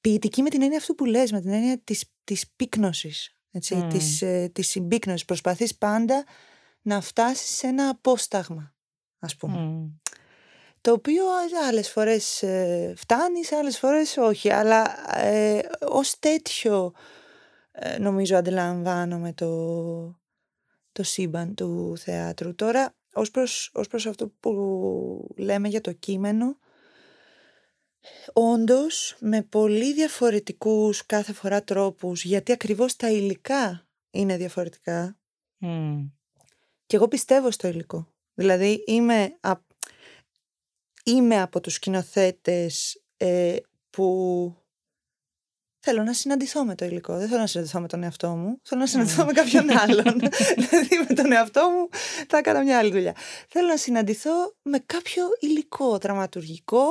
ποιητική 0.01 0.41
με 0.41 0.49
την 0.49 0.61
έννοια 0.61 0.77
αυτού 0.77 0.95
που 0.95 1.05
λες, 1.05 1.31
με 1.31 1.41
την 1.41 1.51
έννοια 1.51 1.79
της, 1.83 2.03
της 2.23 2.49
πύκνωσης, 2.55 3.35
έτσι, 3.51 3.87
της, 3.89 4.21
ε, 4.21 4.49
της 4.53 4.67
συμπύκνωσης. 4.67 5.25
Προσπαθείς 5.25 5.75
πάντα 5.75 6.23
να 6.81 7.01
φτάσεις 7.01 7.49
σε 7.55 7.67
ένα 7.67 7.89
απόσταγμα, 7.89 8.73
ας 9.19 9.35
πούμε. 9.35 9.89
Το 10.85 10.91
οποίο 10.91 11.23
άλλες 11.67 11.89
φορές 11.89 12.43
ε, 12.43 12.93
φτάνεις, 12.97 13.51
άλλες 13.51 13.79
φορές 13.79 14.17
όχι, 14.17 14.51
αλλά 14.51 14.83
ε, 15.19 15.59
ως 15.87 16.19
τέτοιο 16.19 16.93
ε, 17.71 17.97
νομίζω 17.97 18.37
αντιλαμβάνομαι 18.37 19.33
το, 19.33 20.19
το 20.91 21.03
σύμπαν 21.03 21.55
του 21.55 21.97
θεάτρου. 21.97 22.55
Τώρα, 22.55 22.93
ως 23.13 23.31
προς, 23.31 23.71
ως 23.73 23.87
προς 23.87 24.05
αυτό 24.05 24.27
που 24.39 25.33
λέμε 25.37 25.67
για 25.67 25.81
το 25.81 25.91
κείμενο, 25.91 26.57
όντως 28.33 29.15
με 29.19 29.41
πολύ 29.41 29.93
διαφορετικούς 29.93 31.05
κάθε 31.05 31.33
φορά 31.33 31.63
τρόπους, 31.63 32.23
γιατί 32.23 32.51
ακριβώς 32.51 32.95
τα 32.95 33.11
υλικά 33.11 33.87
είναι 34.11 34.37
διαφορετικά. 34.37 35.17
Και 36.85 36.95
εγώ 36.95 37.07
πιστεύω 37.07 37.51
στο 37.51 37.67
υλικό. 37.67 38.07
Δηλαδή 38.33 38.83
είμαι, 38.87 39.37
είμαι 41.05 41.41
από 41.41 41.61
τους 41.61 41.73
σκηνοθέτες 41.73 43.01
ε, 43.17 43.55
που 43.89 44.53
Θέλω 45.87 46.03
να 46.03 46.13
συναντηθώ 46.13 46.65
με 46.65 46.75
το 46.75 46.85
υλικό. 46.85 47.17
Δεν 47.17 47.27
θέλω 47.27 47.39
να 47.39 47.47
συναντηθώ 47.47 47.79
με 47.79 47.87
τον 47.87 48.03
εαυτό 48.03 48.27
μου. 48.29 48.59
Θέλω 48.63 48.81
να 48.81 48.87
συναντηθώ 48.87 49.25
με 49.25 49.31
κάποιον 49.31 49.65
άλλον. 49.83 50.19
δηλαδή 50.55 51.05
με 51.07 51.15
τον 51.15 51.31
εαυτό 51.31 51.69
μου 51.69 51.89
θα 52.27 52.37
έκανα 52.37 52.63
μια 52.63 52.77
άλλη 52.77 52.91
δουλειά. 52.91 53.15
Θέλω 53.49 53.67
να 53.67 53.77
συναντηθώ 53.77 54.55
με 54.61 54.79
κάποιο 54.85 55.23
υλικό, 55.39 55.97
δραματουργικό, 55.97 56.85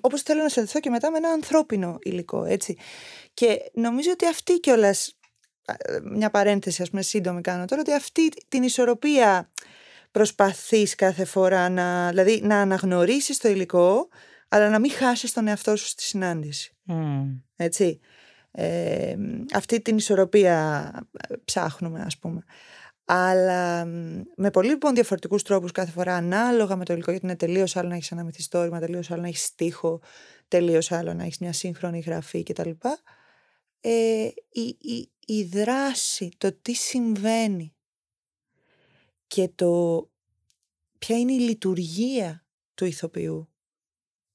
όπως 0.00 0.22
θέλω 0.22 0.42
να 0.42 0.48
συναντηθώ 0.48 0.80
και 0.80 0.90
μετά 0.90 1.10
με 1.10 1.16
ένα 1.16 1.28
ανθρώπινο 1.28 1.98
υλικό, 2.00 2.44
έτσι. 2.44 2.76
Και 3.34 3.70
νομίζω 3.72 4.10
ότι 4.10 4.26
αυτή 4.26 4.52
κιόλας. 4.60 5.18
Μια 6.02 6.30
παρένθεση, 6.30 6.82
ας 6.82 6.90
πούμε, 6.90 7.02
σύντομη 7.02 7.40
κάνω 7.40 7.64
τώρα, 7.64 7.80
ότι 7.80 7.92
αυτή 7.92 8.28
την 8.48 8.62
ισορροπία 8.62 9.50
προσπαθείς 10.14 10.94
κάθε 10.94 11.24
φορά 11.24 11.68
να, 11.68 12.08
δηλαδή, 12.08 12.40
να 12.42 12.60
αναγνωρίσεις 12.60 13.38
το 13.38 13.48
υλικό, 13.48 14.08
αλλά 14.48 14.68
να 14.68 14.78
μην 14.78 14.90
χάσεις 14.90 15.32
τον 15.32 15.48
εαυτό 15.48 15.76
σου 15.76 15.86
στη 15.86 16.02
συνάντηση. 16.02 16.76
Έτσι 17.56 18.00
αυτή 19.54 19.80
την 19.82 19.96
ισορροπία 19.96 20.90
ε, 21.28 21.34
ψάχνουμε 21.44 22.00
ας 22.00 22.18
πούμε. 22.18 22.44
Αλλά 23.04 23.84
με 24.36 24.50
πολύ 24.52 24.68
λοιπόν 24.68 24.94
διαφορετικούς 24.94 25.42
τρόπους 25.42 25.72
κάθε 25.72 25.90
φορά, 25.90 26.16
ανάλογα 26.16 26.76
με 26.76 26.84
το 26.84 26.92
υλικό, 26.92 27.10
γιατί 27.10 27.26
είναι 27.26 27.36
τελείως 27.36 27.76
άλλο 27.76 27.88
να 27.88 27.94
έχεις 27.94 28.10
ένα 28.10 28.24
μυθιστόρημα, 28.24 28.80
τελείως 28.80 29.10
άλλο 29.10 29.20
να 29.20 29.28
έχεις 29.28 29.44
στίχο, 29.44 30.00
τελείως 30.48 30.92
άλλο 30.92 31.14
να 31.14 31.22
έχεις 31.24 31.38
μια 31.38 31.52
σύγχρονη 31.52 31.98
γραφή 31.98 32.42
κτλ. 32.42 32.70
Ε, 33.80 34.28
η, 34.50 34.76
η, 34.80 35.12
η 35.26 35.44
δράση, 35.44 36.28
το 36.38 36.52
τι 36.62 36.72
συμβαίνει 36.72 37.73
και 39.34 39.48
το 39.54 40.10
ποια 40.98 41.18
είναι 41.18 41.32
η 41.32 41.38
λειτουργία 41.38 42.44
του 42.74 42.84
ηθοποιού 42.84 43.48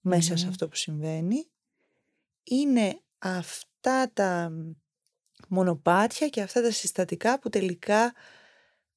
μέσα 0.01 0.37
σε 0.37 0.47
αυτό 0.47 0.67
που 0.67 0.75
συμβαίνει 0.75 1.49
είναι 2.43 3.01
αυτό 3.17 3.69
αυτά 3.87 4.11
τα 4.13 4.51
μονοπάτια 5.47 6.27
και 6.27 6.41
αυτά 6.41 6.61
τα 6.61 6.71
συστατικά 6.71 7.39
που 7.39 7.49
τελικά 7.49 8.13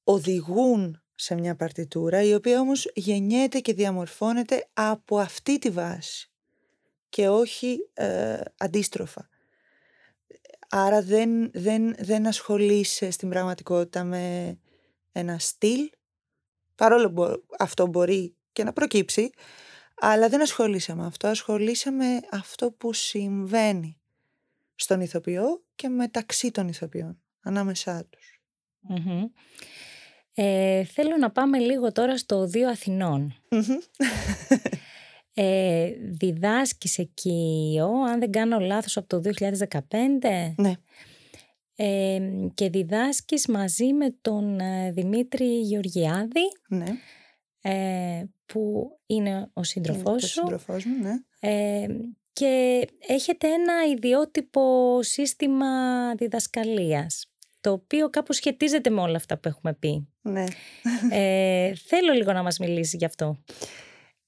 οδηγούν 0.03 1.01
σε 1.15 1.35
μια 1.35 1.55
παρτιτούρα 1.55 2.21
η 2.21 2.33
οποία 2.33 2.59
όμως 2.59 2.91
γεννιέται 2.93 3.59
και 3.59 3.73
διαμορφώνεται 3.73 4.67
από 4.73 5.19
αυτή 5.19 5.59
τη 5.59 5.69
βάση 5.69 6.31
και 7.09 7.29
όχι 7.29 7.89
ε, 7.93 8.39
αντίστροφα. 8.57 9.29
Άρα 10.69 11.01
δεν, 11.01 11.51
δεν, 11.53 11.95
δεν 11.97 12.27
ασχολείσαι 12.27 13.11
στην 13.11 13.29
πραγματικότητα 13.29 14.03
με 14.03 14.57
ένα 15.13 15.39
στυλ, 15.39 15.89
παρόλο 16.75 17.11
που 17.11 17.43
αυτό 17.59 17.87
μπορεί 17.87 18.35
και 18.51 18.63
να 18.63 18.73
προκύψει, 18.73 19.29
αλλά 19.95 20.29
δεν 20.29 20.41
ασχολείσαι 20.41 20.95
με 20.95 21.05
αυτό, 21.05 21.27
ασχολείσαι 21.27 21.91
με 21.91 22.19
αυτό 22.31 22.71
που 22.71 22.93
συμβαίνει 22.93 23.97
στον 24.75 25.01
ηθοποιό 25.01 25.63
και 25.75 25.89
μεταξύ 25.89 26.51
των 26.51 26.67
ηθοποιών, 26.67 27.21
ανάμεσά 27.41 28.05
τους. 28.09 28.41
Ε, 30.33 30.83
θέλω 30.83 31.17
να 31.17 31.31
πάμε 31.31 31.59
λίγο 31.59 31.91
τώρα 31.91 32.17
στο 32.17 32.45
Δύο 32.45 32.69
Αθηνών. 32.69 33.35
Ε, 35.35 35.91
διδάσκεις 36.19 36.97
εκεί, 36.97 37.77
αν 38.07 38.19
δεν 38.19 38.31
κάνω 38.31 38.59
λάθος, 38.59 38.97
από 38.97 39.07
το 39.07 39.21
2015. 39.69 39.83
Ναι. 40.55 40.73
Ε, 41.75 42.19
και 42.53 42.69
διδάσκεις 42.69 43.47
μαζί 43.47 43.93
με 43.93 44.15
τον 44.21 44.59
ε, 44.59 44.91
Δημήτρη 44.91 45.59
Γεωργιάδη. 45.59 46.51
Ναι. 46.67 46.85
Ε, 47.61 48.23
που 48.45 48.91
είναι 49.05 49.49
ο 49.53 49.63
σύντροφός 49.63 50.29
σου. 50.29 50.41
Ο 50.41 50.45
σύντροφός 50.45 50.85
μου, 50.85 50.95
ναι. 51.01 51.13
Ε, 51.39 51.87
και 52.33 52.85
έχετε 53.07 53.47
ένα 53.47 53.73
ιδιότυπο 53.95 54.99
σύστημα 55.01 55.67
διδασκαλίας 56.15 57.27
το 57.63 57.71
οποίο 57.71 58.09
κάπου 58.09 58.33
σχετίζεται 58.33 58.89
με 58.89 59.01
όλα 59.01 59.15
αυτά 59.15 59.37
που 59.37 59.47
έχουμε 59.47 59.73
πει. 59.73 60.07
Ναι. 60.21 60.43
Ε, 61.11 61.73
θέλω 61.75 62.13
λίγο 62.13 62.33
να 62.33 62.43
μας 62.43 62.57
μιλήσεις 62.57 62.93
γι' 62.93 63.05
αυτό. 63.05 63.37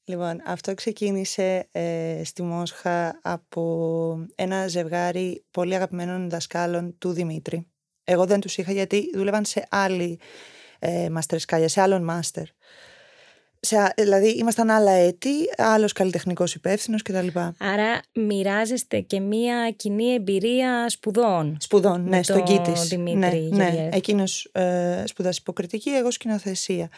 Λοιπόν, 0.06 0.42
αυτό 0.46 0.74
ξεκίνησε 0.74 1.68
ε, 1.72 2.22
στη 2.24 2.44
Μόσχα 2.44 3.20
από 3.24 4.26
ένα 4.36 4.68
ζευγάρι 4.68 5.46
πολύ 5.52 5.76
αγαπημένων 5.76 6.24
διδασκάλων 6.24 6.98
του 6.98 7.12
Δημήτρη. 7.12 7.68
Εγώ 8.04 8.26
δεν 8.26 8.40
τους 8.40 8.58
είχα 8.58 8.72
γιατί 8.72 9.10
δούλευαν 9.16 9.46
σε 9.46 9.68
άλλη 9.70 10.20
ε, 10.80 11.10
μαστρεσκάλια, 11.10 11.68
σε 11.68 11.82
άλλον 11.82 12.04
μάστερ 12.04 12.46
σε, 13.66 13.94
δηλαδή 13.98 14.30
ήμασταν 14.30 14.70
άλλα 14.70 14.92
έτη, 14.92 15.34
άλλος 15.58 15.94
καλλιτεχνικός 15.94 16.56
υπεύθυνος 16.56 17.02
κτλ. 17.02 17.28
Άρα 17.58 18.02
μοιράζεστε 18.14 19.00
και 19.00 19.20
μία 19.20 19.72
κοινή 19.76 20.14
εμπειρία 20.14 20.90
σπουδών. 20.90 21.58
Σπουδών, 21.60 22.08
ναι, 22.08 22.24
στον 22.24 22.44
Κίτης. 22.44 22.88
Δημήτρη 22.88 23.50
ναι, 23.52 23.64
ναι. 23.64 23.90
Εκείνος 23.92 24.50
ε, 24.52 25.04
σπουδάζει 25.06 25.38
υποκριτική, 25.42 25.90
εγώ 25.90 26.12
σκηνοθεσία. 26.12 26.90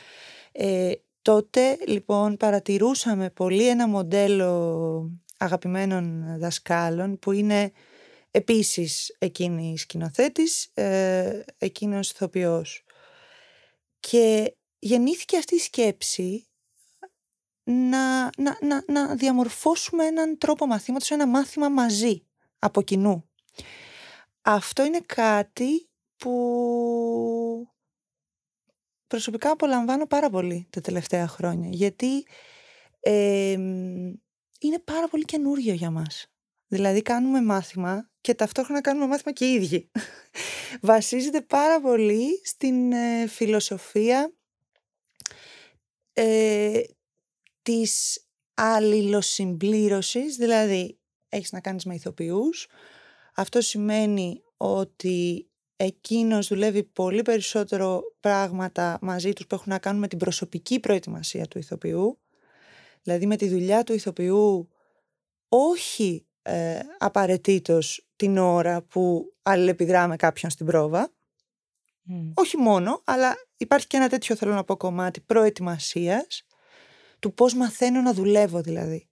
Ε, 0.52 0.92
τότε 1.28 1.78
λοιπόν 1.88 2.38
παρατηρούσαμε 2.38 3.30
πολύ 3.30 3.68
ένα 3.68 3.88
μοντέλο 3.88 5.12
αγαπημένων 5.38 6.36
δασκάλων 6.40 7.20
που 7.20 7.32
είναι 7.32 7.72
επίσης 8.32 9.16
εκείνη 9.20 9.78
σκηνοθέτης, 9.78 10.72
ε, 10.74 11.44
εκείνος 11.58 12.12
ηθοποιός. 12.12 12.84
Και 14.00 14.56
γεννήθηκε 14.80 15.38
αυτή 15.38 15.56
η 15.56 15.60
σκέψη 15.60 16.48
να, 17.64 18.24
να, 18.38 18.58
να, 18.62 18.84
να 18.88 19.16
διαμορφώσουμε 19.16 20.06
έναν 20.06 20.38
τρόπο 20.38 20.66
μαθήματος, 20.66 21.12
ένα 21.12 21.28
μάθημα 21.28 21.70
μαζί, 21.70 22.26
από 22.60 22.82
κοινού. 22.82 23.30
Αυτό 24.42 24.86
είναι 24.86 25.02
κάτι 25.06 25.90
που 26.18 27.77
προσωπικά 29.08 29.52
απολαμβάνω 29.52 30.06
πάρα 30.06 30.30
πολύ 30.30 30.68
τα 30.70 30.82
τελευταία 30.82 31.28
χρόνια, 31.28 31.70
γιατί 31.72 32.26
είναι 34.60 34.80
πάρα 34.84 35.08
πολύ 35.08 35.26
καινούριο 35.26 35.74
για 35.74 35.92
μας. 35.92 36.32
Δηλαδή 36.68 37.02
κάνουμε 37.02 37.42
μάθημα 37.42 38.10
και 38.22 38.34
ταυτόχρονα 38.34 38.82
κάνουμε 38.82 39.08
μάθημα 39.08 39.34
και 39.34 39.46
οι 39.46 39.54
ίδιοι. 39.54 39.92
Βασίζεται 40.82 41.42
πάρα 41.42 41.82
πολύ 41.82 42.42
στην 42.44 42.92
ε, 42.92 43.28
φιλοσοφία 43.28 44.34
ε, 46.14 46.82
της 47.62 48.22
αλληλοσυμπλήρωσης, 48.54 50.36
δηλαδή 50.36 51.00
έχεις 51.30 51.52
να 51.52 51.60
κάνεις 51.60 51.86
με 51.86 51.94
ηθοποιούς. 51.94 52.68
Αυτό 53.36 53.62
σημαίνει 53.62 54.44
ότι 54.58 55.48
εκείνος 55.78 56.48
δουλεύει 56.48 56.84
πολύ 56.84 57.22
περισσότερο 57.22 58.02
πράγματα 58.20 58.98
μαζί 59.02 59.34
τους 59.34 59.48
που 59.48 59.56
έχουν 59.56 59.72
να 59.72 59.80
κάνουν 59.80 60.00
με 60.00 60.08
την 60.08 60.18
προσωπική 60.18 60.80
προετοιμασία 60.80 61.48
του 61.48 61.58
ηθοποιού, 61.58 62.20
δηλαδή 63.02 63.26
με 63.26 63.36
τη 63.36 63.50
δουλειά 63.50 63.84
του 63.84 63.94
ηθοποιού 63.94 64.70
όχι 65.50 66.26
ε, 66.42 66.80
απαραίτητος 66.98 68.08
την 68.16 68.38
ώρα 68.38 68.82
που 68.82 69.34
αλληλεπιδρά 69.42 70.08
με 70.08 70.16
κάποιον 70.16 70.52
στην 70.52 70.66
πρόβα, 70.66 71.12
όχι 72.34 72.58
μόνο, 72.58 73.02
αλλά 73.04 73.36
υπάρχει 73.58 73.88
και 73.88 73.98
ένα 73.98 74.10
τέτοιο 74.10 74.36
θέλω 74.36 74.54
να 74.54 74.64
πω 74.64 74.78
κομμάτι 74.78 75.22
προετοιμασίας 75.22 76.46
του 77.20 77.34
πώς 77.34 77.54
μαθαίνω 77.54 78.02
να 78.02 78.14
δουλεύω 78.14 78.62
δηλαδή. 78.62 79.10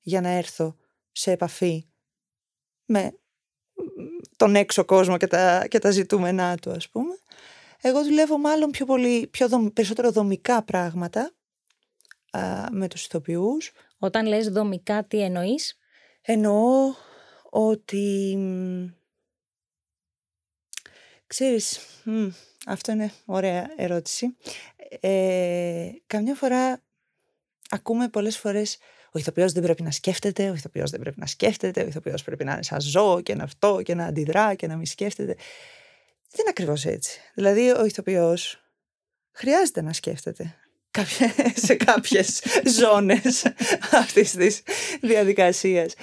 για 0.00 0.20
να 0.20 0.28
έρθω 0.28 0.76
σε 1.12 1.30
επαφή 1.30 1.86
με 2.84 3.18
τον 4.36 4.54
έξω 4.56 4.84
κόσμο 4.84 5.16
και 5.16 5.26
τα, 5.26 5.66
και 5.68 5.78
τα 5.78 5.90
ζητούμενά 5.90 6.56
του 6.56 6.70
ας 6.70 6.88
πούμε. 6.88 7.18
Εγώ 7.80 8.04
δουλεύω 8.04 8.38
μάλλον 8.38 8.70
πιο 8.70 8.86
πολύ, 8.86 9.26
πιο 9.26 9.70
περισσότερο 9.74 10.10
δομικά 10.10 10.62
πράγματα 10.62 11.32
α, 12.30 12.66
με 12.70 12.88
τους 12.88 13.04
ηθοποιούς. 13.04 13.72
Όταν 13.98 14.26
λες 14.26 14.48
δομικά 14.48 15.04
τι 15.04 15.22
εννοείς; 15.22 15.76
Εννοώ 16.22 16.94
ότι 17.50 18.38
ξέρεις, 21.26 21.80
αυτό 22.66 22.92
είναι 22.92 23.12
ωραία 23.24 23.70
ερώτηση. 23.76 24.36
Ε, 25.00 25.90
καμιά 26.06 26.34
φορά 26.34 26.82
ακούμε 27.70 28.08
πολλές 28.08 28.38
φορές 28.38 28.78
ο 29.14 29.18
ηθοποιός 29.18 29.52
δεν 29.52 29.62
πρέπει 29.62 29.82
να 29.82 29.90
σκέφτεται, 29.90 30.50
ο 30.50 30.54
ηθοποιός 30.54 30.90
δεν 30.90 31.00
πρέπει 31.00 31.20
να 31.20 31.26
σκέφτεται, 31.26 31.82
ο 31.82 31.86
ηθοποιός 31.86 32.22
πρέπει 32.22 32.44
να 32.44 32.52
είναι 32.52 32.62
σαν 32.62 32.80
ζώο 32.80 33.20
και 33.20 33.34
να 33.34 33.44
αυτό 33.44 33.80
και 33.82 33.94
να 33.94 34.04
αντιδρά 34.04 34.54
και 34.54 34.66
να 34.66 34.76
μην 34.76 34.86
σκέφτεται. 34.86 35.34
Δεν 36.30 36.40
είναι 36.40 36.48
ακριβώς 36.48 36.84
έτσι. 36.84 37.20
Δηλαδή, 37.34 37.70
ο 37.70 37.84
ηθοποιός 37.84 38.62
χρειάζεται 39.32 39.82
να 39.82 39.92
σκέφτεται 39.92 40.54
σε 41.66 41.74
κάποιες 41.74 42.42
ζώνες 42.78 43.42
αυτής 43.92 44.30
της 44.30 44.62
διαδικασίας. 45.00 45.94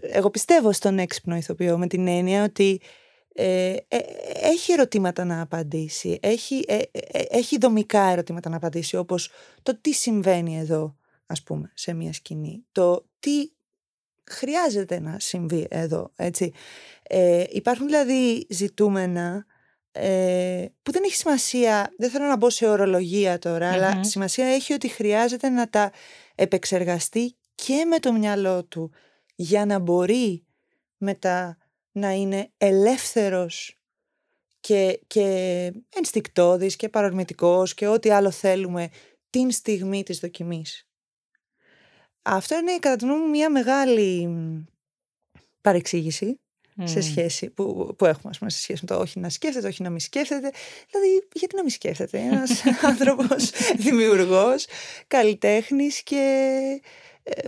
εγώ 0.00 0.30
πιστεύω 0.30 0.72
στον 0.72 0.98
έξυπνο 0.98 1.36
ηθοποιό 1.36 1.78
με 1.78 1.86
την 1.86 2.06
έννοια 2.06 2.44
ότι 2.44 2.80
ε, 3.36 3.76
ε, 3.88 3.98
έχει 4.42 4.72
ερωτήματα 4.72 5.24
να 5.24 5.40
απαντήσει, 5.40 6.18
έχει, 6.22 6.64
ε, 6.66 6.82
έχει 7.28 7.58
δομικά 7.58 8.02
ερωτήματα 8.02 8.48
να 8.50 8.56
απαντήσει, 8.56 8.96
όπως 8.96 9.30
το 9.62 9.78
τι 9.80 9.92
συμβαίνει 9.92 10.58
εδώ, 10.58 10.96
ας 11.26 11.42
πούμε, 11.42 11.70
σε 11.74 11.92
μια 11.92 12.12
σκηνή, 12.12 12.64
το 12.72 13.06
τι 13.18 13.50
χρειάζεται 14.24 15.00
να 15.00 15.16
συμβεί 15.20 15.66
εδώ, 15.70 16.12
έτσι. 16.16 16.52
υπάρχουν 17.50 17.86
δηλαδή 17.86 18.46
ζητούμενα 18.50 19.46
που 20.82 20.92
δεν 20.92 21.02
έχει 21.04 21.14
σημασία, 21.14 21.92
δεν 21.98 22.10
θέλω 22.10 22.26
να 22.26 22.36
μπω 22.36 22.50
σε 22.50 22.66
ορολογία 22.66 23.38
αλλά 23.44 24.04
σημασία 24.04 24.46
έχει 24.46 24.72
ότι 24.72 24.88
χρειάζεται 24.88 25.48
να 25.48 25.68
τα 25.68 25.92
επεξεργαστεί 26.34 27.36
και 27.54 27.84
με 27.84 27.98
το 27.98 28.12
μυαλό 28.12 28.64
του 28.64 28.90
για 29.34 29.66
να 29.66 29.78
μπορεί 29.78 30.44
μετά 30.96 31.58
να 31.94 32.12
είναι 32.12 32.50
ελεύθερος 32.56 33.78
και, 34.60 35.00
και 35.06 35.22
ενστικτόδης 35.94 36.76
και 36.76 36.88
παρορμητικός 36.88 37.74
και 37.74 37.86
ό,τι 37.86 38.10
άλλο 38.10 38.30
θέλουμε 38.30 38.88
την 39.30 39.50
στιγμή 39.50 40.02
της 40.02 40.18
δοκιμής. 40.18 40.88
Αυτό 42.22 42.56
είναι 42.56 42.78
κατά 42.78 42.96
τη 42.96 43.04
μου 43.04 43.28
μια 43.28 43.50
μεγάλη 43.50 44.28
παρεξήγηση 45.60 46.38
σε 46.82 47.00
σχέση 47.00 47.50
που, 47.50 47.94
που 47.98 48.04
έχουμε 48.04 48.32
πούμε, 48.38 48.50
σε 48.50 48.60
σχέση 48.60 48.84
με 48.88 48.94
το 48.94 49.00
όχι 49.00 49.20
να 49.20 49.28
σκέφτεται, 49.28 49.66
όχι 49.66 49.82
να 49.82 49.90
μην 49.90 50.00
σκέφτεται. 50.00 50.50
Δηλαδή, 50.90 51.28
γιατί 51.32 51.56
να 51.56 51.62
μην 51.62 51.70
σκέφτεται; 51.70 52.18
Ένας 52.18 52.62
άνθρωπος 52.90 53.50
δημιουργός, 53.76 54.66
καλλιτέχνης 55.06 56.02
και 56.02 56.16
ε, 56.82 56.86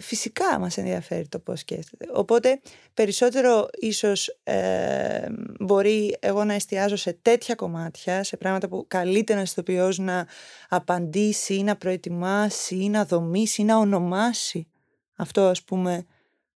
φυσικά 0.01 0.59
μας 0.59 0.79
ενδιαφέρει 0.79 1.29
το 1.29 1.39
πώς 1.39 1.61
σκέφτεται. 1.61 2.07
Οπότε 2.12 2.61
περισσότερο 2.95 3.68
ίσως 3.81 4.39
ε, 4.43 5.27
μπορεί 5.61 6.16
εγώ 6.20 6.45
να 6.45 6.55
εστιάζω 6.55 6.97
σε 6.97 7.12
τέτοια 7.22 7.55
κομμάτια, 7.55 8.24
σε 8.24 8.37
πράγματα 8.37 8.68
που 8.68 8.85
καλείται 8.89 9.35
να 9.35 9.41
ηθοποιός 9.41 9.99
να 9.99 10.27
απαντήσει 10.68 11.55
ή 11.55 11.62
να 11.62 11.77
προετοιμάσει 11.77 12.77
ή 12.77 12.89
να 12.89 13.05
δομήσει 13.05 13.62
ή 13.62 13.64
να 13.64 13.77
ονομάσει. 13.77 14.68
Αυτό 15.16 15.47
ας 15.47 15.62
πούμε 15.62 16.07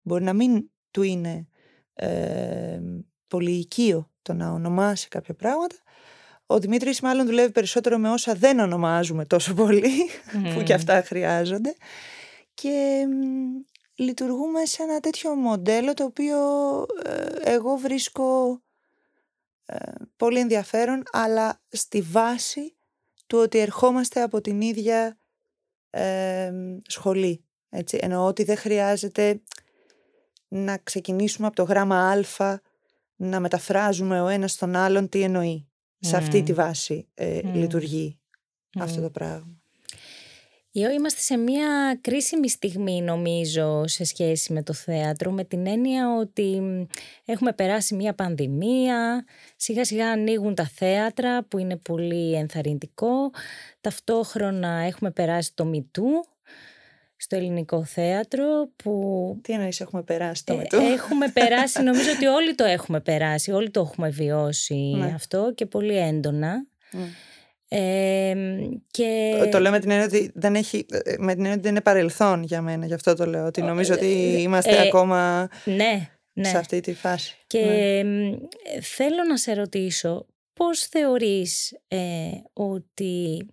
μπορεί 0.03 0.25
να 0.25 0.33
μην 0.33 0.71
του 0.91 1.03
είναι 1.03 1.47
ε, 1.95 2.81
πολύ 3.29 3.53
οικείο 3.53 4.11
το 4.23 4.33
να 4.33 4.51
ονομάσει 4.51 5.09
κάποια 5.09 5.35
πράγματα. 5.35 5.77
Ο 6.47 6.59
Δημήτρης 6.59 7.01
μάλλον 7.01 7.27
δουλεύει 7.27 7.53
περισσότερο 7.53 7.99
με 7.99 8.11
όσα 8.11 8.35
δεν 8.35 8.59
ονομάζουμε 8.59 9.25
τόσο 9.25 9.55
πολύ, 9.55 9.93
που 10.55 10.63
και 10.63 10.73
αυτά 10.73 11.03
χρειάζονται 11.03 11.75
και 12.57 13.07
λειτουργούμε 13.95 14.65
σε 14.65 14.83
ένα 14.83 15.01
τέτοιο 15.01 15.35
μοντέλο 15.35 15.95
το 15.95 16.05
οποίο 16.05 16.39
ε, 17.05 17.53
εγώ 17.53 17.77
βρίσκω 17.77 18.61
ε, 19.67 19.77
πολύ 20.17 20.39
ενδιαφέρον 20.39 21.03
αλλά 21.13 21.61
στη 21.69 22.01
βάση 22.01 22.77
του 23.27 23.39
ότι 23.39 23.59
ερχόμαστε 23.59 24.23
από 24.23 24.41
την 24.41 24.61
ίδια 24.61 25.17
ε, 25.91 26.53
σχολή. 26.87 27.45
Έτσι. 27.69 27.99
Εννοώ 28.01 28.27
ότι 28.27 28.45
δεν 28.45 28.57
χρειάζεται 28.57 29.43
να 30.49 30.79
ξεκινήσουμε 30.79 31.47
από 31.47 31.57
το 31.57 31.63
γράμμα 31.63 32.25
α 32.41 32.59
να 33.17 33.41
μεταφράζουμε 33.41 34.21
ο 34.21 34.29
ένας 34.29 34.53
στον 34.53 34.77
άλλον 34.77 35.09
τι 35.09 35.23
εννοεί. 35.23 35.69
Σε 35.99 36.17
αυτή 36.17 36.43
τη 36.43 36.53
βάση 36.53 37.09
λειτουργεί 37.55 38.19
αυτό 38.79 39.01
το 39.01 39.11
πράγμα. 39.11 39.61
Ιω, 40.79 40.91
είμαστε 40.91 41.21
σε 41.21 41.37
μια 41.37 41.99
κρίσιμη 42.01 42.49
στιγμή 42.49 43.03
νομίζω 43.03 43.87
σε 43.87 44.05
σχέση 44.05 44.53
με 44.53 44.63
το 44.63 44.73
θέατρο 44.73 45.31
με 45.31 45.45
την 45.45 45.67
έννοια 45.67 46.17
ότι 46.17 46.63
έχουμε 47.25 47.53
περάσει 47.53 47.95
μια 47.95 48.15
πανδημία, 48.15 49.25
σιγά 49.57 49.85
σιγά 49.85 50.11
ανοίγουν 50.11 50.55
τα 50.55 50.71
θέατρα 50.75 51.45
που 51.45 51.59
είναι 51.59 51.77
πολύ 51.77 52.35
ενθαρρυντικό, 52.35 53.31
ταυτόχρονα 53.81 54.69
έχουμε 54.69 55.11
περάσει 55.11 55.51
το 55.55 55.65
Μητού 55.65 56.09
στο 57.17 57.37
ελληνικό 57.37 57.85
θέατρο 57.85 58.45
που... 58.77 58.93
Τι 59.43 59.53
εννοείς 59.53 59.81
έχουμε 59.81 60.03
περάσει 60.03 60.45
το 60.45 60.53
ε, 60.53 60.57
Μητού; 60.57 60.77
Έχουμε 60.77 61.29
περάσει, 61.29 61.83
νομίζω 61.83 62.11
ότι 62.11 62.27
όλοι 62.27 62.55
το 62.55 62.65
έχουμε 62.65 63.01
περάσει, 63.01 63.51
όλοι 63.51 63.71
το 63.71 63.81
έχουμε 63.81 64.09
βιώσει 64.09 64.95
ναι. 64.97 65.13
αυτό 65.15 65.53
και 65.55 65.67
πολύ 65.67 65.97
έντονα. 65.97 66.67
Ναι 66.91 67.07
και... 68.91 69.33
Το 69.51 69.61
λέω 69.61 69.71
με 69.71 69.79
την 69.79 69.91
έννοια 69.91 70.07
ότι 70.07 70.31
δεν 70.35 70.55
έχει, 70.55 70.87
με 71.19 71.33
την 71.33 71.45
έννοια 71.45 71.53
ότι 71.53 71.61
δεν 71.61 71.71
είναι 71.71 71.81
παρελθόν 71.81 72.43
για 72.43 72.63
μένα, 72.63 72.87
γι' 72.87 72.95
αυτό 72.95 73.15
το 73.15 73.27
λέω, 73.27 73.47
ότι 73.47 73.63
νομίζω 73.63 73.95
ότι 73.95 74.35
ε, 74.35 74.41
είμαστε 74.41 74.77
ε, 74.77 74.81
ακόμα 74.81 75.49
ναι, 75.65 76.11
ναι. 76.33 76.49
σε 76.49 76.59
αυτή 76.59 76.81
τη 76.81 76.95
φάση. 76.95 77.37
Και 77.47 77.61
ναι. 78.05 78.37
θέλω 78.81 79.25
να 79.29 79.37
σε 79.37 79.55
ρωτήσω, 79.55 80.27
πώς 80.53 80.81
θεωρείς 80.81 81.79
ε, 81.89 82.31
ότι 82.53 83.47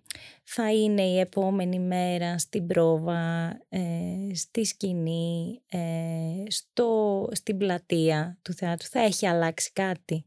θα 0.44 0.72
είναι 0.72 1.02
η 1.02 1.18
επόμενη 1.18 1.78
μέρα 1.78 2.38
στην 2.38 2.66
πρόβα, 2.66 3.56
στη 4.34 4.64
σκηνή, 4.64 5.62
στο, 6.48 7.28
στην 7.32 7.58
πλατεία 7.58 8.38
του 8.42 8.52
θεάτρου, 8.52 8.88
θα 8.88 9.00
έχει 9.00 9.26
αλλάξει 9.26 9.70
κάτι; 9.72 10.24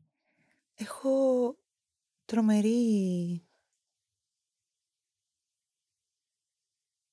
Έχω 0.76 1.10
τρομερή 2.26 3.47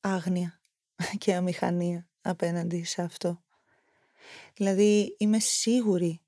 άγνοια 0.04 0.60
και 1.22 1.34
αμηχανία 1.34 2.08
απέναντι 2.20 2.84
σε 2.84 3.02
αυτό. 3.02 3.42
Δηλαδή 4.54 5.14
είμαι 5.18 5.38
σίγουρη 5.38 6.20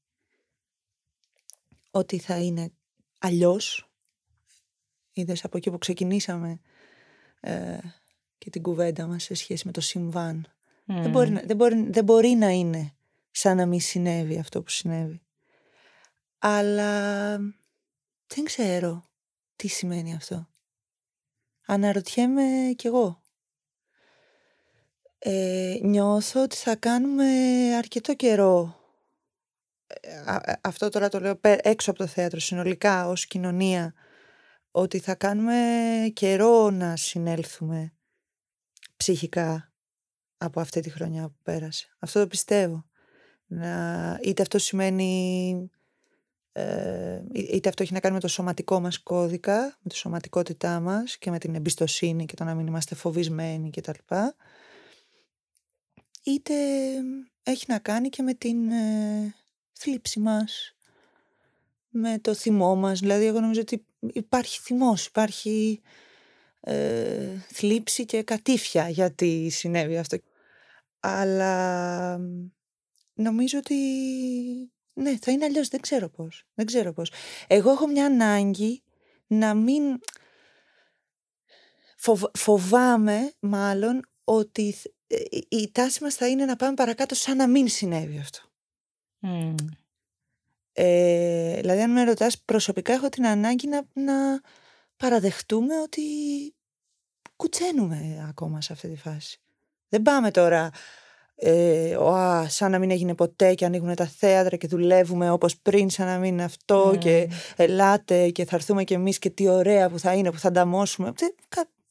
ότι 1.90 2.18
θα 2.18 2.38
είναι 2.38 2.72
αλλιώς. 3.18 3.90
Είδες 5.12 5.44
από 5.44 5.56
εκεί 5.56 5.70
που 5.70 5.78
ξεκινήσαμε 5.78 6.60
ε, 7.40 7.78
και 8.38 8.50
την 8.50 8.62
κουβέντα 8.62 9.06
μας 9.06 9.22
σε 9.22 9.34
σχέση 9.34 9.66
με 9.66 9.72
το 9.72 9.80
συμβάν. 9.80 10.50
Δεν, 10.84 11.10
μπορεί, 11.10 11.40
δεν, 11.44 11.56
μπορεί, 11.56 11.90
δεν 11.90 12.04
μπορεί 12.04 12.28
να 12.28 12.48
είναι 12.48 12.94
σαν 13.30 13.56
να 13.56 13.66
μην 13.66 13.80
συνέβη 13.80 14.38
αυτό 14.38 14.62
που 14.62 14.70
συνέβη. 14.70 15.20
Αλλά 16.38 17.36
δεν 18.26 18.44
ξέρω 18.44 19.04
τι 19.56 19.68
σημαίνει 19.68 20.14
αυτό. 20.14 20.48
Αναρωτιέμαι 21.66 22.72
κι 22.76 22.86
εγώ 22.86 23.25
ε, 25.18 25.78
νιώθω 25.82 26.42
ότι 26.42 26.56
θα 26.56 26.76
κάνουμε 26.76 27.24
αρκετό 27.76 28.14
καιρό 28.14 28.80
ε, 29.86 30.10
ε, 30.44 30.54
αυτό 30.60 30.88
τώρα 30.88 31.08
το 31.08 31.20
λέω 31.20 31.40
έξω 31.42 31.90
από 31.90 31.98
το 31.98 32.06
θέατρο 32.06 32.40
συνολικά 32.40 33.08
ως 33.08 33.26
κοινωνία 33.26 33.94
ότι 34.70 34.98
θα 34.98 35.14
κάνουμε 35.14 35.54
καιρό 36.12 36.70
να 36.70 36.96
συνέλθουμε 36.96 37.92
ψυχικά 38.96 39.72
από 40.38 40.60
αυτή 40.60 40.80
τη 40.80 40.90
χρονιά 40.90 41.28
που 41.28 41.36
πέρασε. 41.42 41.96
Αυτό 41.98 42.20
το 42.20 42.26
πιστεύω. 42.26 42.84
Να, 43.46 44.20
είτε 44.22 44.42
αυτό 44.42 44.58
σημαίνει 44.58 45.70
ε, 46.52 47.22
είτε 47.32 47.68
αυτό 47.68 47.82
έχει 47.82 47.92
να 47.92 48.00
κάνει 48.00 48.14
με 48.14 48.20
το 48.20 48.28
σωματικό 48.28 48.80
μας 48.80 48.98
κώδικα, 48.98 49.78
με 49.82 49.90
τη 49.90 49.96
σωματικότητά 49.96 50.80
μας 50.80 51.18
και 51.18 51.30
με 51.30 51.38
την 51.38 51.54
εμπιστοσύνη 51.54 52.24
και 52.24 52.34
το 52.34 52.44
να 52.44 52.54
μην 52.54 52.66
είμαστε 52.66 52.94
φοβισμένοι 52.94 53.70
κτλ 53.70 54.14
είτε 56.26 56.54
έχει 57.42 57.64
να 57.68 57.78
κάνει 57.78 58.08
και 58.08 58.22
με 58.22 58.34
την 58.34 58.70
ε, 58.70 59.34
θλίψη 59.72 60.20
μας, 60.20 60.76
με 61.88 62.18
το 62.18 62.34
θυμό 62.34 62.74
μας. 62.74 63.00
Δηλαδή, 63.00 63.24
εγώ 63.24 63.40
νομίζω 63.40 63.60
ότι 63.60 63.86
υπάρχει 64.12 64.60
θυμός, 64.60 65.06
υπάρχει 65.06 65.80
ε, 66.60 67.38
θλίψη 67.48 68.04
και 68.04 68.22
κατήφια 68.22 68.88
γιατί 68.88 69.48
συνέβη 69.50 69.98
αυτό. 69.98 70.16
Αλλά 71.00 72.18
νομίζω 73.14 73.58
ότι 73.58 73.76
ναι, 74.92 75.16
θα 75.20 75.32
είναι 75.32 75.44
αλλιώς. 75.44 75.68
Δεν 75.68 75.80
ξέρω 75.80 76.08
πώς. 76.08 76.46
Δεν 76.54 76.66
ξέρω 76.66 76.92
πώς. 76.92 77.12
Εγώ 77.46 77.70
έχω 77.70 77.86
μια 77.86 78.06
ανάγκη 78.06 78.82
να 79.26 79.54
μην... 79.54 79.82
Φοβάμαι 82.32 83.32
μάλλον 83.40 84.08
ότι 84.24 84.74
ε, 84.82 84.90
η 85.48 85.70
τάση 85.72 86.02
μας 86.02 86.14
θα 86.14 86.28
είναι 86.28 86.44
να 86.44 86.56
πάμε 86.56 86.74
παρακάτω 86.74 87.14
σαν 87.14 87.36
να 87.36 87.46
μην 87.46 87.68
συνέβη 87.68 88.18
αυτό. 88.18 88.40
Ε, 90.72 91.60
δηλαδή 91.60 91.80
αν 91.80 91.92
με 91.92 92.04
ρωτάς 92.04 92.38
προσωπικά 92.38 92.92
έχω 92.92 93.08
την 93.08 93.26
ανάγκη 93.26 93.68
να, 93.68 93.82
να 93.92 94.40
παραδεχτούμε 94.96 95.80
ότι 95.80 96.02
κουτσένουμε 97.36 98.26
ακόμα 98.28 98.60
σε 98.60 98.72
αυτή 98.72 98.88
τη 98.88 98.96
φάση. 98.96 99.40
Δεν 99.88 100.02
πάμε 100.02 100.30
τώρα 100.30 100.70
ε, 101.34 101.96
ο, 101.96 102.14
σαν 102.48 102.70
να 102.70 102.78
μην 102.78 102.90
έγινε 102.90 103.14
ποτέ 103.14 103.54
και 103.54 103.64
ανοίγουν 103.64 103.94
τα 103.94 104.06
θέατρα 104.06 104.56
και 104.56 104.66
δουλεύουμε 104.66 105.30
όπως 105.30 105.56
πριν 105.56 105.90
σαν 105.90 106.06
να 106.06 106.18
μην 106.18 106.32
είναι 106.32 106.44
αυτό 106.44 106.90
mm. 106.90 106.98
και 106.98 107.30
ελάτε 107.56 108.30
και 108.30 108.44
θα 108.44 108.56
έρθουμε 108.56 108.84
κι 108.84 108.94
εμείς 108.94 109.18
και 109.18 109.30
τι 109.30 109.48
ωραία 109.48 109.90
που 109.90 109.98
θα 109.98 110.14
είναι 110.14 110.30
που 110.30 110.38
θα 110.38 110.48
ανταμώσουμε. 110.48 111.12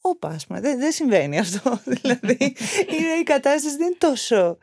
Όπα, 0.08 0.28
ας 0.28 0.46
πούμε, 0.46 0.60
δεν, 0.60 0.78
δεν 0.78 0.92
συμβαίνει 0.92 1.38
αυτό. 1.38 1.80
δηλαδή 2.00 2.54
είναι, 2.88 3.12
η 3.20 3.22
κατάσταση 3.22 3.76
δεν 3.76 3.86
είναι 3.86 3.96
τόσο, 3.98 4.58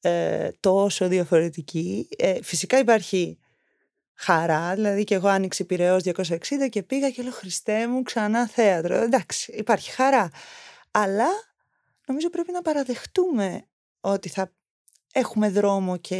ε, 0.00 0.48
τόσο 0.60 1.08
διαφορετική. 1.08 2.08
Ε, 2.18 2.42
φυσικά 2.42 2.78
υπάρχει 2.78 3.38
χαρά, 4.14 4.74
δηλαδή 4.74 5.04
και 5.04 5.14
εγώ 5.14 5.28
άνοιξε 5.28 5.64
Πυραιός 5.64 6.02
260 6.04 6.38
και 6.70 6.82
πήγα 6.82 7.10
και 7.10 7.22
λέω 7.22 7.32
Χριστέ 7.32 7.86
μου 7.86 8.02
ξανά 8.02 8.46
θέατρο. 8.46 8.94
Εντάξει, 8.94 9.52
υπάρχει 9.52 9.90
χαρά. 9.90 10.30
Αλλά 10.90 11.28
νομίζω 12.06 12.30
πρέπει 12.30 12.52
να 12.52 12.62
παραδεχτούμε 12.62 13.66
ότι 14.00 14.28
θα 14.28 14.52
έχουμε 15.12 15.48
δρόμο 15.50 15.96
και 15.96 16.16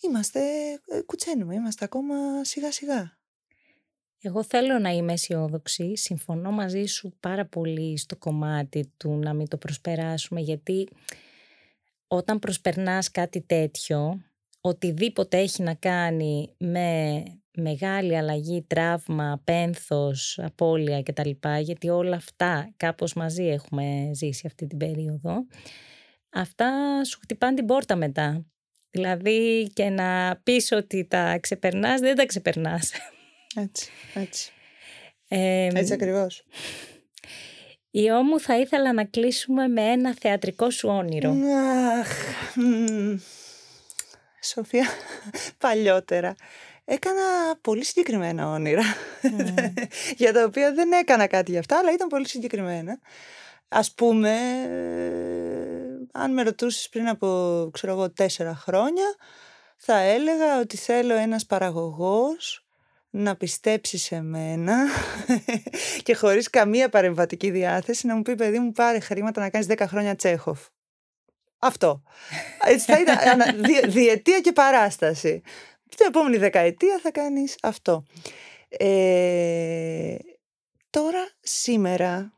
είμαστε, 0.00 0.40
ε, 0.86 1.00
κουτσένουμε, 1.06 1.54
είμαστε 1.54 1.84
ακόμα 1.84 2.44
σιγά 2.44 2.72
σιγά. 2.72 3.16
Εγώ 4.22 4.44
θέλω 4.44 4.78
να 4.78 4.90
είμαι 4.90 5.12
αισιόδοξη, 5.12 5.96
συμφωνώ 5.96 6.50
μαζί 6.50 6.84
σου 6.84 7.12
πάρα 7.20 7.46
πολύ 7.46 7.96
στο 7.96 8.16
κομμάτι 8.16 8.92
του 8.96 9.10
να 9.10 9.32
μην 9.32 9.48
το 9.48 9.56
προσπεράσουμε 9.56 10.40
γιατί 10.40 10.88
όταν 12.06 12.38
προσπερνάς 12.38 13.10
κάτι 13.10 13.40
τέτοιο, 13.40 14.22
οτιδήποτε 14.60 15.38
έχει 15.38 15.62
να 15.62 15.74
κάνει 15.74 16.54
με 16.58 17.22
μεγάλη 17.56 18.16
αλλαγή, 18.16 18.64
τραύμα, 18.66 19.40
πένθος, 19.44 20.38
απώλεια 20.42 21.02
κτλ. 21.02 21.30
Γιατί 21.60 21.88
όλα 21.88 22.16
αυτά 22.16 22.72
κάπως 22.76 23.14
μαζί 23.14 23.44
έχουμε 23.44 24.10
ζήσει 24.14 24.46
αυτή 24.46 24.66
την 24.66 24.78
περίοδο 24.78 25.46
αυτά 26.32 27.00
σου 27.04 27.18
χτυπάνε 27.22 27.54
την 27.54 27.66
πόρτα 27.66 27.96
μετά. 27.96 28.46
Δηλαδή 28.90 29.70
και 29.72 29.88
να 29.88 30.40
πεις 30.42 30.72
ότι 30.72 31.04
τα 31.04 31.38
ξεπερνάς, 31.38 32.00
δεν 32.00 32.16
τα 32.16 32.26
ξεπερνάς. 32.26 32.92
Έτσι, 33.54 33.90
έτσι. 34.14 34.52
Ε, 35.28 35.68
έτσι 35.74 35.92
ακριβώς. 35.92 36.44
Ή 37.90 38.10
όμου 38.10 38.40
θα 38.40 38.58
ήθελα 38.58 38.92
να 38.92 39.04
κλείσουμε 39.04 39.68
με 39.68 39.82
ένα 39.82 40.14
θεατρικό 40.20 40.70
σου 40.70 40.88
όνειρο. 40.88 41.36
Αχ, 42.00 42.08
Σοφία, 44.42 44.86
παλιότερα 45.58 46.34
έκανα 46.84 47.56
πολύ 47.60 47.84
συγκεκριμένα 47.84 48.48
όνειρα, 48.50 48.82
για 50.16 50.32
τα 50.32 50.44
οποία 50.44 50.72
δεν 50.72 50.92
έκανα 50.92 51.26
κάτι 51.26 51.50
γι' 51.50 51.58
αυτά, 51.58 51.78
αλλά 51.78 51.92
ήταν 51.92 52.08
πολύ 52.08 52.28
συγκεκριμένα. 52.28 52.98
Ας 53.68 53.92
πούμε, 53.94 54.36
αν 56.12 56.32
με 56.32 56.42
ρωτούσες 56.42 56.88
πριν 56.88 57.08
από, 57.08 57.68
ξέρω 57.72 57.92
εγώ, 57.92 58.10
τέσσερα 58.10 58.54
χρόνια, 58.54 59.14
θα 59.76 59.98
έλεγα 59.98 60.60
ότι 60.60 60.76
θέλω 60.76 61.14
ένας 61.14 61.46
παραγωγός 61.46 62.66
να 63.14 63.36
πιστέψεις 63.36 64.02
σε 64.02 64.20
μένα 64.20 64.86
και 66.04 66.14
χωρίς 66.14 66.50
καμία 66.50 66.88
παρεμβατική 66.88 67.50
διάθεση 67.50 68.06
να 68.06 68.16
μου 68.16 68.22
πει 68.22 68.34
παιδί 68.34 68.58
μου 68.58 68.72
πάρε 68.72 69.00
χρήματα 69.00 69.40
να 69.40 69.50
κάνεις 69.50 69.66
10 69.70 69.84
χρόνια 69.86 70.16
Τσέχοφ. 70.16 70.60
Αυτό. 71.58 72.02
Έτσι 72.64 72.92
θα 72.92 73.00
ήταν 73.00 73.40
διετία 73.90 74.40
και 74.40 74.52
παράσταση. 74.52 75.42
Την 75.96 76.06
επόμενη 76.06 76.36
δεκαετία 76.36 76.98
θα 77.02 77.10
κάνεις 77.10 77.56
αυτό. 77.62 78.04
Ε, 78.68 80.16
τώρα, 80.90 81.28
σήμερα, 81.40 82.32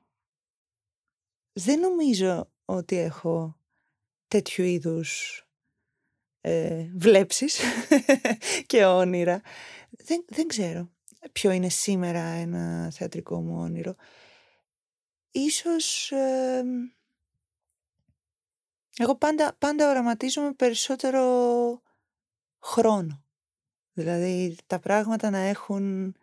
δεν 1.52 1.80
νομίζω 1.80 2.50
ότι 2.64 2.98
έχω 2.98 3.56
τέτοιου 4.28 4.64
είδους 4.64 5.44
ε, 6.40 6.90
βλέψεις 6.96 7.60
και 8.66 8.84
όνειρα. 8.84 9.40
Δεν, 10.04 10.24
δεν 10.28 10.46
ξέρω 10.46 10.90
ποιο 11.32 11.50
είναι 11.50 11.68
σήμερα 11.68 12.20
ένα 12.20 12.90
θεατρικό 12.90 13.40
μου 13.40 13.58
όνειρο. 13.58 13.94
Ίσως... 15.30 16.12
εγώ 18.96 19.16
πάντα, 19.18 19.56
πάντα 19.58 19.90
οραματίζομαι 19.90 20.52
περισσότερο 20.52 21.22
χρόνο. 22.60 23.24
Δηλαδή 23.92 24.56
τα 24.66 24.78
πράγματα 24.78 25.30
να 25.30 25.38
έχουν... 25.38 26.14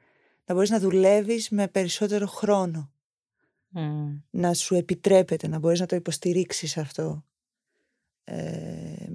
να 0.46 0.54
μπορείς 0.54 0.70
να 0.70 0.80
δουλεύεις 0.80 1.50
με 1.50 1.68
περισσότερο 1.68 2.28
χρόνο. 2.28 2.92
Να 4.30 4.54
σου 4.54 4.76
επιτρέπεται 4.76 5.48
να 5.48 5.60
μπορείς 5.60 5.80
να 5.80 5.86
το 5.86 5.96
υποστηρίξεις 5.96 6.78
αυτό 6.78 7.26
ε, 8.24 9.06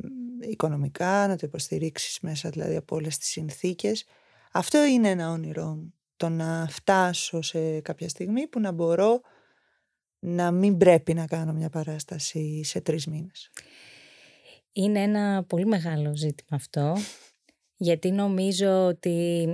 οικονομικά, 0.41 1.27
να 1.27 1.37
το 1.37 1.47
υποστηρίξεις 1.47 2.21
μέσα 2.21 2.51
δηλαδή 2.51 2.77
από 2.77 2.97
όλες 2.97 3.19
τις 3.19 3.29
συνθήκες. 3.29 4.05
Αυτό 4.57 4.85
είναι 4.85 5.09
ένα 5.09 5.31
όνειρό 5.31 5.75
μου. 5.75 5.95
Το 6.17 6.29
να 6.29 6.67
φτάσω 6.71 7.43
σε 7.43 7.81
κάποια 7.81 8.09
στιγμή 8.09 8.47
που 8.47 8.61
να 8.61 8.73
μπορώ 8.73 9.21
να 10.19 10.51
μην 10.51 10.77
πρέπει 10.77 11.15
να 11.15 11.27
κάνω 11.27 11.53
μια 11.53 11.71
παράσταση 11.71 12.65
σε 12.65 12.81
τρεις 12.81 13.07
μήνες. 13.07 13.51
Είναι 14.73 15.03
ένα 15.03 15.45
πολύ 15.45 15.67
μεγάλο 15.67 16.17
ζήτημα 16.17 16.59
αυτό, 16.59 16.97
γιατί 17.77 18.11
νομίζω 18.11 18.87
ότι 18.87 19.49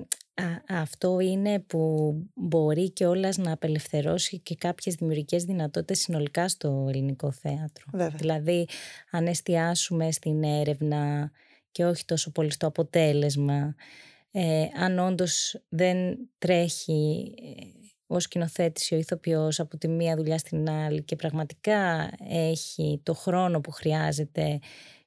αυτό 0.68 1.20
είναι 1.20 1.60
που 1.60 2.12
μπορεί 2.34 2.90
και 2.90 3.06
όλας 3.06 3.36
να 3.36 3.52
απελευθερώσει 3.52 4.38
και 4.38 4.54
κάποιες 4.54 4.94
δημιουργικές 4.94 5.44
δυνατότητες 5.44 5.98
συνολικά 5.98 6.48
στο 6.48 6.86
ελληνικό 6.88 7.32
θέατρο. 7.32 7.84
Δηλαδή, 8.16 8.68
αν 9.10 9.26
εστιάσουμε 9.26 10.10
στην 10.10 10.42
έρευνα 10.42 11.30
και 11.70 11.84
όχι 11.84 12.04
τόσο 12.04 12.30
πολύ 12.32 12.50
στο 12.50 12.66
αποτέλεσμα, 12.66 13.74
ε, 14.32 14.66
αν 14.80 14.98
όντως 14.98 15.62
δεν 15.68 16.18
τρέχει 16.38 17.34
ε, 17.42 17.66
ο 18.06 18.20
σκηνοθέτης 18.20 18.92
ο 18.92 18.96
ηθοποιός 18.96 19.60
από 19.60 19.78
τη 19.78 19.88
μία 19.88 20.16
δουλειά 20.16 20.38
στην 20.38 20.70
άλλη 20.70 21.02
και 21.02 21.16
πραγματικά 21.16 22.10
έχει 22.28 23.00
το 23.02 23.14
χρόνο 23.14 23.60
που 23.60 23.70
χρειάζεται 23.70 24.58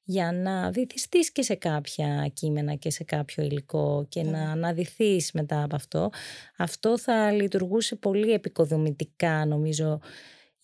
για 0.03 0.31
να 0.31 0.71
βυθιστείς 0.71 1.31
και 1.31 1.41
σε 1.41 1.55
κάποια 1.55 2.31
κείμενα 2.33 2.75
και 2.75 2.89
σε 2.89 3.03
κάποιο 3.03 3.43
υλικό 3.43 4.05
και 4.09 4.23
να 4.23 4.51
αναδυθείς 4.51 5.31
μετά 5.31 5.63
από 5.63 5.75
αυτό. 5.75 6.09
Αυτό 6.57 6.97
θα 6.97 7.31
λειτουργούσε 7.31 7.95
πολύ 7.95 8.31
επικοδομητικά 8.31 9.45
νομίζω 9.45 9.99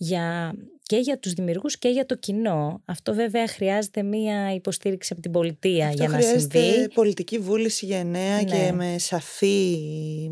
για, 0.02 0.54
και 0.84 0.97
για 0.97 1.20
τους 1.20 1.34
δημιουργούς 1.34 1.78
και 1.78 1.89
για 1.89 2.06
το 2.06 2.16
κοινό. 2.16 2.82
Αυτό 2.86 3.14
βέβαια 3.14 3.47
χρειάζεται 3.47 4.04
μία 4.04 4.54
υποστήριξη 4.54 5.10
από 5.14 5.22
την 5.22 5.32
πολιτεία 5.32 5.91
για 5.91 6.08
να 6.08 6.22
συμβεί. 6.22 6.47
Χρειάζεται 6.49 6.88
πολιτική 6.93 7.38
βούληση 7.38 7.86
γενναία 7.86 8.43
και 8.43 8.56
ναι. 8.56 8.72
με 8.72 8.97
σαφή 8.97 9.78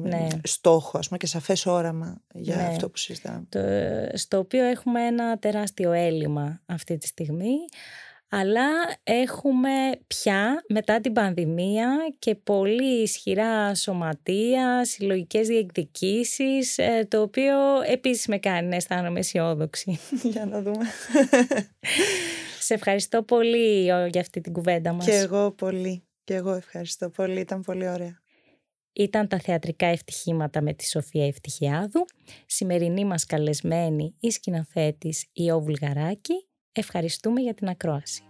ναι. 0.04 0.28
στόχο 0.44 0.98
ας 0.98 1.08
πούμε, 1.08 1.18
και 1.18 1.28
σαφές 1.28 1.66
όραμα 1.66 2.22
για 2.34 2.56
ναι. 2.56 2.64
αυτό 2.64 2.90
που 2.90 2.98
συζητάμε. 2.98 3.46
Το, 3.50 3.60
στο 4.18 4.38
οποίο 4.38 4.64
έχουμε 4.64 5.06
ένα 5.06 5.38
τεράστιο 5.38 5.92
έλλειμμα 5.92 6.62
αυτή 6.66 6.98
τη 6.98 7.08
στιγμή 7.08 7.56
αλλά 8.30 8.68
έχουμε 9.04 9.72
πια 10.08 10.64
μετά 10.68 11.00
την 11.00 11.14
πανδημία 11.14 12.14
και 12.20 12.36
πολύ 12.36 13.02
ισχυρά 13.02 13.76
σωματεία, 13.76 14.86
συλλογικές 14.86 15.48
διεκδικήσεις, 15.48 16.78
ε, 16.78 17.08
το 17.08 17.22
οποίο 17.22 17.56
επίσης 17.86 18.28
με 18.28 18.38
κάνει 18.38 18.68
να 18.68 18.76
αισθάνομαι 18.76 19.20
αισιόδοξη. 19.20 20.00
Για 20.32 20.46
να 20.46 20.62
δούμε. 20.62 20.86
Σε 22.60 22.74
ευχαριστώ 22.74 23.24
πολύ 23.24 23.84
για 23.84 24.22
αυτή 24.22 24.42
την 24.42 24.54
κουβέντα 24.54 24.94
μας. 24.94 25.06
Και 25.06 25.12
εγώ 25.12 25.52
πολύ. 25.52 26.04
Και 26.24 26.34
εγώ 26.34 26.54
ευχαριστώ 26.54 27.10
πολύ. 27.10 27.40
Ήταν 27.40 27.62
πολύ 27.62 27.90
ωραία. 27.90 28.20
Ήταν 28.94 29.28
τα 29.28 29.40
θεατρικά 29.40 29.86
ευτυχήματα 29.86 30.62
με 30.62 30.74
τη 30.74 30.88
Σοφία 30.88 31.26
Ευτυχιάδου. 31.26 32.06
Σημερινή 32.46 33.06
μας 33.06 33.26
καλεσμένη 33.26 34.16
η 34.20 34.32
σκηνοθέτης 34.32 35.26
Ιώ 35.34 35.60
Βουλγαράκη 35.60 36.49
Ευχαριστούμε 36.72 37.42
για 37.42 37.54
την 37.54 37.68
ακρόαση. 37.70 38.24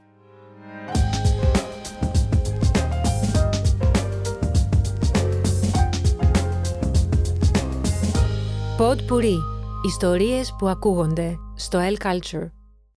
Pod 8.79 8.97
Puri. 9.09 9.35
Ιστορίες 9.85 10.55
που 10.57 10.67
ακούγονται 10.67 11.35
στο 11.55 11.79
L 11.79 12.05
Culture. 12.05 12.58